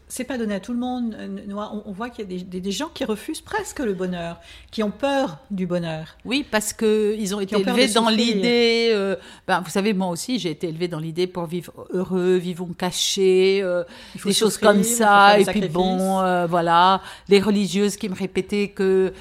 c'est 0.08 0.24
pas 0.24 0.36
donné 0.38 0.54
à 0.54 0.60
tout 0.60 0.72
le 0.72 0.78
monde. 0.78 1.14
euh, 1.18 1.38
On, 1.50 1.82
on 1.86 1.92
voit 1.92 2.10
qu'il 2.10 2.30
y 2.30 2.40
a 2.40 2.60
des, 2.60 2.70
gens 2.70 2.88
qui 2.92 3.04
refusent 3.04 3.40
presque 3.40 3.78
le 3.80 3.94
bonheur, 3.94 4.38
qui 4.70 4.82
ont 4.82 4.90
peur 4.90 5.38
du 5.50 5.66
bonheur. 5.66 6.16
Oui, 6.24 6.44
parce 6.48 6.72
que 6.72 7.16
ils 7.18 7.34
ont 7.34 7.40
été 7.40 7.56
ont 7.56 7.60
élevés 7.60 7.88
dans 7.88 8.08
l'idée. 8.10 8.90
euh, 8.92 9.16
ben, 9.46 9.60
vous 9.62 9.70
savez, 9.70 9.94
moi 9.94 10.08
aussi, 10.08 10.38
j'ai 10.38 10.50
été 10.50 10.68
élevée 10.68 10.88
dans 10.88 10.98
l'idée 11.00 11.26
pour 11.26 11.46
vivre 11.46 11.72
heureux, 11.90 12.36
vivons 12.36 12.68
cachés, 12.76 13.60
euh, 13.62 13.82
des 14.24 14.32
choses 14.32 14.54
souffrir, 14.54 14.72
comme 14.72 14.82
ça. 14.84 15.40
Et 15.40 15.44
puis 15.46 15.68
bon, 15.68 16.20
euh, 16.20 16.46
voilà, 16.46 17.00
les 17.28 17.40
religieuses 17.40 17.96
qui 17.96 18.08
me 18.08 18.14
répétaient 18.14 18.68
que 18.68 19.12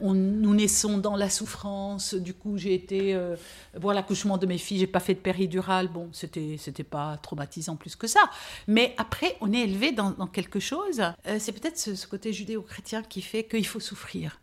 on, 0.00 0.14
nous 0.14 0.54
naissons 0.54 0.93
dans 0.98 1.16
la 1.16 1.30
souffrance. 1.30 2.14
Du 2.14 2.34
coup, 2.34 2.58
j'ai 2.58 2.74
été 2.74 3.14
euh, 3.14 3.36
voir 3.74 3.94
l'accouchement 3.94 4.38
de 4.38 4.46
mes 4.46 4.58
filles. 4.58 4.78
J'ai 4.78 4.86
pas 4.86 5.00
fait 5.00 5.14
de 5.14 5.20
péridurale. 5.20 5.88
Bon, 5.88 6.08
c'était 6.12 6.56
c'était 6.58 6.84
pas 6.84 7.16
traumatisant 7.18 7.76
plus 7.76 7.96
que 7.96 8.06
ça. 8.06 8.20
Mais 8.66 8.94
après, 8.98 9.36
on 9.40 9.52
est 9.52 9.60
élevé 9.60 9.92
dans, 9.92 10.12
quelque 10.26 10.60
chose. 10.60 11.02
Euh, 11.26 11.36
c'est 11.38 11.52
peut-être 11.52 11.78
ce, 11.78 12.06
côté 12.06 12.32
judéo-chrétien 12.32 13.02
qui 13.02 13.22
fait 13.22 13.44
qu'il 13.44 13.66
faut 13.66 13.80
souffrir. 13.80 14.38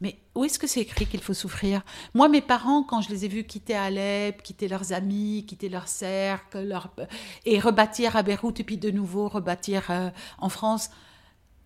Mais 0.00 0.16
où 0.34 0.44
est-ce 0.44 0.58
que 0.58 0.68
c'est 0.68 0.80
écrit 0.80 1.06
qu'il 1.06 1.20
faut 1.20 1.34
souffrir? 1.34 1.82
Moi, 2.14 2.28
mes 2.28 2.40
parents, 2.40 2.84
quand 2.84 3.00
je 3.00 3.10
les 3.10 3.24
ai 3.24 3.28
vus 3.28 3.44
quitter 3.44 3.74
Alep, 3.74 4.42
quitter 4.42 4.68
leurs 4.68 4.92
amis, 4.92 5.44
quitter 5.46 5.68
leur 5.68 5.88
cercle, 5.88 6.72
et 7.44 7.58
rebâtir 7.58 8.16
à 8.16 8.22
Beyrouth, 8.22 8.60
et 8.60 8.64
puis 8.64 8.76
de 8.76 8.90
nouveau 8.90 9.28
rebâtir 9.28 9.90
euh, 9.90 10.10
en 10.38 10.48
France, 10.48 10.90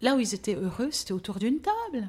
là 0.01 0.14
où 0.14 0.18
ils 0.18 0.35
étaient 0.35 0.55
heureux, 0.55 0.90
c'était 0.90 1.12
autour 1.12 1.38
d'une 1.38 1.61
table. 1.61 2.09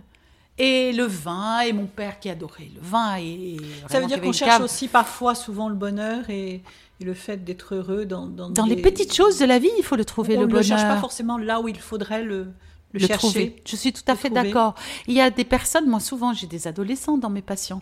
Et 0.60 0.94
le 0.94 1.06
vin, 1.06 1.62
et 1.62 1.74
mon 1.74 1.88
père 1.88 2.20
qui 2.20 2.30
adorait 2.30 2.70
le 2.76 2.80
vin. 2.82 3.18
Et 3.18 3.58
Ça 3.90 4.00
veut 4.00 4.06
dire 4.06 4.22
qu'on 4.22 4.32
cherche 4.32 4.52
cave. 4.52 4.62
aussi 4.64 4.88
parfois 4.88 5.34
souvent 5.34 5.68
le 5.68 5.74
bonheur 5.76 6.30
et, 6.30 6.62
et 7.00 7.04
le 7.04 7.14
fait 7.16 7.44
d'être 7.44 7.74
heureux 7.76 8.06
dans, 8.06 8.28
dans, 8.28 8.50
Dans 8.50 8.66
les 8.66 8.76
petites 8.76 9.14
choses 9.16 9.40
de 9.40 9.46
la 9.46 9.58
vie, 9.58 9.72
il 9.80 9.84
faut 9.84 9.96
le 9.96 10.06
trouver, 10.06 10.38
on 10.38 10.42
le 10.42 10.46
ne 10.46 10.52
bonheur. 10.52 10.62
le 10.64 10.68
cherche 10.68 10.84
pas 10.84 11.00
forcément 11.00 11.38
là 11.40 11.60
où 11.60 11.68
il 11.68 11.80
faudrait 11.80 12.22
le, 12.22 12.44
le, 12.44 12.54
le 12.94 13.00
chercher. 13.00 13.18
trouver. 13.18 13.56
Je 13.66 13.76
suis 13.76 13.94
tout 13.94 14.04
à 14.08 14.16
fait 14.16 14.30
d'accord. 14.30 14.76
Il 15.08 15.16
y 15.16 15.22
a 15.22 15.32
des 15.32 15.44
personnes, 15.44 15.88
moi 15.90 16.00
souvent 16.00 16.34
j'ai 16.34 16.46
des 16.48 16.68
adolescents 16.68 17.18
dans 17.18 17.32
mes 17.32 17.42
patients, 17.42 17.82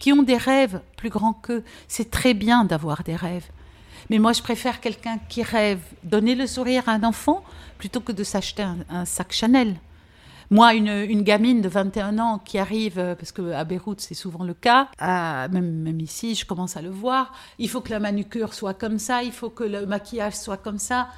qui 0.00 0.10
ont 0.12 0.22
des 0.22 0.38
rêves 0.38 0.80
plus 0.96 1.10
grands 1.10 1.34
qu'eux. 1.34 1.62
C'est 1.88 2.10
très 2.10 2.32
bien 2.32 2.64
d'avoir 2.64 3.02
des 3.04 3.16
rêves. 3.16 3.44
Mais 4.08 4.18
moi 4.18 4.32
je 4.32 4.40
préfère 4.40 4.80
quelqu'un 4.80 5.18
qui 5.28 5.42
rêve 5.42 5.80
donner 6.04 6.34
le 6.34 6.46
sourire 6.46 6.84
à 6.88 6.92
un 6.92 7.02
enfant 7.04 7.44
plutôt 7.76 8.00
que 8.00 8.12
de 8.12 8.24
s'acheter 8.24 8.62
un, 8.62 8.78
un 8.88 9.04
sac 9.04 9.30
Chanel. 9.32 9.76
Moi, 10.50 10.74
une, 10.74 11.22
gamine 11.22 11.60
de 11.60 11.68
21 11.68 12.18
ans 12.18 12.38
qui 12.38 12.58
arrive, 12.58 12.98
euh, 12.98 13.14
parce 13.14 13.32
qu'à 13.32 13.64
Beyrouth 13.64 14.00
c'est 14.00 14.14
souvent 14.14 14.44
le 14.44 14.54
cas, 14.54 14.88
même, 15.50 16.00
ici 16.00 16.34
je 16.34 16.46
commence 16.46 16.76
à 16.76 16.82
le 16.82 16.88
voir, 16.88 17.32
il 17.58 17.68
faut 17.68 17.82
que 17.82 17.90
la 17.90 18.00
manucure 18.00 18.54
soit 18.54 18.72
comme 18.72 18.98
ça, 18.98 19.22
il 19.22 19.32
faut 19.32 19.50
que 19.50 19.64
le 19.64 19.84
maquillage 19.84 20.34
soit 20.34 20.56
comme 20.56 20.78
ça. 20.78 21.08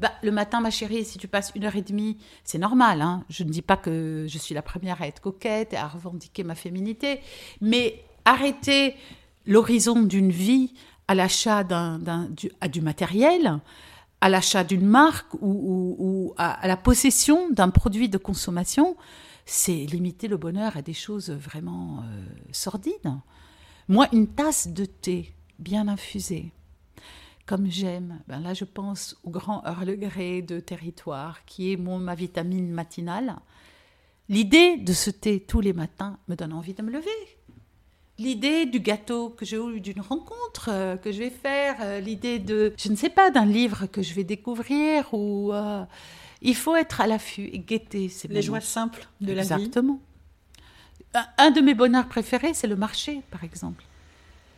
Bah, 0.00 0.12
le 0.22 0.30
matin, 0.30 0.60
ma 0.60 0.70
chérie, 0.70 1.04
si 1.04 1.18
tu 1.18 1.26
passes 1.26 1.52
une 1.56 1.64
heure 1.64 1.74
et 1.76 1.82
demie, 1.82 2.18
c'est 2.44 2.58
normal. 2.58 3.02
Hein. 3.02 3.24
Je 3.28 3.42
ne 3.42 3.50
dis 3.50 3.62
pas 3.62 3.76
que 3.76 4.26
je 4.28 4.38
suis 4.38 4.54
la 4.54 4.62
première 4.62 5.02
à 5.02 5.08
être 5.08 5.20
coquette 5.20 5.72
et 5.72 5.76
à 5.76 5.88
revendiquer 5.88 6.44
ma 6.44 6.54
féminité, 6.54 7.20
mais 7.60 8.04
arrêter 8.24 8.94
l'horizon 9.44 10.02
d'une 10.02 10.30
vie 10.30 10.72
à 11.08 11.14
l'achat 11.14 11.64
d'un, 11.64 11.98
d'un- 11.98 12.28
du, 12.30 12.50
à 12.60 12.68
du 12.68 12.80
matériel, 12.80 13.58
à 14.20 14.28
l'achat 14.28 14.64
d'une 14.64 14.86
marque 14.86 15.34
ou, 15.40 16.34
à, 16.36 16.66
la 16.66 16.76
possession 16.76 17.50
d'un 17.50 17.70
produit 17.70 18.08
de 18.08 18.18
consommation, 18.18 18.96
c'est 19.46 19.86
limiter 19.86 20.28
le 20.28 20.36
bonheur 20.36 20.76
à 20.76 20.82
des 20.82 20.92
choses 20.92 21.30
vraiment 21.30 22.00
euh, 22.00 22.24
sordides. 22.52 23.12
Moi, 23.88 24.08
une 24.12 24.28
tasse 24.28 24.68
de 24.68 24.84
thé 24.84 25.32
bien 25.58 25.88
infusée, 25.88 26.52
comme 27.46 27.70
j'aime, 27.70 28.20
ben 28.28 28.40
là 28.40 28.52
je 28.52 28.64
pense 28.66 29.16
au 29.24 29.30
grand 29.30 29.62
Grey 29.64 30.42
de 30.42 30.60
territoire 30.60 31.44
qui 31.46 31.72
est 31.72 31.76
mon, 31.76 31.98
ma 31.98 32.14
vitamine 32.14 32.70
matinale. 32.70 33.36
L'idée 34.28 34.76
de 34.76 34.92
ce 34.92 35.08
thé 35.08 35.40
tous 35.40 35.60
les 35.60 35.72
matins 35.72 36.18
me 36.28 36.34
donne 36.34 36.52
envie 36.52 36.74
de 36.74 36.82
me 36.82 36.90
lever. 36.90 37.37
L'idée 38.18 38.66
du 38.66 38.80
gâteau 38.80 39.30
que 39.30 39.44
j'ai 39.44 39.56
eu 39.58 39.80
d'une 39.80 40.00
rencontre 40.00 40.70
euh, 40.70 40.96
que 40.96 41.12
je 41.12 41.20
vais 41.20 41.30
faire, 41.30 41.76
euh, 41.80 42.00
l'idée 42.00 42.40
de, 42.40 42.74
je 42.76 42.88
ne 42.90 42.96
sais 42.96 43.10
pas, 43.10 43.30
d'un 43.30 43.46
livre 43.46 43.86
que 43.86 44.02
je 44.02 44.12
vais 44.12 44.24
découvrir 44.24 45.14
ou 45.14 45.52
euh, 45.52 45.84
il 46.42 46.56
faut 46.56 46.74
être 46.74 47.00
à 47.00 47.06
l'affût 47.06 47.48
et 47.52 47.60
guetter 47.60 48.08
ces 48.08 48.26
Les 48.26 48.34
moments. 48.34 48.46
joies 48.46 48.60
simples 48.60 49.06
de 49.20 49.32
la 49.32 49.42
vie. 49.42 49.52
Exactement. 49.52 50.00
Un, 51.38 51.52
de 51.52 51.60
mes 51.60 51.74
bonheurs 51.74 52.08
préférés, 52.08 52.54
c'est 52.54 52.66
le 52.66 52.74
marché, 52.74 53.22
par 53.30 53.44
exemple. 53.44 53.84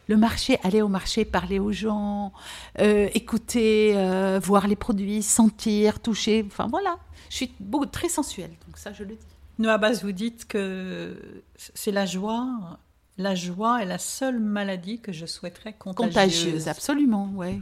Le 0.09 0.16
marché, 0.16 0.59
aller 0.64 0.81
au 0.83 0.88
marché, 0.88 1.25
parler 1.25 1.59
aux 1.59 1.70
gens, 1.70 2.33
écouter, 2.79 3.94
voir 4.42 4.66
les 4.66 4.75
produits, 4.75 5.23
sentir, 5.23 6.01
toucher. 6.01 6.44
Enfin 6.46 6.66
voilà, 6.68 6.99
je 7.29 7.37
suis 7.37 7.53
beaucoup, 7.61 7.87
très 7.87 8.09
sensuelle, 8.09 8.51
donc 8.66 8.77
ça 8.77 8.92
je 8.92 9.05
le 9.05 9.14
dis. 9.14 9.27
Noah 9.61 9.79
Bass, 9.79 10.03
vous 10.03 10.11
dites 10.11 10.46
que 10.49 11.42
c'est 11.57 11.92
la 11.92 12.07
joie. 12.07 12.79
La 13.20 13.35
joie 13.35 13.83
est 13.83 13.87
la 13.87 13.98
seule 13.98 14.38
maladie 14.40 14.98
que 15.00 15.12
je 15.12 15.26
souhaiterais 15.26 15.74
contagieuse. 15.74 16.09
Contagieuse, 16.14 16.68
absolument, 16.68 17.30
ouais. 17.35 17.61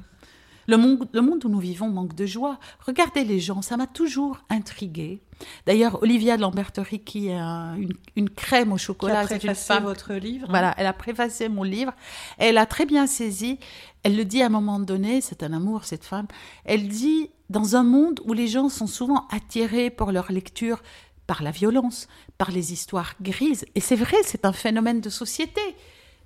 Le 0.69 0.77
monde, 0.77 1.09
le 1.13 1.23
monde 1.23 1.43
où 1.47 1.49
nous 1.49 1.59
vivons 1.59 1.89
manque 1.89 2.15
de 2.15 2.27
joie. 2.27 2.59
Regardez 2.87 3.25
les 3.25 3.41
gens, 3.41 3.63
ça 3.63 3.79
m'a 3.79 3.87
toujours 3.87 4.39
intriguée. 4.51 5.23
D'ailleurs, 5.67 6.03
Olivia 6.03 6.37
de 6.37 6.43
Lamberterie, 6.43 7.01
qui 7.01 7.29
est 7.29 7.35
un- 7.39 7.75
une, 7.77 7.95
une 8.17 8.29
crème 8.29 8.73
au 8.73 8.77
Qui 8.77 8.83
chocolat, 8.85 9.21
a 9.21 9.27
c'est 9.27 9.35
une 9.37 9.41
préfacé 9.41 9.67
femme 9.67 9.85
votre 9.85 10.13
livre. 10.13 10.47
Voilà, 10.51 10.75
elle 10.77 10.87
a 10.87 10.93
préfacé 10.93 11.49
mon 11.49 11.63
livre. 11.63 11.93
Elle 12.37 12.59
a 12.59 12.67
très 12.67 12.85
bien 12.85 13.07
saisi. 13.07 13.59
Elle 14.03 14.15
le 14.17 14.27
dit 14.27 14.43
à 14.43 14.47
un 14.47 14.51
moment 14.51 14.79
donné, 14.79 15.23
c'est 15.23 15.43
un 15.43 15.55
amour, 15.55 15.85
cette 15.85 16.05
femme. 16.05 16.27
Elle 16.67 16.87
dit, 16.89 17.31
dans 17.49 17.75
un 17.75 17.83
monde 17.83 18.21
où 18.27 18.35
les 18.35 18.47
gens 18.47 18.69
sont 18.69 18.87
souvent 18.87 19.27
attirés 19.31 19.89
pour 19.89 20.13
leur 20.13 20.31
lecture 20.31 20.83
par 21.29 21.45
la 21.45 21.53
violence, 21.53 22.09
par 22.39 22.51
les 22.51 22.73
histoires 22.73 23.15
grises, 23.21 23.67
et 23.77 23.81
c'est 23.81 23.95
vrai, 23.95 24.17
c'est 24.25 24.45
un 24.47 24.53
phénomène 24.53 25.01
de 25.01 25.11
société. 25.11 25.61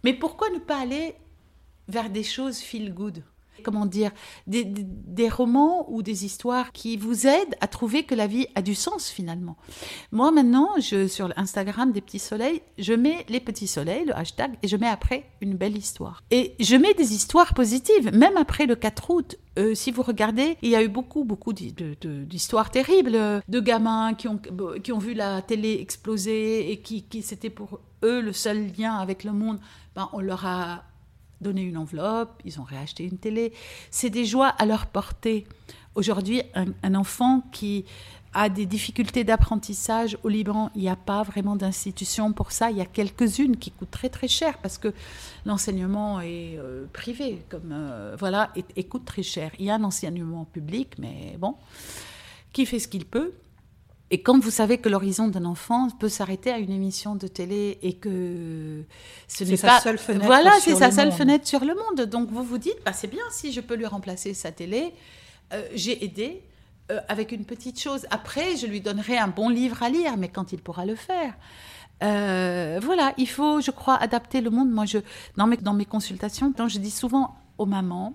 Mais 0.04 0.14
pourquoi 0.14 0.48
ne 0.50 0.58
pas 0.58 0.80
aller 0.80 1.14
vers 1.88 2.08
des 2.08 2.22
choses 2.22 2.60
feel 2.60 2.94
good? 2.94 3.22
Comment 3.62 3.86
dire 3.86 4.10
des, 4.46 5.28
romans 5.28 5.90
ou 5.90 6.02
des 6.02 6.24
histoires 6.24 6.72
qui 6.72 6.96
vous 6.96 7.26
aident 7.26 7.54
à 7.60 7.66
trouver 7.66 8.04
que 8.04 8.14
la 8.14 8.26
vie 8.26 8.46
a 8.54 8.62
du 8.62 8.74
sens 8.74 9.08
finalement. 9.08 9.56
Moi 10.10 10.30
maintenant, 10.30 10.70
je, 10.78 11.06
sur 11.06 11.32
Instagram 11.36 11.92
des 11.92 12.00
petits 12.00 12.18
soleils, 12.18 12.62
je 12.78 12.92
mets 12.92 13.24
les 13.28 13.40
petits 13.40 13.66
soleils, 13.66 14.04
le 14.04 14.16
hashtag, 14.16 14.52
et 14.62 14.68
je 14.68 14.76
mets 14.76 14.88
après 14.88 15.24
une 15.40 15.54
belle 15.54 15.76
histoire. 15.76 16.22
Et 16.30 16.54
je 16.60 16.76
mets 16.76 16.94
des 16.94 17.14
histoires 17.14 17.54
positives, 17.54 18.14
même 18.14 18.36
après 18.36 18.66
le 18.66 18.74
4 18.74 19.10
août. 19.10 19.36
Euh, 19.58 19.74
si 19.74 19.90
vous 19.90 20.02
regardez, 20.02 20.56
il 20.62 20.70
y 20.70 20.76
a 20.76 20.82
eu 20.82 20.88
beaucoup, 20.88 21.24
beaucoup 21.24 21.52
d'histoires 21.52 22.70
terribles, 22.70 23.14
euh, 23.14 23.40
de 23.48 23.60
gamins 23.60 24.14
qui 24.14 24.28
ont, 24.28 24.40
qui 24.82 24.92
ont 24.92 24.98
vu 24.98 25.12
la 25.12 25.42
télé 25.42 25.78
exploser 25.80 26.72
et 26.72 26.80
qui, 26.80 27.02
qui 27.02 27.22
c'était 27.22 27.50
pour 27.50 27.80
eux 28.02 28.20
le 28.20 28.32
seul 28.32 28.70
lien 28.78 28.94
avec 28.94 29.24
le 29.24 29.32
monde. 29.32 29.58
Ben, 29.94 30.08
on 30.12 30.20
leur 30.20 30.46
a 30.46 30.84
donné 31.42 31.62
une 31.62 31.76
enveloppe, 31.76 32.40
ils 32.44 32.60
ont 32.60 32.64
réacheté 32.64 33.04
une 33.04 33.18
télé. 33.18 33.52
C'est 33.90 34.10
des 34.10 34.24
joies 34.24 34.48
à 34.48 34.66
leur 34.66 34.86
portée. 34.86 35.46
Aujourd'hui, 35.94 36.42
un, 36.54 36.94
enfant 36.94 37.42
qui 37.52 37.84
a 38.32 38.48
des 38.48 38.64
difficultés 38.64 39.24
d'apprentissage 39.24 40.16
au 40.22 40.30
Liban, 40.30 40.70
il 40.74 40.80
n'y 40.80 40.88
a 40.88 40.96
pas 40.96 41.22
vraiment 41.22 41.54
d'institution 41.54 42.32
pour 42.32 42.50
ça. 42.50 42.70
Il 42.70 42.78
y 42.78 42.80
a 42.80 42.86
quelques-unes 42.86 43.58
qui 43.58 43.70
coûtent 43.70 43.90
très 43.90 44.08
très 44.08 44.28
cher 44.28 44.56
parce 44.58 44.78
que 44.78 44.94
l'enseignement 45.44 46.22
est 46.22 46.56
euh, 46.56 46.86
privé, 46.94 47.44
comme 47.50 47.72
euh, 47.72 48.16
voilà, 48.18 48.50
et 48.74 48.84
coûte 48.84 49.04
très 49.04 49.22
cher. 49.22 49.50
Il 49.58 49.66
y 49.66 49.70
a 49.70 49.74
un 49.74 49.84
enseignement 49.84 50.46
public, 50.46 50.94
mais 50.98 51.36
bon, 51.38 51.56
qui 52.54 52.64
fait 52.64 52.78
ce 52.78 52.88
qu'il 52.88 53.04
peut. 53.04 53.34
Et 54.12 54.20
quand 54.20 54.38
vous 54.38 54.50
savez 54.50 54.76
que 54.76 54.90
l'horizon 54.90 55.28
d'un 55.28 55.46
enfant 55.46 55.88
peut 55.88 56.10
s'arrêter 56.10 56.52
à 56.52 56.58
une 56.58 56.70
émission 56.70 57.16
de 57.16 57.26
télé 57.26 57.78
et 57.80 57.94
que 57.94 58.84
ce 59.26 59.42
n'est 59.42 59.56
sa 59.56 59.68
pas 59.68 59.80
seule 59.80 59.96
fenêtre 59.96 60.26
voilà, 60.26 60.52
c'est 60.60 60.76
sa 60.76 60.88
le 60.88 60.92
seule 60.92 61.08
monde. 61.08 61.16
fenêtre 61.16 61.48
sur 61.48 61.64
le 61.64 61.74
monde. 61.74 62.06
Donc 62.06 62.28
vous 62.28 62.44
vous 62.44 62.58
dites, 62.58 62.76
bah, 62.84 62.92
c'est 62.92 63.06
bien 63.06 63.24
si 63.30 63.52
je 63.52 63.62
peux 63.62 63.74
lui 63.74 63.86
remplacer 63.86 64.34
sa 64.34 64.52
télé. 64.52 64.92
Euh, 65.54 65.66
J'ai 65.74 66.04
aidé 66.04 66.42
euh, 66.90 67.00
avec 67.08 67.32
une 67.32 67.46
petite 67.46 67.80
chose. 67.80 68.06
Après, 68.10 68.54
je 68.58 68.66
lui 68.66 68.82
donnerai 68.82 69.16
un 69.16 69.28
bon 69.28 69.48
livre 69.48 69.82
à 69.82 69.88
lire, 69.88 70.18
mais 70.18 70.28
quand 70.28 70.52
il 70.52 70.60
pourra 70.60 70.84
le 70.84 70.94
faire. 70.94 71.32
Euh, 72.02 72.80
voilà, 72.82 73.14
il 73.16 73.28
faut, 73.30 73.62
je 73.62 73.70
crois, 73.70 73.94
adapter 73.96 74.42
le 74.42 74.50
monde. 74.50 74.70
Moi, 74.70 74.84
je, 74.84 74.98
dans, 75.38 75.46
mes, 75.46 75.56
dans 75.56 75.72
mes 75.72 75.86
consultations, 75.86 76.52
je 76.68 76.78
dis 76.78 76.90
souvent 76.90 77.34
aux 77.56 77.66
mamans 77.66 78.12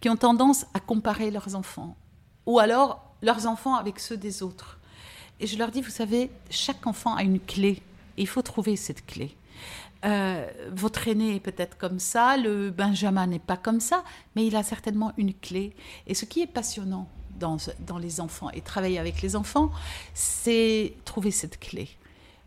qui 0.00 0.08
ont 0.08 0.16
tendance 0.16 0.64
à 0.72 0.80
comparer 0.80 1.30
leurs 1.30 1.56
enfants, 1.56 1.94
ou 2.46 2.58
alors 2.58 3.04
leurs 3.20 3.46
enfants 3.46 3.74
avec 3.74 4.00
ceux 4.00 4.16
des 4.16 4.42
autres. 4.42 4.79
Et 5.40 5.46
je 5.46 5.58
leur 5.58 5.70
dis, 5.70 5.80
vous 5.80 5.90
savez, 5.90 6.30
chaque 6.50 6.86
enfant 6.86 7.14
a 7.14 7.22
une 7.22 7.40
clé. 7.40 7.82
Il 8.16 8.28
faut 8.28 8.42
trouver 8.42 8.76
cette 8.76 9.06
clé. 9.06 9.34
Euh, 10.04 10.46
votre 10.72 11.08
aîné 11.08 11.36
est 11.36 11.40
peut-être 11.40 11.76
comme 11.76 11.98
ça, 11.98 12.36
le 12.36 12.70
Benjamin 12.70 13.26
n'est 13.26 13.38
pas 13.38 13.56
comme 13.56 13.80
ça, 13.80 14.02
mais 14.34 14.46
il 14.46 14.56
a 14.56 14.62
certainement 14.62 15.12
une 15.18 15.34
clé. 15.34 15.74
Et 16.06 16.14
ce 16.14 16.24
qui 16.24 16.40
est 16.40 16.46
passionnant 16.46 17.08
dans, 17.38 17.56
dans 17.86 17.98
les 17.98 18.20
enfants 18.20 18.50
et 18.50 18.60
travailler 18.60 18.98
avec 18.98 19.22
les 19.22 19.36
enfants, 19.36 19.70
c'est 20.14 20.94
trouver 21.04 21.30
cette 21.30 21.58
clé. 21.58 21.88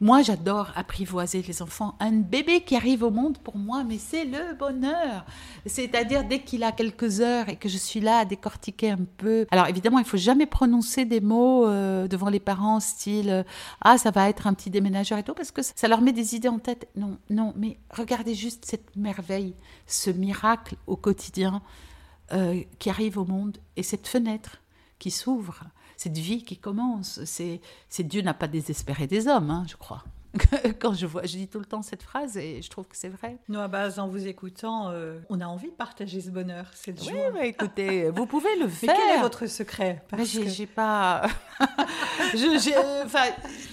Moi, 0.01 0.21
j'adore 0.21 0.71
apprivoiser 0.75 1.41
les 1.41 1.61
enfants. 1.61 1.95
Un 1.99 2.11
bébé 2.11 2.61
qui 2.61 2.75
arrive 2.75 3.03
au 3.03 3.09
monde, 3.09 3.37
pour 3.37 3.57
moi, 3.57 3.83
mais 3.83 3.97
c'est 3.97 4.25
le 4.25 4.55
bonheur. 4.57 5.25
C'est-à-dire, 5.65 6.25
dès 6.25 6.39
qu'il 6.39 6.63
a 6.63 6.71
quelques 6.71 7.21
heures 7.21 7.47
et 7.47 7.55
que 7.55 7.69
je 7.69 7.77
suis 7.77 7.99
là 7.99 8.19
à 8.19 8.25
décortiquer 8.25 8.91
un 8.91 9.05
peu. 9.17 9.45
Alors, 9.51 9.67
évidemment, 9.67 9.99
il 9.99 10.05
faut 10.05 10.17
jamais 10.17 10.45
prononcer 10.45 11.05
des 11.05 11.21
mots 11.21 11.67
euh, 11.67 12.07
devant 12.07 12.29
les 12.29 12.39
parents, 12.39 12.79
style 12.79 13.29
euh, 13.29 13.43
Ah, 13.81 13.97
ça 13.97 14.11
va 14.11 14.29
être 14.29 14.47
un 14.47 14.53
petit 14.53 14.69
déménageur 14.69 15.17
et 15.19 15.23
tout, 15.23 15.33
parce 15.33 15.51
que 15.51 15.61
ça 15.61 15.87
leur 15.87 16.01
met 16.01 16.11
des 16.11 16.35
idées 16.35 16.49
en 16.49 16.59
tête. 16.59 16.87
Non, 16.95 17.17
non, 17.29 17.53
mais 17.55 17.77
regardez 17.89 18.35
juste 18.35 18.65
cette 18.65 18.95
merveille, 18.95 19.55
ce 19.87 20.09
miracle 20.09 20.75
au 20.87 20.95
quotidien 20.95 21.61
euh, 22.33 22.61
qui 22.79 22.89
arrive 22.89 23.17
au 23.17 23.25
monde 23.25 23.57
et 23.75 23.83
cette 23.83 24.07
fenêtre 24.07 24.61
qui 24.97 25.11
s'ouvre 25.11 25.65
cette 26.03 26.17
vie 26.17 26.43
qui 26.43 26.57
commence. 26.57 27.23
C'est, 27.23 27.61
Dieu 27.99 28.21
n'a 28.21 28.33
pas 28.33 28.47
désespéré 28.47 29.07
des 29.07 29.27
hommes, 29.27 29.49
hein, 29.49 29.65
je 29.69 29.77
crois. 29.77 30.03
Quand 30.81 30.93
je 30.93 31.05
vois, 31.05 31.23
je 31.23 31.37
dis 31.37 31.47
tout 31.47 31.59
le 31.59 31.65
temps 31.65 31.81
cette 31.81 32.03
phrase 32.03 32.35
et 32.37 32.61
je 32.61 32.69
trouve 32.69 32.87
que 32.87 32.97
c'est 32.97 33.09
vrai. 33.09 33.37
Nous, 33.47 33.59
à 33.59 33.69
base, 33.69 33.99
en 33.99 34.07
vous 34.07 34.27
écoutant, 34.27 34.89
euh, 34.89 35.19
on 35.29 35.39
a 35.39 35.45
envie 35.45 35.69
de 35.69 35.75
partager 35.75 36.19
ce 36.19 36.29
bonheur, 36.29 36.65
cette 36.73 37.01
joie. 37.01 37.13
Oui, 37.13 37.19
mais 37.33 37.49
écoutez, 37.49 38.09
vous 38.15 38.25
pouvez 38.25 38.53
le 38.59 38.67
faire. 38.67 38.93
Mais 38.93 38.99
quel 38.99 39.17
est 39.17 39.21
votre 39.21 39.45
secret? 39.45 40.03
Parce 40.09 40.37
que... 40.37 40.49
j'ai, 40.49 40.65
pas. 40.65 41.27
je, 42.33 43.05
enfin, 43.05 43.25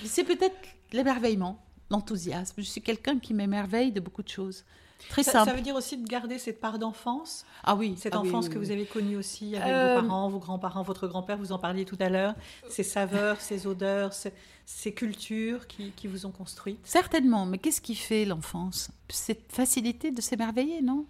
c'est 0.05 0.25
peut-être 0.25 0.57
l'émerveillement, 0.93 1.59
l'enthousiasme. 1.91 2.55
Je 2.59 2.69
suis 2.69 2.83
quelqu'un 2.83 3.19
qui 3.19 3.35
m'émerveille 3.35 3.91
de 3.91 4.01
beaucoup 4.01 4.23
de 4.23 4.29
choses. 4.29 4.65
Très 5.09 5.23
ça, 5.23 5.33
simple. 5.33 5.51
Ça 5.51 5.57
veut 5.57 5.63
dire 5.63 5.75
aussi 5.75 5.97
de 5.97 6.07
garder 6.07 6.39
cette 6.39 6.61
part 6.61 6.79
d'enfance. 6.79 7.45
Ah 7.65 7.75
oui. 7.75 7.95
Cette 7.97 8.15
ah 8.15 8.21
enfance 8.21 8.49
que 8.49 8.59
vous 8.59 8.71
avez 8.71 8.85
connue 8.85 9.17
aussi 9.17 9.57
avec 9.57 9.69
vos 9.69 9.79
euh, 9.79 10.01
parents, 10.01 10.29
vos 10.29 10.39
grands-parents, 10.39 10.83
votre 10.83 11.09
grand-père, 11.09 11.39
vous 11.39 11.53
en 11.53 11.59
parliez 11.59 11.85
tout 11.85 11.99
à 12.01 12.09
l'heure. 12.09 12.35
Ces 12.69 12.83
saveurs, 12.83 13.41
ces 13.41 13.67
odeurs, 13.67 14.13
ces, 14.13 14.93
cultures 14.93 15.67
qui, 15.67 15.93
qui, 15.93 16.07
vous 16.07 16.27
ont 16.27 16.31
construit. 16.31 16.79
Certainement. 16.85 17.47
Mais 17.47 17.59
qu'est-ce 17.59 17.81
qui 17.81 17.95
fait 17.95 18.25
l'enfance? 18.25 18.91
Cette 19.09 19.51
facilité 19.51 20.11
de 20.11 20.21
s'émerveiller, 20.21 20.83
non? 20.83 21.07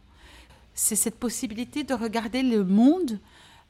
C'est 0.75 0.97
cette 0.97 1.19
possibilité 1.19 1.85
de 1.85 1.95
regarder 1.95 2.43
le 2.43 2.65
monde 2.65 3.19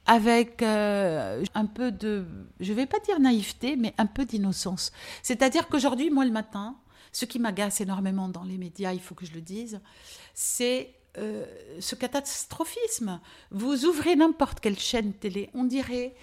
avec 0.06 0.62
euh, 0.62 1.44
un 1.54 1.66
peu 1.66 1.92
de, 1.92 2.24
je 2.58 2.72
ne 2.72 2.76
vais 2.76 2.86
pas 2.86 2.98
dire 3.00 3.20
naïveté, 3.20 3.76
mais 3.76 3.94
un 3.98 4.06
peu 4.06 4.24
d'innocence. 4.24 4.92
C'est-à-dire 5.22 5.68
qu'aujourd'hui, 5.68 6.10
moi, 6.10 6.24
le 6.24 6.30
matin, 6.30 6.76
ce 7.12 7.24
qui 7.24 7.38
m'agace 7.38 7.80
énormément 7.80 8.28
dans 8.28 8.44
les 8.44 8.58
médias, 8.58 8.92
il 8.92 9.00
faut 9.00 9.14
que 9.14 9.26
je 9.26 9.32
le 9.32 9.40
dise, 9.40 9.80
c'est 10.34 10.94
euh, 11.18 11.44
ce 11.80 11.94
catastrophisme. 11.94 13.20
Vous 13.50 13.84
ouvrez 13.84 14.16
n'importe 14.16 14.60
quelle 14.60 14.78
chaîne 14.78 15.12
télé, 15.12 15.50
on 15.54 15.64
dirait 15.64 16.14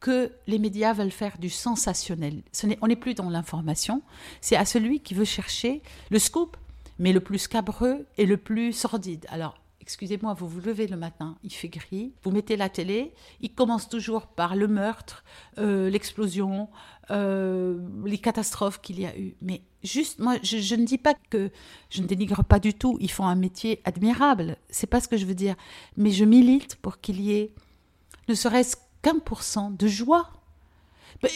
que 0.00 0.30
les 0.46 0.58
médias 0.58 0.92
veulent 0.92 1.10
faire 1.10 1.38
du 1.38 1.48
sensationnel. 1.48 2.42
on 2.82 2.86
n'est 2.86 2.96
plus 2.96 3.14
dans 3.14 3.30
l'information, 3.30 4.02
c'est 4.40 4.56
à 4.56 4.64
celui 4.64 5.00
qui 5.00 5.14
veut 5.14 5.24
chercher 5.24 5.82
le 6.10 6.18
scoop, 6.18 6.56
mais 6.98 7.12
le 7.12 7.20
plus 7.20 7.38
scabreux 7.38 8.06
et 8.18 8.26
le 8.26 8.36
plus 8.36 8.72
sordide. 8.72 9.26
Alors, 9.30 9.58
excusez-moi, 9.80 10.34
vous 10.34 10.48
vous 10.48 10.60
levez 10.60 10.86
le 10.86 10.96
matin, 10.96 11.38
il 11.44 11.52
fait 11.52 11.68
gris, 11.68 12.12
vous 12.24 12.30
mettez 12.30 12.56
la 12.56 12.68
télé, 12.68 13.14
il 13.40 13.54
commence 13.54 13.88
toujours 13.88 14.26
par 14.26 14.56
le 14.56 14.66
meurtre, 14.66 15.24
euh, 15.58 15.88
l'explosion, 15.88 16.68
euh, 17.10 17.78
les 18.04 18.18
catastrophes 18.18 18.80
qu'il 18.80 19.00
y 19.00 19.06
a 19.06 19.16
eu. 19.16 19.36
Mais 19.40 19.62
juste, 19.86 20.18
moi, 20.18 20.36
je, 20.42 20.74
ne 20.74 20.84
dis 20.84 20.98
pas 20.98 21.14
que 21.30 21.50
je 21.90 22.02
ne 22.02 22.06
dénigre 22.06 22.44
pas 22.44 22.58
du 22.58 22.74
tout. 22.74 22.98
Ils 23.00 23.10
font 23.10 23.26
un 23.26 23.34
métier 23.34 23.80
admirable. 23.84 24.56
C'est 24.68 24.86
pas 24.86 25.00
ce 25.00 25.08
que 25.08 25.16
je 25.16 25.24
veux 25.24 25.34
dire. 25.34 25.54
Mais 25.96 26.10
je 26.10 26.24
milite 26.24 26.76
pour 26.76 27.00
qu'il 27.00 27.20
y 27.20 27.32
ait 27.32 27.54
ne 28.28 28.34
serait-ce 28.34 28.76
qu'un 29.02 29.18
pour 29.18 29.42
cent 29.42 29.70
de 29.70 29.86
joie. 29.86 30.30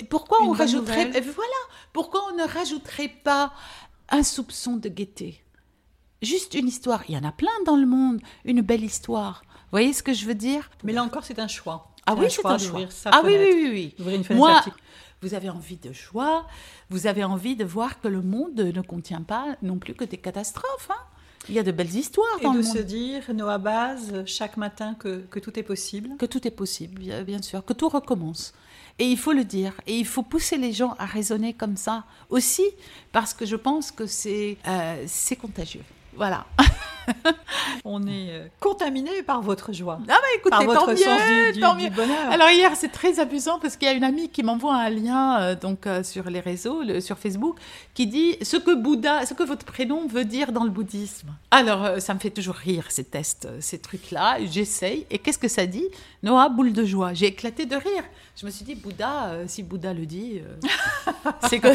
pourquoi 0.08 0.42
on 0.42 0.52
rajouterait 0.52 1.10
voilà 1.20 1.60
Pourquoi 1.92 2.22
on 2.30 2.36
ne 2.36 2.46
rajouterait 2.46 3.14
pas 3.24 3.52
un 4.08 4.22
soupçon 4.22 4.76
de 4.76 4.88
gaieté? 4.88 5.42
Juste 6.22 6.54
une 6.54 6.68
histoire. 6.68 7.04
Il 7.08 7.14
y 7.14 7.18
en 7.18 7.24
a 7.24 7.32
plein 7.32 7.48
dans 7.64 7.76
le 7.76 7.86
monde. 7.86 8.20
Une 8.44 8.60
belle 8.60 8.84
histoire. 8.84 9.42
Vous 9.46 9.76
voyez 9.76 9.92
ce 9.92 10.02
que 10.02 10.12
je 10.12 10.26
veux 10.26 10.34
dire? 10.34 10.68
Mais 10.82 10.92
là 10.92 11.02
encore, 11.02 11.24
c'est 11.24 11.38
un 11.38 11.48
choix. 11.48 11.94
Ah 12.06 12.14
oui, 12.14 12.26
c'est 12.28 12.44
un 12.44 12.58
choix. 12.58 12.80
Ah 13.06 13.22
oui, 13.24 13.36
oui, 13.38 13.50
oui, 13.54 13.94
oui. 14.04 14.24
une 14.28 14.36
Moi, 14.36 14.62
vous 15.22 15.34
avez 15.34 15.50
envie 15.50 15.76
de 15.76 15.92
joie, 15.92 16.46
vous 16.88 17.06
avez 17.06 17.24
envie 17.24 17.56
de 17.56 17.64
voir 17.64 18.00
que 18.00 18.08
le 18.08 18.22
monde 18.22 18.58
ne 18.58 18.80
contient 18.80 19.22
pas 19.22 19.56
non 19.62 19.78
plus 19.78 19.94
que 19.94 20.04
des 20.04 20.16
catastrophes. 20.16 20.90
Hein. 20.90 21.02
il 21.48 21.54
y 21.54 21.58
a 21.58 21.62
de 21.62 21.72
belles 21.72 21.94
histoires. 21.94 22.38
Et 22.40 22.56
de 22.56 22.62
se 22.62 22.78
dire, 22.78 23.22
Noah 23.34 23.58
Baz, 23.58 24.24
chaque 24.26 24.56
matin, 24.56 24.94
que, 24.94 25.20
que, 25.30 25.38
tout 25.38 25.58
est 25.58 25.62
possible. 25.62 26.10
Que 26.18 26.26
tout 26.26 26.46
est 26.46 26.52
possible, 26.52 27.02
bien 27.24 27.42
sûr, 27.42 27.64
que 27.64 27.72
tout 27.72 27.88
recommence. 27.88 28.54
Et 28.98 29.04
il 29.04 29.18
faut 29.18 29.32
le 29.32 29.44
dire. 29.44 29.72
Et 29.86 29.96
il 29.96 30.06
faut 30.06 30.22
pousser 30.22 30.56
les 30.56 30.72
gens 30.72 30.94
à 30.98 31.06
raisonner 31.06 31.54
comme 31.54 31.76
ça 31.76 32.04
aussi, 32.28 32.66
parce 33.12 33.34
que 33.34 33.46
je 33.46 33.56
pense 33.56 33.90
que 33.90 34.06
c'est 34.06 34.58
euh, 34.66 35.06
contagieux. 35.40 35.84
Voilà. 36.14 36.46
On 37.84 38.06
est 38.06 38.30
euh, 38.30 38.46
contaminé 38.58 39.22
par 39.22 39.40
votre 39.42 39.72
joie. 39.72 39.98
Ah 40.02 40.06
bah 40.06 40.14
écoutez, 40.36 40.50
par 40.50 40.64
votre 40.64 40.96
sens 40.96 41.76
du, 41.78 41.90
bonheur. 41.90 42.30
Alors 42.30 42.50
hier, 42.50 42.72
c'est 42.76 42.88
très 42.88 43.20
amusant 43.20 43.58
parce 43.58 43.76
qu'il 43.76 43.88
y 43.88 43.90
a 43.90 43.94
une 43.94 44.04
amie 44.04 44.28
qui 44.28 44.42
m'envoie 44.42 44.74
un 44.74 44.90
lien 44.90 45.40
euh, 45.40 45.54
donc 45.54 45.86
euh, 45.86 46.02
sur 46.02 46.28
les 46.30 46.40
réseaux, 46.40 46.82
sur 47.00 47.18
Facebook, 47.18 47.56
qui 47.94 48.06
dit 48.06 48.36
ce 48.42 48.56
que 48.56 48.74
Bouddha, 48.74 49.26
ce 49.26 49.34
que 49.34 49.42
votre 49.42 49.64
prénom 49.64 50.06
veut 50.06 50.24
dire 50.24 50.52
dans 50.52 50.64
le 50.64 50.70
bouddhisme. 50.70 51.28
Alors 51.50 52.00
ça 52.00 52.14
me 52.14 52.18
fait 52.18 52.30
toujours 52.30 52.54
rire 52.54 52.86
ces 52.88 53.04
tests, 53.04 53.48
ces 53.60 53.78
trucs-là. 53.78 54.38
J'essaye 54.44 55.06
et 55.10 55.18
qu'est-ce 55.18 55.38
que 55.38 55.48
ça 55.48 55.66
dit? 55.66 55.86
Noah, 56.22 56.48
boule 56.48 56.72
de 56.72 56.84
joie. 56.84 57.14
J'ai 57.14 57.26
éclaté 57.26 57.66
de 57.66 57.76
rire. 57.76 58.04
Je 58.36 58.46
me 58.46 58.50
suis 58.50 58.64
dit 58.64 58.74
Bouddha, 58.74 59.32
si 59.46 59.62
Bouddha 59.62 59.92
le 59.92 60.06
dit, 60.06 60.40
c'est 61.48 61.58
que 61.58 61.68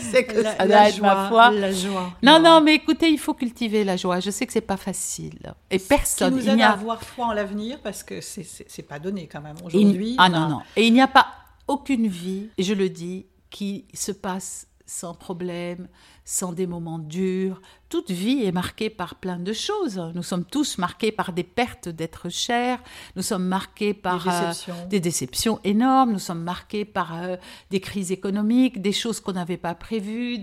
c'est 0.00 0.24
que 0.24 0.42
ça 0.42 0.66
doit 0.66 0.88
être 0.88 1.00
ma 1.00 1.28
foi. 1.28 1.50
La 1.50 1.72
joie. 1.72 2.12
Non, 2.22 2.38
non, 2.40 2.60
mais 2.60 2.74
écoutez, 2.74 3.08
il 3.08 3.18
faut 3.18 3.34
cultiver 3.34 3.84
la 3.84 3.96
joie. 3.96 4.20
Je 4.20 4.30
sais 4.30 4.46
que 4.50 4.54
c'est 4.54 4.60
pas 4.60 4.76
facile. 4.76 5.54
Et 5.70 5.78
personne. 5.78 6.34
Qui 6.36 6.44
nous 6.44 6.50
aide 6.50 6.60
a... 6.60 6.70
à 6.70 6.72
avoir 6.72 7.02
foi 7.02 7.26
en 7.26 7.32
l'avenir 7.32 7.80
parce 7.80 8.02
que 8.02 8.20
c'est 8.20 8.82
pas 8.88 8.98
donné 8.98 9.28
quand 9.28 9.40
même 9.40 9.56
aujourd'hui. 9.64 10.16
Ah 10.18 10.28
non, 10.28 10.48
non. 10.48 10.60
Et 10.76 10.86
il 10.86 10.92
n'y 10.92 11.00
a 11.00 11.08
pas 11.08 11.26
aucune 11.68 12.08
vie, 12.08 12.48
et 12.58 12.64
je 12.64 12.74
le 12.74 12.88
dis, 12.88 13.26
qui 13.48 13.84
se 13.94 14.10
passe 14.10 14.66
sans 14.86 15.14
problème, 15.14 15.86
sans 16.24 16.52
des 16.52 16.66
moments 16.66 16.98
durs. 16.98 17.62
Toute 17.88 18.10
vie 18.10 18.44
est 18.44 18.50
marquée 18.50 18.90
par 18.90 19.14
plein 19.14 19.38
de 19.38 19.52
choses. 19.52 20.02
Nous 20.16 20.24
sommes 20.24 20.44
tous 20.44 20.78
marqués 20.78 21.12
par 21.12 21.32
des 21.32 21.44
pertes 21.44 21.88
d'êtres 21.88 22.28
chers, 22.28 22.82
nous 23.14 23.22
sommes 23.22 23.46
marqués 23.46 23.94
par 23.94 24.24
des 24.24 24.30
déceptions, 24.30 24.74
euh, 24.74 24.86
des 24.86 25.00
déceptions 25.00 25.60
énormes, 25.62 26.12
nous 26.12 26.18
sommes 26.18 26.42
marqués 26.42 26.84
par 26.84 27.22
euh, 27.22 27.36
des 27.70 27.80
crises 27.80 28.10
économiques, 28.10 28.82
des 28.82 28.92
choses 28.92 29.20
qu'on 29.20 29.32
n'avait 29.32 29.56
pas 29.56 29.76
prévues. 29.76 30.40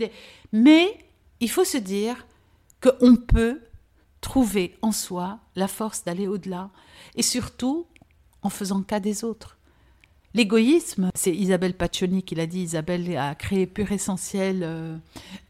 Mais 0.53 0.97
il 1.41 1.49
faut 1.49 1.65
se 1.65 1.77
dire 1.77 2.25
qu'on 2.81 3.17
peut 3.17 3.59
trouver 4.21 4.77
en 4.81 4.91
soi 4.91 5.39
la 5.55 5.67
force 5.67 6.03
d'aller 6.03 6.27
au-delà 6.27 6.69
et 7.15 7.21
surtout 7.21 7.87
en 8.41 8.49
faisant 8.49 8.81
cas 8.83 8.99
des 8.99 9.23
autres. 9.23 9.56
L'égoïsme, 10.33 11.09
c'est 11.15 11.33
Isabelle 11.33 11.73
Paccioni 11.73 12.21
qui 12.21 12.35
l'a 12.35 12.45
dit. 12.45 12.61
Isabelle 12.61 13.17
a 13.17 13.33
créé 13.33 13.65
Pure 13.65 13.91
Essentiel, 13.91 14.61
euh, 14.61 14.95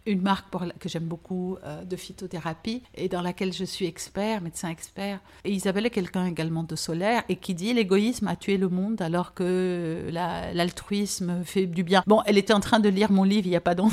une 0.06 0.22
marque 0.22 0.50
pour 0.50 0.64
que 0.80 0.88
j'aime 0.88 1.06
beaucoup 1.06 1.58
euh, 1.66 1.84
de 1.84 1.96
phytothérapie 1.96 2.84
et 2.96 3.10
dans 3.10 3.22
laquelle 3.22 3.52
je 3.54 3.66
suis 3.66 3.86
expert, 3.86 4.42
médecin 4.42 4.70
expert. 4.70 5.20
Et 5.44 5.52
Isabelle 5.52 5.88
est 5.88 5.92
quelqu'un 5.92 6.26
également 6.26 6.64
de 6.64 6.76
solaire 6.76 7.24
et 7.28 7.36
qui 7.36 7.54
dit 7.54 7.74
l'égoïsme 7.74 8.28
a 8.28 8.36
tué 8.36 8.58
le 8.58 8.70
monde 8.70 9.02
alors 9.02 9.34
que 9.34 10.10
l'altruisme 10.12 11.44
fait 11.44 11.66
du 11.66 11.84
bien. 11.84 12.04
Bon, 12.08 12.22
elle 12.26 12.38
était 12.38 12.54
en 12.54 12.62
train 12.62 12.80
de 12.80 12.90
lire 12.90 13.12
mon 13.12 13.24
livre, 13.24 13.48
il 13.48 13.52
n'y 13.52 13.56
a 13.56 13.62
pas 13.62 13.76
donc 13.76 13.92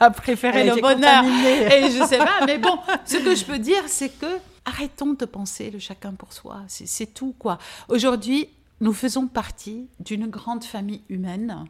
à 0.00 0.10
préférer 0.10 0.64
le 0.64 0.80
bonheur. 0.80 1.24
Et 1.24 1.90
je 1.90 2.04
sais 2.06 2.18
pas, 2.18 2.44
mais 2.46 2.58
bon, 2.58 2.78
ce 3.04 3.16
que 3.16 3.34
je 3.34 3.44
peux 3.44 3.58
dire, 3.58 3.82
c'est 3.86 4.10
que 4.10 4.38
arrêtons 4.66 5.14
de 5.14 5.24
penser 5.24 5.70
le 5.70 5.78
chacun 5.78 6.12
pour 6.12 6.32
soi. 6.32 6.62
C'est 6.68 7.14
tout, 7.14 7.34
quoi. 7.38 7.58
Aujourd'hui, 7.88 8.48
nous 8.80 8.92
faisons 8.92 9.26
partie 9.26 9.88
d'une 10.00 10.26
grande 10.26 10.64
famille 10.64 11.02
humaine. 11.08 11.64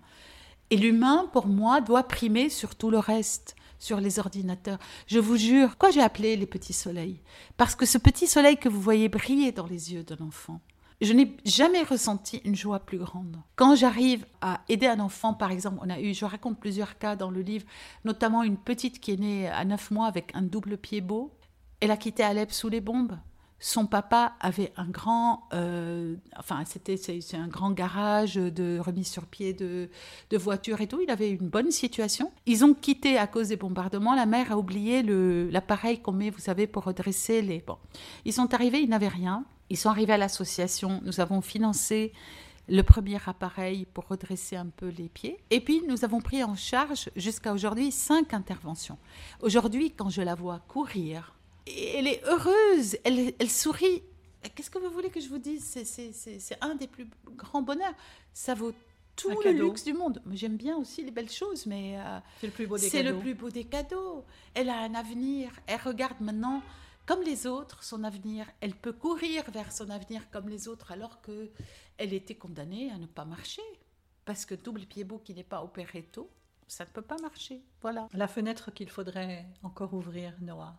Et 0.70 0.76
l'humain, 0.76 1.28
pour 1.32 1.46
moi, 1.46 1.80
doit 1.80 2.08
primer 2.08 2.48
sur 2.48 2.74
tout 2.74 2.90
le 2.90 2.98
reste, 2.98 3.54
sur 3.78 4.00
les 4.00 4.18
ordinateurs. 4.18 4.78
Je 5.06 5.18
vous 5.18 5.36
jure, 5.36 5.68
pourquoi 5.68 5.90
j'ai 5.90 6.02
appelé 6.02 6.36
les 6.36 6.46
petits 6.46 6.72
soleils? 6.72 7.20
Parce 7.56 7.76
que 7.76 7.86
ce 7.86 7.98
petit 7.98 8.26
soleil 8.26 8.56
que 8.56 8.68
vous 8.68 8.80
voyez 8.80 9.08
briller 9.08 9.52
dans 9.52 9.66
les 9.66 9.92
yeux 9.92 10.02
d'un 10.02 10.24
enfant, 10.24 10.60
je 11.00 11.12
n'ai 11.12 11.36
jamais 11.44 11.82
ressenti 11.82 12.38
une 12.44 12.56
joie 12.56 12.80
plus 12.80 12.98
grande. 12.98 13.36
Quand 13.54 13.76
j'arrive 13.76 14.24
à 14.40 14.62
aider 14.68 14.86
un 14.86 14.98
enfant, 14.98 15.34
par 15.34 15.52
exemple, 15.52 15.78
on 15.82 15.90
a 15.90 16.00
eu, 16.00 16.14
je 16.14 16.24
raconte 16.24 16.58
plusieurs 16.58 16.98
cas 16.98 17.16
dans 17.16 17.30
le 17.30 17.42
livre, 17.42 17.66
notamment 18.04 18.42
une 18.42 18.56
petite 18.56 18.98
qui 18.98 19.12
est 19.12 19.20
née 19.20 19.48
à 19.48 19.64
9 19.64 19.90
mois 19.90 20.06
avec 20.06 20.34
un 20.34 20.42
double 20.42 20.78
pied 20.78 21.02
beau. 21.02 21.32
Elle 21.80 21.90
a 21.90 21.96
quitté 21.98 22.22
Alep 22.22 22.50
sous 22.50 22.70
les 22.70 22.80
bombes 22.80 23.18
son 23.58 23.86
papa 23.86 24.34
avait 24.40 24.72
un 24.76 24.86
grand, 24.86 25.48
euh, 25.54 26.14
enfin 26.38 26.62
c'était 26.66 26.96
c'est 26.96 27.36
un 27.36 27.48
grand 27.48 27.70
garage 27.70 28.34
de 28.34 28.78
remise 28.78 29.08
sur 29.08 29.24
pied 29.24 29.54
de, 29.54 29.88
de 30.30 30.36
voitures 30.36 30.80
et 30.80 30.86
tout. 30.86 31.00
Il 31.00 31.10
avait 31.10 31.30
une 31.30 31.48
bonne 31.48 31.70
situation. 31.70 32.32
Ils 32.44 32.64
ont 32.64 32.74
quitté 32.74 33.16
à 33.16 33.26
cause 33.26 33.48
des 33.48 33.56
bombardements. 33.56 34.14
La 34.14 34.26
mère 34.26 34.52
a 34.52 34.58
oublié 34.58 35.02
l'appareil 35.02 36.00
qu'on 36.00 36.12
met, 36.12 36.30
vous 36.30 36.38
savez, 36.38 36.66
pour 36.66 36.84
redresser 36.84 37.40
les. 37.40 37.62
Bon, 37.66 37.78
ils 38.24 38.32
sont 38.32 38.52
arrivés, 38.52 38.80
ils 38.80 38.90
n'avaient 38.90 39.08
rien. 39.08 39.44
Ils 39.70 39.78
sont 39.78 39.88
arrivés 39.88 40.12
à 40.12 40.18
l'association. 40.18 41.00
Nous 41.04 41.20
avons 41.20 41.40
financé 41.40 42.12
le 42.68 42.82
premier 42.82 43.18
appareil 43.26 43.86
pour 43.86 44.06
redresser 44.08 44.56
un 44.56 44.66
peu 44.66 44.88
les 44.88 45.08
pieds. 45.08 45.38
Et 45.50 45.60
puis, 45.60 45.82
nous 45.88 46.04
avons 46.04 46.20
pris 46.20 46.42
en 46.42 46.56
charge 46.56 47.10
jusqu'à 47.16 47.52
aujourd'hui 47.52 47.92
cinq 47.92 48.34
interventions. 48.34 48.98
Aujourd'hui, 49.40 49.92
quand 49.92 50.10
je 50.10 50.22
la 50.22 50.34
vois 50.34 50.60
courir, 50.68 51.35
elle 51.66 52.06
est 52.06 52.22
heureuse, 52.24 52.96
elle, 53.04 53.34
elle 53.38 53.50
sourit. 53.50 54.02
Qu'est-ce 54.54 54.70
que 54.70 54.78
vous 54.78 54.90
voulez 54.90 55.10
que 55.10 55.20
je 55.20 55.28
vous 55.28 55.38
dise? 55.38 55.64
C'est 55.84 56.58
un 56.60 56.74
des 56.76 56.86
plus 56.86 57.08
grands 57.36 57.62
bonheurs. 57.62 57.94
Ça 58.32 58.54
vaut 58.54 58.72
tout 59.16 59.40
le 59.42 59.50
luxe 59.50 59.84
du 59.84 59.92
monde. 59.92 60.22
J'aime 60.32 60.56
bien 60.56 60.76
aussi 60.76 61.02
les 61.02 61.10
belles 61.10 61.30
choses, 61.30 61.66
mais 61.66 61.98
euh, 61.98 62.18
c'est 62.40 62.46
le 62.46 62.52
plus 62.52 62.66
beau 62.66 62.78
des 62.78 62.90
cadeaux. 62.90 63.10
Le 63.10 63.18
plus 63.18 63.34
beau 63.34 63.50
des 63.50 63.64
cadeaux. 63.64 64.24
Elle 64.54 64.68
a 64.68 64.78
un 64.78 64.94
avenir. 64.94 65.50
Elle 65.66 65.80
regarde 65.80 66.20
maintenant 66.20 66.62
comme 67.06 67.22
les 67.22 67.46
autres 67.46 67.82
son 67.82 68.04
avenir. 68.04 68.46
Elle 68.60 68.74
peut 68.74 68.92
courir 68.92 69.50
vers 69.50 69.72
son 69.72 69.90
avenir 69.90 70.30
comme 70.30 70.48
les 70.48 70.68
autres, 70.68 70.92
alors 70.92 71.20
que 71.22 71.50
elle 71.98 72.12
était 72.12 72.34
condamnée 72.34 72.90
à 72.92 72.98
ne 72.98 73.06
pas 73.06 73.24
marcher 73.24 73.62
parce 74.26 74.44
que 74.44 74.54
double 74.54 74.84
pied 74.84 75.04
beau 75.04 75.18
qui 75.18 75.32
n'est 75.32 75.44
pas 75.44 75.62
opéré 75.62 76.02
tôt, 76.02 76.28
ça 76.66 76.84
ne 76.84 76.90
peut 76.90 77.00
pas 77.00 77.16
marcher. 77.22 77.62
Voilà. 77.80 78.08
La 78.12 78.28
fenêtre 78.28 78.72
qu'il 78.72 78.90
faudrait 78.90 79.46
encore 79.62 79.94
ouvrir, 79.94 80.34
Noah, 80.42 80.76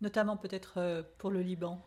notamment 0.00 0.36
peut-être 0.36 0.74
euh, 0.76 1.02
pour 1.18 1.30
le 1.30 1.42
Liban. 1.42 1.80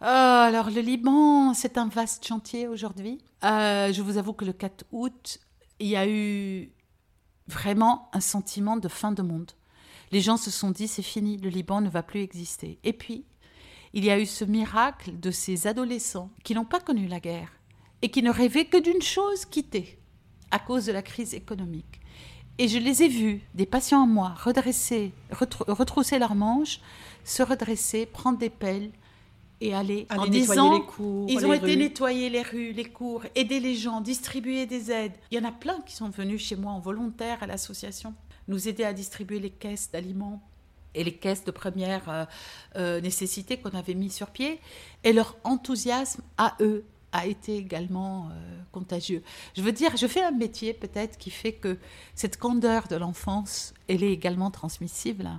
Ah, 0.00 0.44
alors 0.44 0.70
le 0.70 0.80
Liban, 0.80 1.54
c'est 1.54 1.78
un 1.78 1.88
vaste 1.88 2.26
chantier 2.26 2.68
aujourd'hui. 2.68 3.18
Euh, 3.44 3.92
je 3.92 4.02
vous 4.02 4.18
avoue 4.18 4.32
que 4.32 4.44
le 4.44 4.52
4 4.52 4.84
août, 4.92 5.38
il 5.78 5.88
y 5.88 5.96
a 5.96 6.06
eu 6.08 6.70
vraiment 7.48 8.10
un 8.12 8.20
sentiment 8.20 8.76
de 8.76 8.88
fin 8.88 9.12
de 9.12 9.22
monde. 9.22 9.52
Les 10.12 10.20
gens 10.20 10.36
se 10.36 10.50
sont 10.50 10.70
dit 10.70 10.88
c'est 10.88 11.02
fini, 11.02 11.36
le 11.38 11.48
Liban 11.48 11.80
ne 11.80 11.88
va 11.88 12.02
plus 12.02 12.20
exister. 12.20 12.78
Et 12.84 12.92
puis, 12.92 13.24
il 13.92 14.04
y 14.04 14.10
a 14.10 14.18
eu 14.18 14.26
ce 14.26 14.44
miracle 14.44 15.18
de 15.18 15.30
ces 15.30 15.66
adolescents 15.66 16.30
qui 16.44 16.54
n'ont 16.54 16.64
pas 16.64 16.80
connu 16.80 17.06
la 17.06 17.20
guerre 17.20 17.52
et 18.02 18.10
qui 18.10 18.22
ne 18.22 18.30
rêvaient 18.30 18.66
que 18.66 18.80
d'une 18.80 19.02
chose, 19.02 19.46
quitter, 19.46 19.98
à 20.50 20.58
cause 20.58 20.86
de 20.86 20.92
la 20.92 21.02
crise 21.02 21.34
économique. 21.34 22.00
Et 22.58 22.68
je 22.68 22.78
les 22.78 23.02
ai 23.02 23.08
vus, 23.08 23.42
des 23.54 23.66
patients 23.66 24.02
à 24.02 24.06
moi, 24.06 24.34
redresser, 24.42 25.12
retrousser 25.30 26.18
leurs 26.18 26.34
manches, 26.34 26.80
se 27.24 27.42
redresser, 27.42 28.06
prendre 28.06 28.38
des 28.38 28.50
pelles, 28.50 28.90
et 29.60 29.74
aller, 29.74 30.06
en 30.10 30.26
disant 30.26 30.74
les 30.74 30.84
cours, 30.84 31.26
ils 31.30 31.46
ont 31.46 31.52
été 31.52 31.76
nettoyer 31.76 32.28
les 32.28 32.42
rues, 32.42 32.72
les 32.72 32.84
cours, 32.84 33.24
aider 33.34 33.60
les 33.60 33.74
gens, 33.74 34.00
distribuer 34.00 34.66
des 34.66 34.90
aides. 34.90 35.14
Il 35.30 35.38
y 35.38 35.40
en 35.40 35.48
a 35.48 35.52
plein 35.52 35.80
qui 35.86 35.96
sont 35.96 36.10
venus 36.10 36.44
chez 36.44 36.56
moi 36.56 36.72
en 36.72 36.80
volontaire 36.80 37.42
à 37.42 37.46
l'association, 37.46 38.14
nous 38.48 38.68
aider 38.68 38.84
à 38.84 38.92
distribuer 38.92 39.40
les 39.40 39.50
caisses 39.50 39.90
d'aliments 39.90 40.42
et 40.94 41.04
les 41.04 41.14
caisses 41.14 41.44
de 41.44 41.50
première 41.50 42.08
euh, 42.08 42.24
euh, 42.76 43.00
nécessité 43.00 43.56
qu'on 43.56 43.70
avait 43.70 43.94
mis 43.94 44.10
sur 44.10 44.28
pied. 44.28 44.60
Et 45.04 45.12
leur 45.12 45.36
enthousiasme 45.44 46.22
à 46.36 46.56
eux 46.60 46.84
a 47.16 47.26
été 47.26 47.56
également 47.56 48.28
euh, 48.30 48.60
contagieux. 48.72 49.22
Je 49.56 49.62
veux 49.62 49.72
dire, 49.72 49.96
je 49.96 50.06
fais 50.06 50.22
un 50.22 50.30
métier 50.30 50.72
peut-être 50.72 51.18
qui 51.18 51.30
fait 51.30 51.52
que 51.52 51.78
cette 52.14 52.36
candeur 52.36 52.88
de 52.88 52.96
l'enfance, 52.96 53.74
elle 53.88 54.02
est 54.02 54.12
également 54.12 54.50
transmissible. 54.50 55.30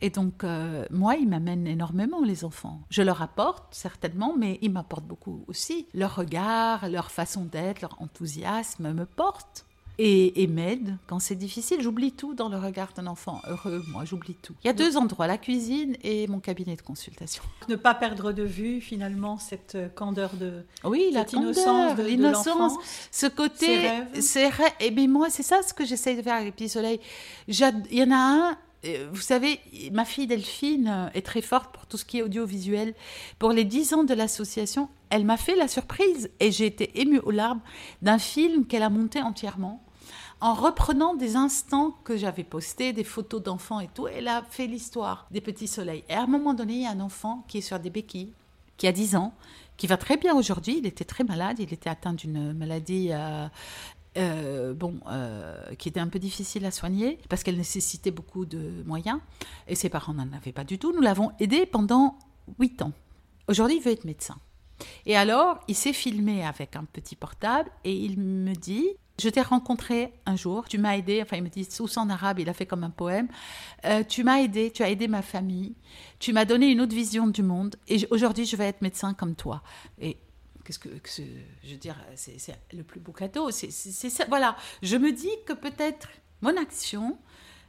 Et 0.00 0.10
donc, 0.10 0.44
euh, 0.44 0.86
moi, 0.90 1.16
ils 1.16 1.28
m'amènent 1.28 1.66
énormément, 1.66 2.22
les 2.22 2.44
enfants. 2.44 2.80
Je 2.90 3.02
leur 3.02 3.22
apporte, 3.22 3.74
certainement, 3.74 4.34
mais 4.36 4.58
ils 4.62 4.70
m'apportent 4.70 5.06
beaucoup 5.06 5.44
aussi. 5.48 5.86
Leur 5.94 6.16
regard, 6.16 6.88
leur 6.88 7.10
façon 7.10 7.44
d'être, 7.44 7.80
leur 7.80 8.00
enthousiasme 8.00 8.92
me 8.92 9.06
portent 9.06 9.66
et, 9.98 10.42
et 10.42 10.46
m'aide 10.46 10.96
quand 11.06 11.18
c'est 11.18 11.34
difficile. 11.34 11.80
J'oublie 11.80 12.12
tout 12.12 12.34
dans 12.34 12.48
le 12.48 12.58
regard 12.58 12.92
d'un 12.94 13.06
enfant 13.06 13.40
heureux. 13.48 13.82
Moi, 13.88 14.04
j'oublie 14.04 14.34
tout. 14.34 14.54
Il 14.64 14.66
y 14.66 14.70
a 14.70 14.72
deux 14.72 14.96
endroits, 14.96 15.26
la 15.26 15.38
cuisine 15.38 15.96
et 16.02 16.26
mon 16.26 16.40
cabinet 16.40 16.76
de 16.76 16.82
consultation. 16.82 17.42
Ne 17.68 17.76
pas 17.76 17.94
perdre 17.94 18.32
de 18.32 18.42
vue 18.42 18.80
finalement 18.80 19.38
cette 19.38 19.76
candeur 19.94 20.34
de 20.34 20.64
oui, 20.84 21.10
la 21.12 21.24
innocence, 21.32 21.98
l'innocence, 21.98 22.74
ce 23.10 23.26
côté, 23.26 23.88
c'est 24.20 24.50
et 24.80 24.90
bien 24.90 25.08
moi 25.08 25.30
c'est 25.30 25.42
ça 25.42 25.62
ce 25.62 25.74
que 25.74 25.84
j'essaye 25.84 26.16
de 26.16 26.22
faire 26.22 26.34
avec 26.34 26.46
les 26.46 26.52
petits 26.52 26.68
soleils. 26.68 27.00
Il 27.48 27.54
y 27.92 28.02
en 28.02 28.10
a 28.10 28.16
un 28.16 28.58
euh, 28.84 29.08
vous 29.12 29.20
savez, 29.20 29.60
ma 29.92 30.04
fille 30.04 30.26
Delphine 30.26 31.10
est 31.14 31.24
très 31.24 31.40
forte 31.40 31.72
pour 31.72 31.86
tout 31.86 31.96
ce 31.96 32.04
qui 32.04 32.18
est 32.18 32.22
audiovisuel. 32.22 32.94
Pour 33.38 33.50
les 33.52 33.64
dix 33.64 33.94
ans 33.94 34.04
de 34.04 34.14
l'association, 34.14 34.88
elle 35.14 35.24
m'a 35.24 35.36
fait 35.36 35.54
la 35.54 35.68
surprise 35.68 36.28
et 36.40 36.50
j'ai 36.50 36.66
été 36.66 37.00
émue 37.00 37.20
aux 37.20 37.30
larmes 37.30 37.60
d'un 38.02 38.18
film 38.18 38.66
qu'elle 38.66 38.82
a 38.82 38.90
monté 38.90 39.22
entièrement 39.22 39.80
en 40.40 40.54
reprenant 40.54 41.14
des 41.14 41.36
instants 41.36 41.92
que 42.02 42.16
j'avais 42.16 42.42
postés, 42.42 42.92
des 42.92 43.04
photos 43.04 43.40
d'enfants 43.40 43.78
et 43.78 43.86
tout, 43.94 44.08
elle 44.08 44.26
a 44.26 44.42
fait 44.42 44.66
l'histoire 44.66 45.28
des 45.30 45.40
petits 45.40 45.68
soleils. 45.68 46.02
Et 46.08 46.14
à 46.14 46.22
un 46.22 46.26
moment 46.26 46.52
donné, 46.52 46.74
il 46.74 46.82
y 46.82 46.86
a 46.86 46.90
un 46.90 46.98
enfant 46.98 47.44
qui 47.46 47.58
est 47.58 47.60
sur 47.60 47.78
des 47.78 47.90
béquilles, 47.90 48.32
qui 48.76 48.88
a 48.88 48.92
10 48.92 49.14
ans, 49.14 49.32
qui 49.76 49.86
va 49.86 49.96
très 49.96 50.16
bien 50.16 50.34
aujourd'hui. 50.34 50.78
Il 50.78 50.86
était 50.86 51.04
très 51.04 51.22
malade, 51.22 51.60
il 51.60 51.72
était 51.72 51.88
atteint 51.88 52.12
d'une 52.12 52.52
maladie 52.52 53.10
euh, 53.12 53.46
euh, 54.18 54.74
bon, 54.74 54.98
euh, 55.06 55.56
qui 55.76 55.88
était 55.88 56.00
un 56.00 56.08
peu 56.08 56.18
difficile 56.18 56.66
à 56.66 56.72
soigner 56.72 57.20
parce 57.28 57.44
qu'elle 57.44 57.56
nécessitait 57.56 58.10
beaucoup 58.10 58.46
de 58.46 58.82
moyens 58.84 59.20
et 59.68 59.76
ses 59.76 59.88
parents 59.88 60.12
n'en 60.12 60.32
avaient 60.32 60.52
pas 60.52 60.64
du 60.64 60.80
tout. 60.80 60.92
Nous 60.92 61.02
l'avons 61.02 61.30
aidé 61.38 61.66
pendant 61.66 62.18
8 62.58 62.82
ans. 62.82 62.92
Aujourd'hui, 63.46 63.76
il 63.76 63.82
veut 63.82 63.92
être 63.92 64.04
médecin. 64.04 64.36
Et 65.06 65.16
alors, 65.16 65.60
il 65.68 65.74
s'est 65.74 65.92
filmé 65.92 66.44
avec 66.44 66.76
un 66.76 66.84
petit 66.84 67.16
portable 67.16 67.70
et 67.84 67.94
il 67.94 68.18
me 68.18 68.54
dit 68.54 68.88
je 69.20 69.28
t'ai 69.28 69.42
rencontré 69.42 70.12
un 70.26 70.34
jour, 70.34 70.66
tu 70.68 70.78
m'as 70.78 70.96
aidé, 70.96 71.22
enfin 71.22 71.36
il 71.36 71.44
me 71.44 71.48
dit 71.48 71.66
tous 71.68 71.96
en 71.96 72.10
arabe, 72.10 72.40
il 72.40 72.48
a 72.48 72.52
fait 72.52 72.66
comme 72.66 72.82
un 72.82 72.90
poème. 72.90 73.28
Euh, 73.84 74.02
tu 74.02 74.24
m'as 74.24 74.40
aidé, 74.40 74.72
tu 74.72 74.82
as 74.82 74.90
aidé 74.90 75.06
ma 75.06 75.22
famille, 75.22 75.76
tu 76.18 76.32
m'as 76.32 76.44
donné 76.44 76.66
une 76.66 76.80
autre 76.80 76.94
vision 76.94 77.28
du 77.28 77.42
monde 77.42 77.76
et 77.86 78.06
aujourd'hui 78.10 78.44
je 78.44 78.56
vais 78.56 78.66
être 78.66 78.82
médecin 78.82 79.14
comme 79.14 79.36
toi. 79.36 79.62
Et 80.00 80.16
qu'est-ce 80.64 80.78
que, 80.78 80.88
je 81.62 81.70
veux 81.70 81.76
dire, 81.76 81.96
c'est, 82.16 82.38
le 82.72 82.82
plus 82.82 83.00
beau 83.00 83.12
cadeau. 83.12 83.50
C'est, 83.50 83.70
ça. 83.70 84.24
Voilà, 84.28 84.56
je 84.82 84.96
me 84.96 85.12
dis 85.12 85.30
que 85.46 85.52
peut-être 85.52 86.08
mon 86.42 86.56
action 86.56 87.18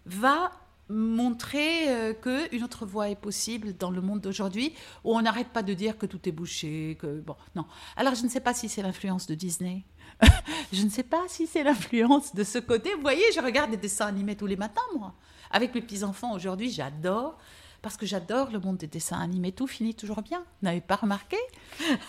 va 0.05 0.51
montrer 0.89 1.89
euh, 1.89 2.13
qu'une 2.13 2.63
autre 2.63 2.85
voie 2.85 3.09
est 3.09 3.15
possible 3.15 3.75
dans 3.77 3.91
le 3.91 4.01
monde 4.01 4.21
d'aujourd'hui 4.21 4.73
où 5.03 5.15
on 5.15 5.21
n'arrête 5.21 5.49
pas 5.49 5.63
de 5.63 5.73
dire 5.73 5.97
que 5.97 6.05
tout 6.05 6.29
est 6.29 6.31
bouché, 6.31 6.97
que 6.99 7.21
bon, 7.21 7.35
non. 7.55 7.65
Alors 7.95 8.15
je 8.15 8.23
ne 8.23 8.29
sais 8.29 8.39
pas 8.39 8.53
si 8.53 8.69
c'est 8.69 8.81
l'influence 8.81 9.27
de 9.27 9.35
Disney 9.35 9.85
je 10.71 10.83
ne 10.83 10.89
sais 10.89 11.03
pas 11.03 11.23
si 11.27 11.47
c'est 11.47 11.63
l'influence 11.63 12.33
de 12.35 12.43
ce 12.43 12.59
côté. 12.59 12.93
Vous 12.95 13.01
voyez, 13.01 13.23
je 13.33 13.41
regarde 13.41 13.71
des 13.71 13.77
dessins 13.77 14.07
animés 14.07 14.35
tous 14.35 14.45
les 14.45 14.55
matins, 14.55 14.81
moi. 14.97 15.13
Avec 15.51 15.73
mes 15.75 15.81
petits-enfants 15.81 16.33
aujourd'hui, 16.33 16.69
j'adore. 16.69 17.37
Parce 17.85 17.97
que 17.97 18.07
j'adore 18.07 18.49
le 18.49 18.59
monde 18.59 18.77
des 18.77 18.87
dessins 18.87 19.19
animés. 19.19 19.51
Tout 19.51 19.67
finit 19.67 19.93
toujours 19.93 20.23
bien. 20.23 20.39
Vous 20.39 20.65
n'avez 20.65 20.81
pas 20.81 20.95
remarqué? 20.95 21.37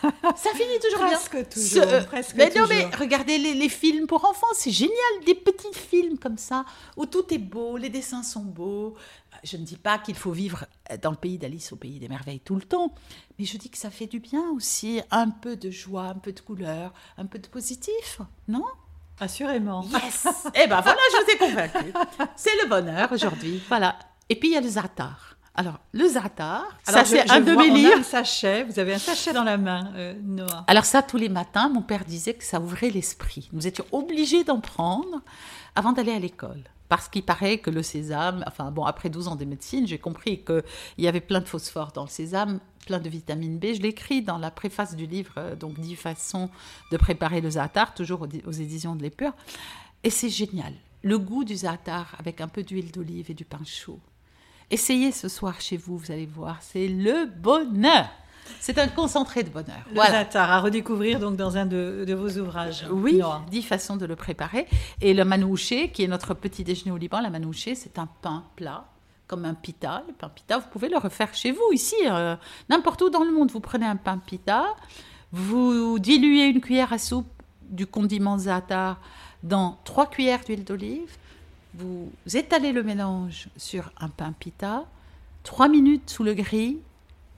Ça 0.00 0.50
finit 0.54 0.80
toujours 0.82 1.06
bien. 1.06 1.18
Presque 1.18 1.48
toujours. 1.50 1.82
Euh, 1.86 2.02
presque 2.02 2.34
mais 2.34 2.50
non, 2.56 2.64
mais 2.66 2.86
regardez 2.96 3.36
les, 3.36 3.52
les 3.52 3.68
films 3.68 4.06
pour 4.06 4.24
enfants. 4.24 4.46
C'est 4.54 4.70
génial. 4.70 4.96
Des 5.26 5.34
petits 5.34 5.74
films 5.74 6.16
comme 6.16 6.38
ça, 6.38 6.64
où 6.96 7.04
tout 7.04 7.26
est 7.30 7.36
beau, 7.36 7.76
les 7.76 7.90
dessins 7.90 8.22
sont 8.22 8.40
beaux, 8.40 8.94
je 9.44 9.58
ne 9.58 9.64
dis 9.64 9.76
pas 9.76 9.98
qu'il 9.98 10.14
faut 10.14 10.32
vivre 10.32 10.64
dans 11.02 11.10
le 11.10 11.18
pays 11.18 11.36
d'Alice 11.36 11.74
au 11.74 11.76
pays 11.76 11.98
des 11.98 12.08
merveilles 12.08 12.40
tout 12.40 12.54
le 12.54 12.62
temps, 12.62 12.94
mais 13.38 13.44
je 13.44 13.58
dis 13.58 13.68
que 13.68 13.76
ça 13.76 13.90
fait 13.90 14.06
du 14.06 14.18
bien 14.18 14.48
aussi, 14.54 15.02
un 15.10 15.28
peu 15.28 15.56
de 15.56 15.70
joie, 15.70 16.04
un 16.04 16.14
peu 16.14 16.32
de 16.32 16.40
couleur, 16.40 16.94
un 17.18 17.26
peu 17.26 17.38
de 17.38 17.48
positif, 17.48 18.22
non? 18.48 18.64
Assurément. 19.20 19.84
Yes 19.92 20.26
Eh 20.54 20.66
ben 20.68 20.80
voilà, 20.80 21.00
je 21.12 21.22
vous 21.22 21.30
ai 21.32 21.36
convaincu. 21.36 21.92
C'est 22.36 22.62
le 22.62 22.66
bonheur 22.66 23.12
aujourd'hui. 23.12 23.60
Voilà. 23.68 23.98
Et 24.30 24.36
puis 24.36 24.48
il 24.48 24.52
y 24.54 24.56
a 24.56 24.62
le 24.62 24.68
zatar. 24.70 25.35
Alors, 25.58 25.80
le 25.92 26.06
zatar, 26.06 26.64
ça 26.84 27.04
c'est 27.06 27.30
un 27.30 27.40
de 27.40 27.52
mes 27.52 27.70
livres. 27.70 27.98
un 27.98 28.02
sachet, 28.02 28.64
vous 28.64 28.78
avez 28.78 28.92
un 28.92 28.98
sachet 28.98 29.32
dans 29.32 29.42
la 29.42 29.56
main, 29.56 29.90
euh, 29.96 30.14
Noah. 30.22 30.64
Alors 30.66 30.84
ça, 30.84 31.02
tous 31.02 31.16
les 31.16 31.30
matins, 31.30 31.70
mon 31.70 31.80
père 31.80 32.04
disait 32.04 32.34
que 32.34 32.44
ça 32.44 32.60
ouvrait 32.60 32.90
l'esprit. 32.90 33.48
Nous 33.54 33.66
étions 33.66 33.86
obligés 33.90 34.44
d'en 34.44 34.60
prendre 34.60 35.22
avant 35.74 35.92
d'aller 35.92 36.12
à 36.12 36.18
l'école. 36.18 36.62
Parce 36.88 37.08
qu'il 37.08 37.24
paraît 37.24 37.58
que 37.58 37.70
le 37.70 37.82
sésame, 37.82 38.44
enfin 38.46 38.70
bon, 38.70 38.84
après 38.84 39.08
12 39.08 39.28
ans 39.28 39.36
de 39.36 39.44
médecine, 39.44 39.86
j'ai 39.86 39.98
compris 39.98 40.44
qu'il 40.44 40.62
y 40.98 41.08
avait 41.08 41.20
plein 41.20 41.40
de 41.40 41.48
phosphore 41.48 41.90
dans 41.92 42.04
le 42.04 42.10
sésame, 42.10 42.60
plein 42.86 43.00
de 43.00 43.08
vitamine 43.08 43.58
B. 43.58 43.74
Je 43.74 43.80
l'écris 43.80 44.22
dans 44.22 44.38
la 44.38 44.50
préface 44.50 44.94
du 44.94 45.06
livre, 45.06 45.32
euh, 45.38 45.56
donc 45.56 45.80
10 45.80 45.96
façons 45.96 46.50
de 46.92 46.96
préparer 46.96 47.40
le 47.40 47.50
za'atar, 47.50 47.94
toujours 47.94 48.22
aux, 48.22 48.52
éditions 48.52 48.94
de 48.94 49.02
l'Épure. 49.02 49.32
Et 50.04 50.10
c'est 50.10 50.28
génial. 50.28 50.74
Le 51.02 51.18
goût 51.18 51.44
du 51.44 51.56
za'atar 51.56 52.14
avec 52.18 52.40
un 52.40 52.48
peu 52.48 52.62
d'huile 52.62 52.92
d'olive 52.92 53.30
et 53.30 53.34
du 53.34 53.44
pain 53.44 53.64
chaud. 53.64 54.00
Essayez 54.70 55.12
ce 55.12 55.28
soir 55.28 55.60
chez 55.60 55.76
vous, 55.76 55.96
vous 55.96 56.10
allez 56.10 56.26
voir, 56.26 56.58
c'est 56.60 56.88
le 56.88 57.26
bonheur. 57.26 58.08
C'est 58.60 58.78
un 58.78 58.88
concentré 58.88 59.42
de 59.42 59.48
bonheur. 59.50 59.82
Le 59.88 59.94
voilà. 59.94 60.26
à 60.34 60.60
redécouvrir 60.60 61.20
donc 61.20 61.36
dans 61.36 61.56
un 61.56 61.66
de, 61.66 62.14
vos 62.14 62.40
ouvrages. 62.40 62.86
Oui, 62.90 63.20
dix 63.50 63.62
façons 63.62 63.96
de 63.96 64.06
le 64.06 64.16
préparer. 64.16 64.66
Et 65.00 65.14
le 65.14 65.24
manouché, 65.24 65.90
qui 65.90 66.04
est 66.04 66.08
notre 66.08 66.34
petit 66.34 66.64
déjeuner 66.64 66.92
au 66.92 66.96
Liban, 66.96 67.20
la 67.20 67.30
manouché, 67.30 67.74
c'est 67.74 67.98
un 67.98 68.08
pain 68.22 68.44
plat 68.56 68.84
comme 69.26 69.44
un 69.44 69.54
pita. 69.54 70.04
Le 70.06 70.12
pain 70.12 70.28
pita, 70.28 70.58
vous 70.58 70.68
pouvez 70.70 70.88
le 70.88 70.98
refaire 70.98 71.34
chez 71.34 71.52
vous, 71.52 71.72
ici, 71.72 71.96
euh, 72.06 72.36
n'importe 72.68 73.02
où 73.02 73.10
dans 73.10 73.24
le 73.24 73.32
monde. 73.32 73.50
Vous 73.50 73.60
prenez 73.60 73.86
un 73.86 73.96
pain 73.96 74.18
pita, 74.18 74.66
vous 75.32 75.98
diluez 75.98 76.46
une 76.46 76.60
cuillère 76.60 76.92
à 76.92 76.98
soupe 76.98 77.26
du 77.62 77.86
condiment 77.86 78.38
za'atar 78.38 79.00
dans 79.42 79.78
trois 79.84 80.06
cuillères 80.06 80.44
d'huile 80.44 80.64
d'olive, 80.64 81.16
vous 81.76 82.10
étalez 82.34 82.72
le 82.72 82.82
mélange 82.82 83.48
sur 83.56 83.92
un 83.98 84.08
pain 84.08 84.32
pita, 84.32 84.86
trois 85.42 85.68
minutes 85.68 86.10
sous 86.10 86.24
le 86.24 86.34
gris, 86.34 86.78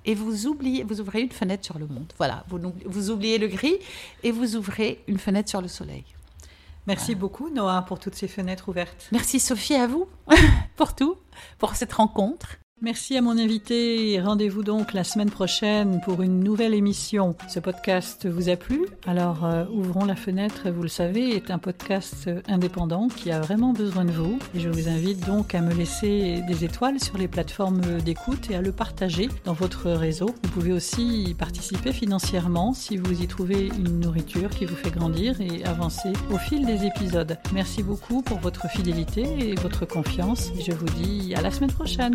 et 0.04 0.14
vous 0.14 0.46
oubliez, 0.46 0.84
vous 0.84 1.00
ouvrez 1.00 1.20
une 1.20 1.30
fenêtre 1.30 1.64
sur 1.64 1.78
le 1.78 1.86
monde. 1.86 2.12
Voilà, 2.16 2.44
vous, 2.48 2.58
vous 2.86 3.10
oubliez 3.10 3.38
le 3.38 3.48
gris 3.48 3.76
et 4.22 4.30
vous 4.30 4.56
ouvrez 4.56 5.02
une 5.06 5.18
fenêtre 5.18 5.50
sur 5.50 5.60
le 5.60 5.68
soleil. 5.68 6.04
Merci 6.86 7.14
beaucoup 7.14 7.50
Noah 7.50 7.82
pour 7.82 7.98
toutes 7.98 8.14
ces 8.14 8.28
fenêtres 8.28 8.70
ouvertes. 8.70 9.08
Merci 9.12 9.38
Sophie 9.40 9.74
à 9.74 9.86
vous 9.86 10.08
pour 10.76 10.94
tout, 10.94 11.16
pour 11.58 11.76
cette 11.76 11.92
rencontre. 11.92 12.56
Merci 12.80 13.16
à 13.16 13.22
mon 13.22 13.36
invité. 13.36 14.20
Rendez-vous 14.20 14.62
donc 14.62 14.92
la 14.92 15.02
semaine 15.02 15.30
prochaine 15.30 16.00
pour 16.04 16.22
une 16.22 16.38
nouvelle 16.38 16.74
émission. 16.74 17.34
Ce 17.48 17.58
podcast 17.58 18.28
vous 18.28 18.50
a 18.50 18.56
plu? 18.56 18.86
Alors 19.04 19.44
euh, 19.44 19.64
ouvrons 19.72 20.04
la 20.04 20.14
fenêtre, 20.14 20.70
vous 20.70 20.82
le 20.82 20.88
savez, 20.88 21.30
est 21.30 21.50
un 21.50 21.58
podcast 21.58 22.30
indépendant 22.46 23.08
qui 23.08 23.32
a 23.32 23.40
vraiment 23.40 23.72
besoin 23.72 24.04
de 24.04 24.12
vous. 24.12 24.38
Je 24.54 24.68
vous 24.68 24.88
invite 24.88 25.26
donc 25.26 25.56
à 25.56 25.60
me 25.60 25.74
laisser 25.74 26.40
des 26.46 26.64
étoiles 26.64 27.00
sur 27.00 27.18
les 27.18 27.26
plateformes 27.26 28.00
d'écoute 28.00 28.48
et 28.48 28.54
à 28.54 28.62
le 28.62 28.70
partager 28.70 29.28
dans 29.44 29.54
votre 29.54 29.90
réseau. 29.90 30.32
Vous 30.44 30.50
pouvez 30.50 30.72
aussi 30.72 31.34
participer 31.36 31.92
financièrement 31.92 32.74
si 32.74 32.96
vous 32.96 33.22
y 33.22 33.26
trouvez 33.26 33.72
une 33.76 33.98
nourriture 33.98 34.50
qui 34.50 34.66
vous 34.66 34.76
fait 34.76 34.92
grandir 34.92 35.40
et 35.40 35.64
avancer 35.64 36.12
au 36.30 36.38
fil 36.38 36.64
des 36.64 36.86
épisodes. 36.86 37.38
Merci 37.52 37.82
beaucoup 37.82 38.22
pour 38.22 38.38
votre 38.38 38.70
fidélité 38.70 39.26
et 39.40 39.54
votre 39.56 39.84
confiance. 39.84 40.52
Je 40.64 40.70
vous 40.70 40.86
dis 40.86 41.34
à 41.34 41.42
la 41.42 41.50
semaine 41.50 41.72
prochaine. 41.72 42.14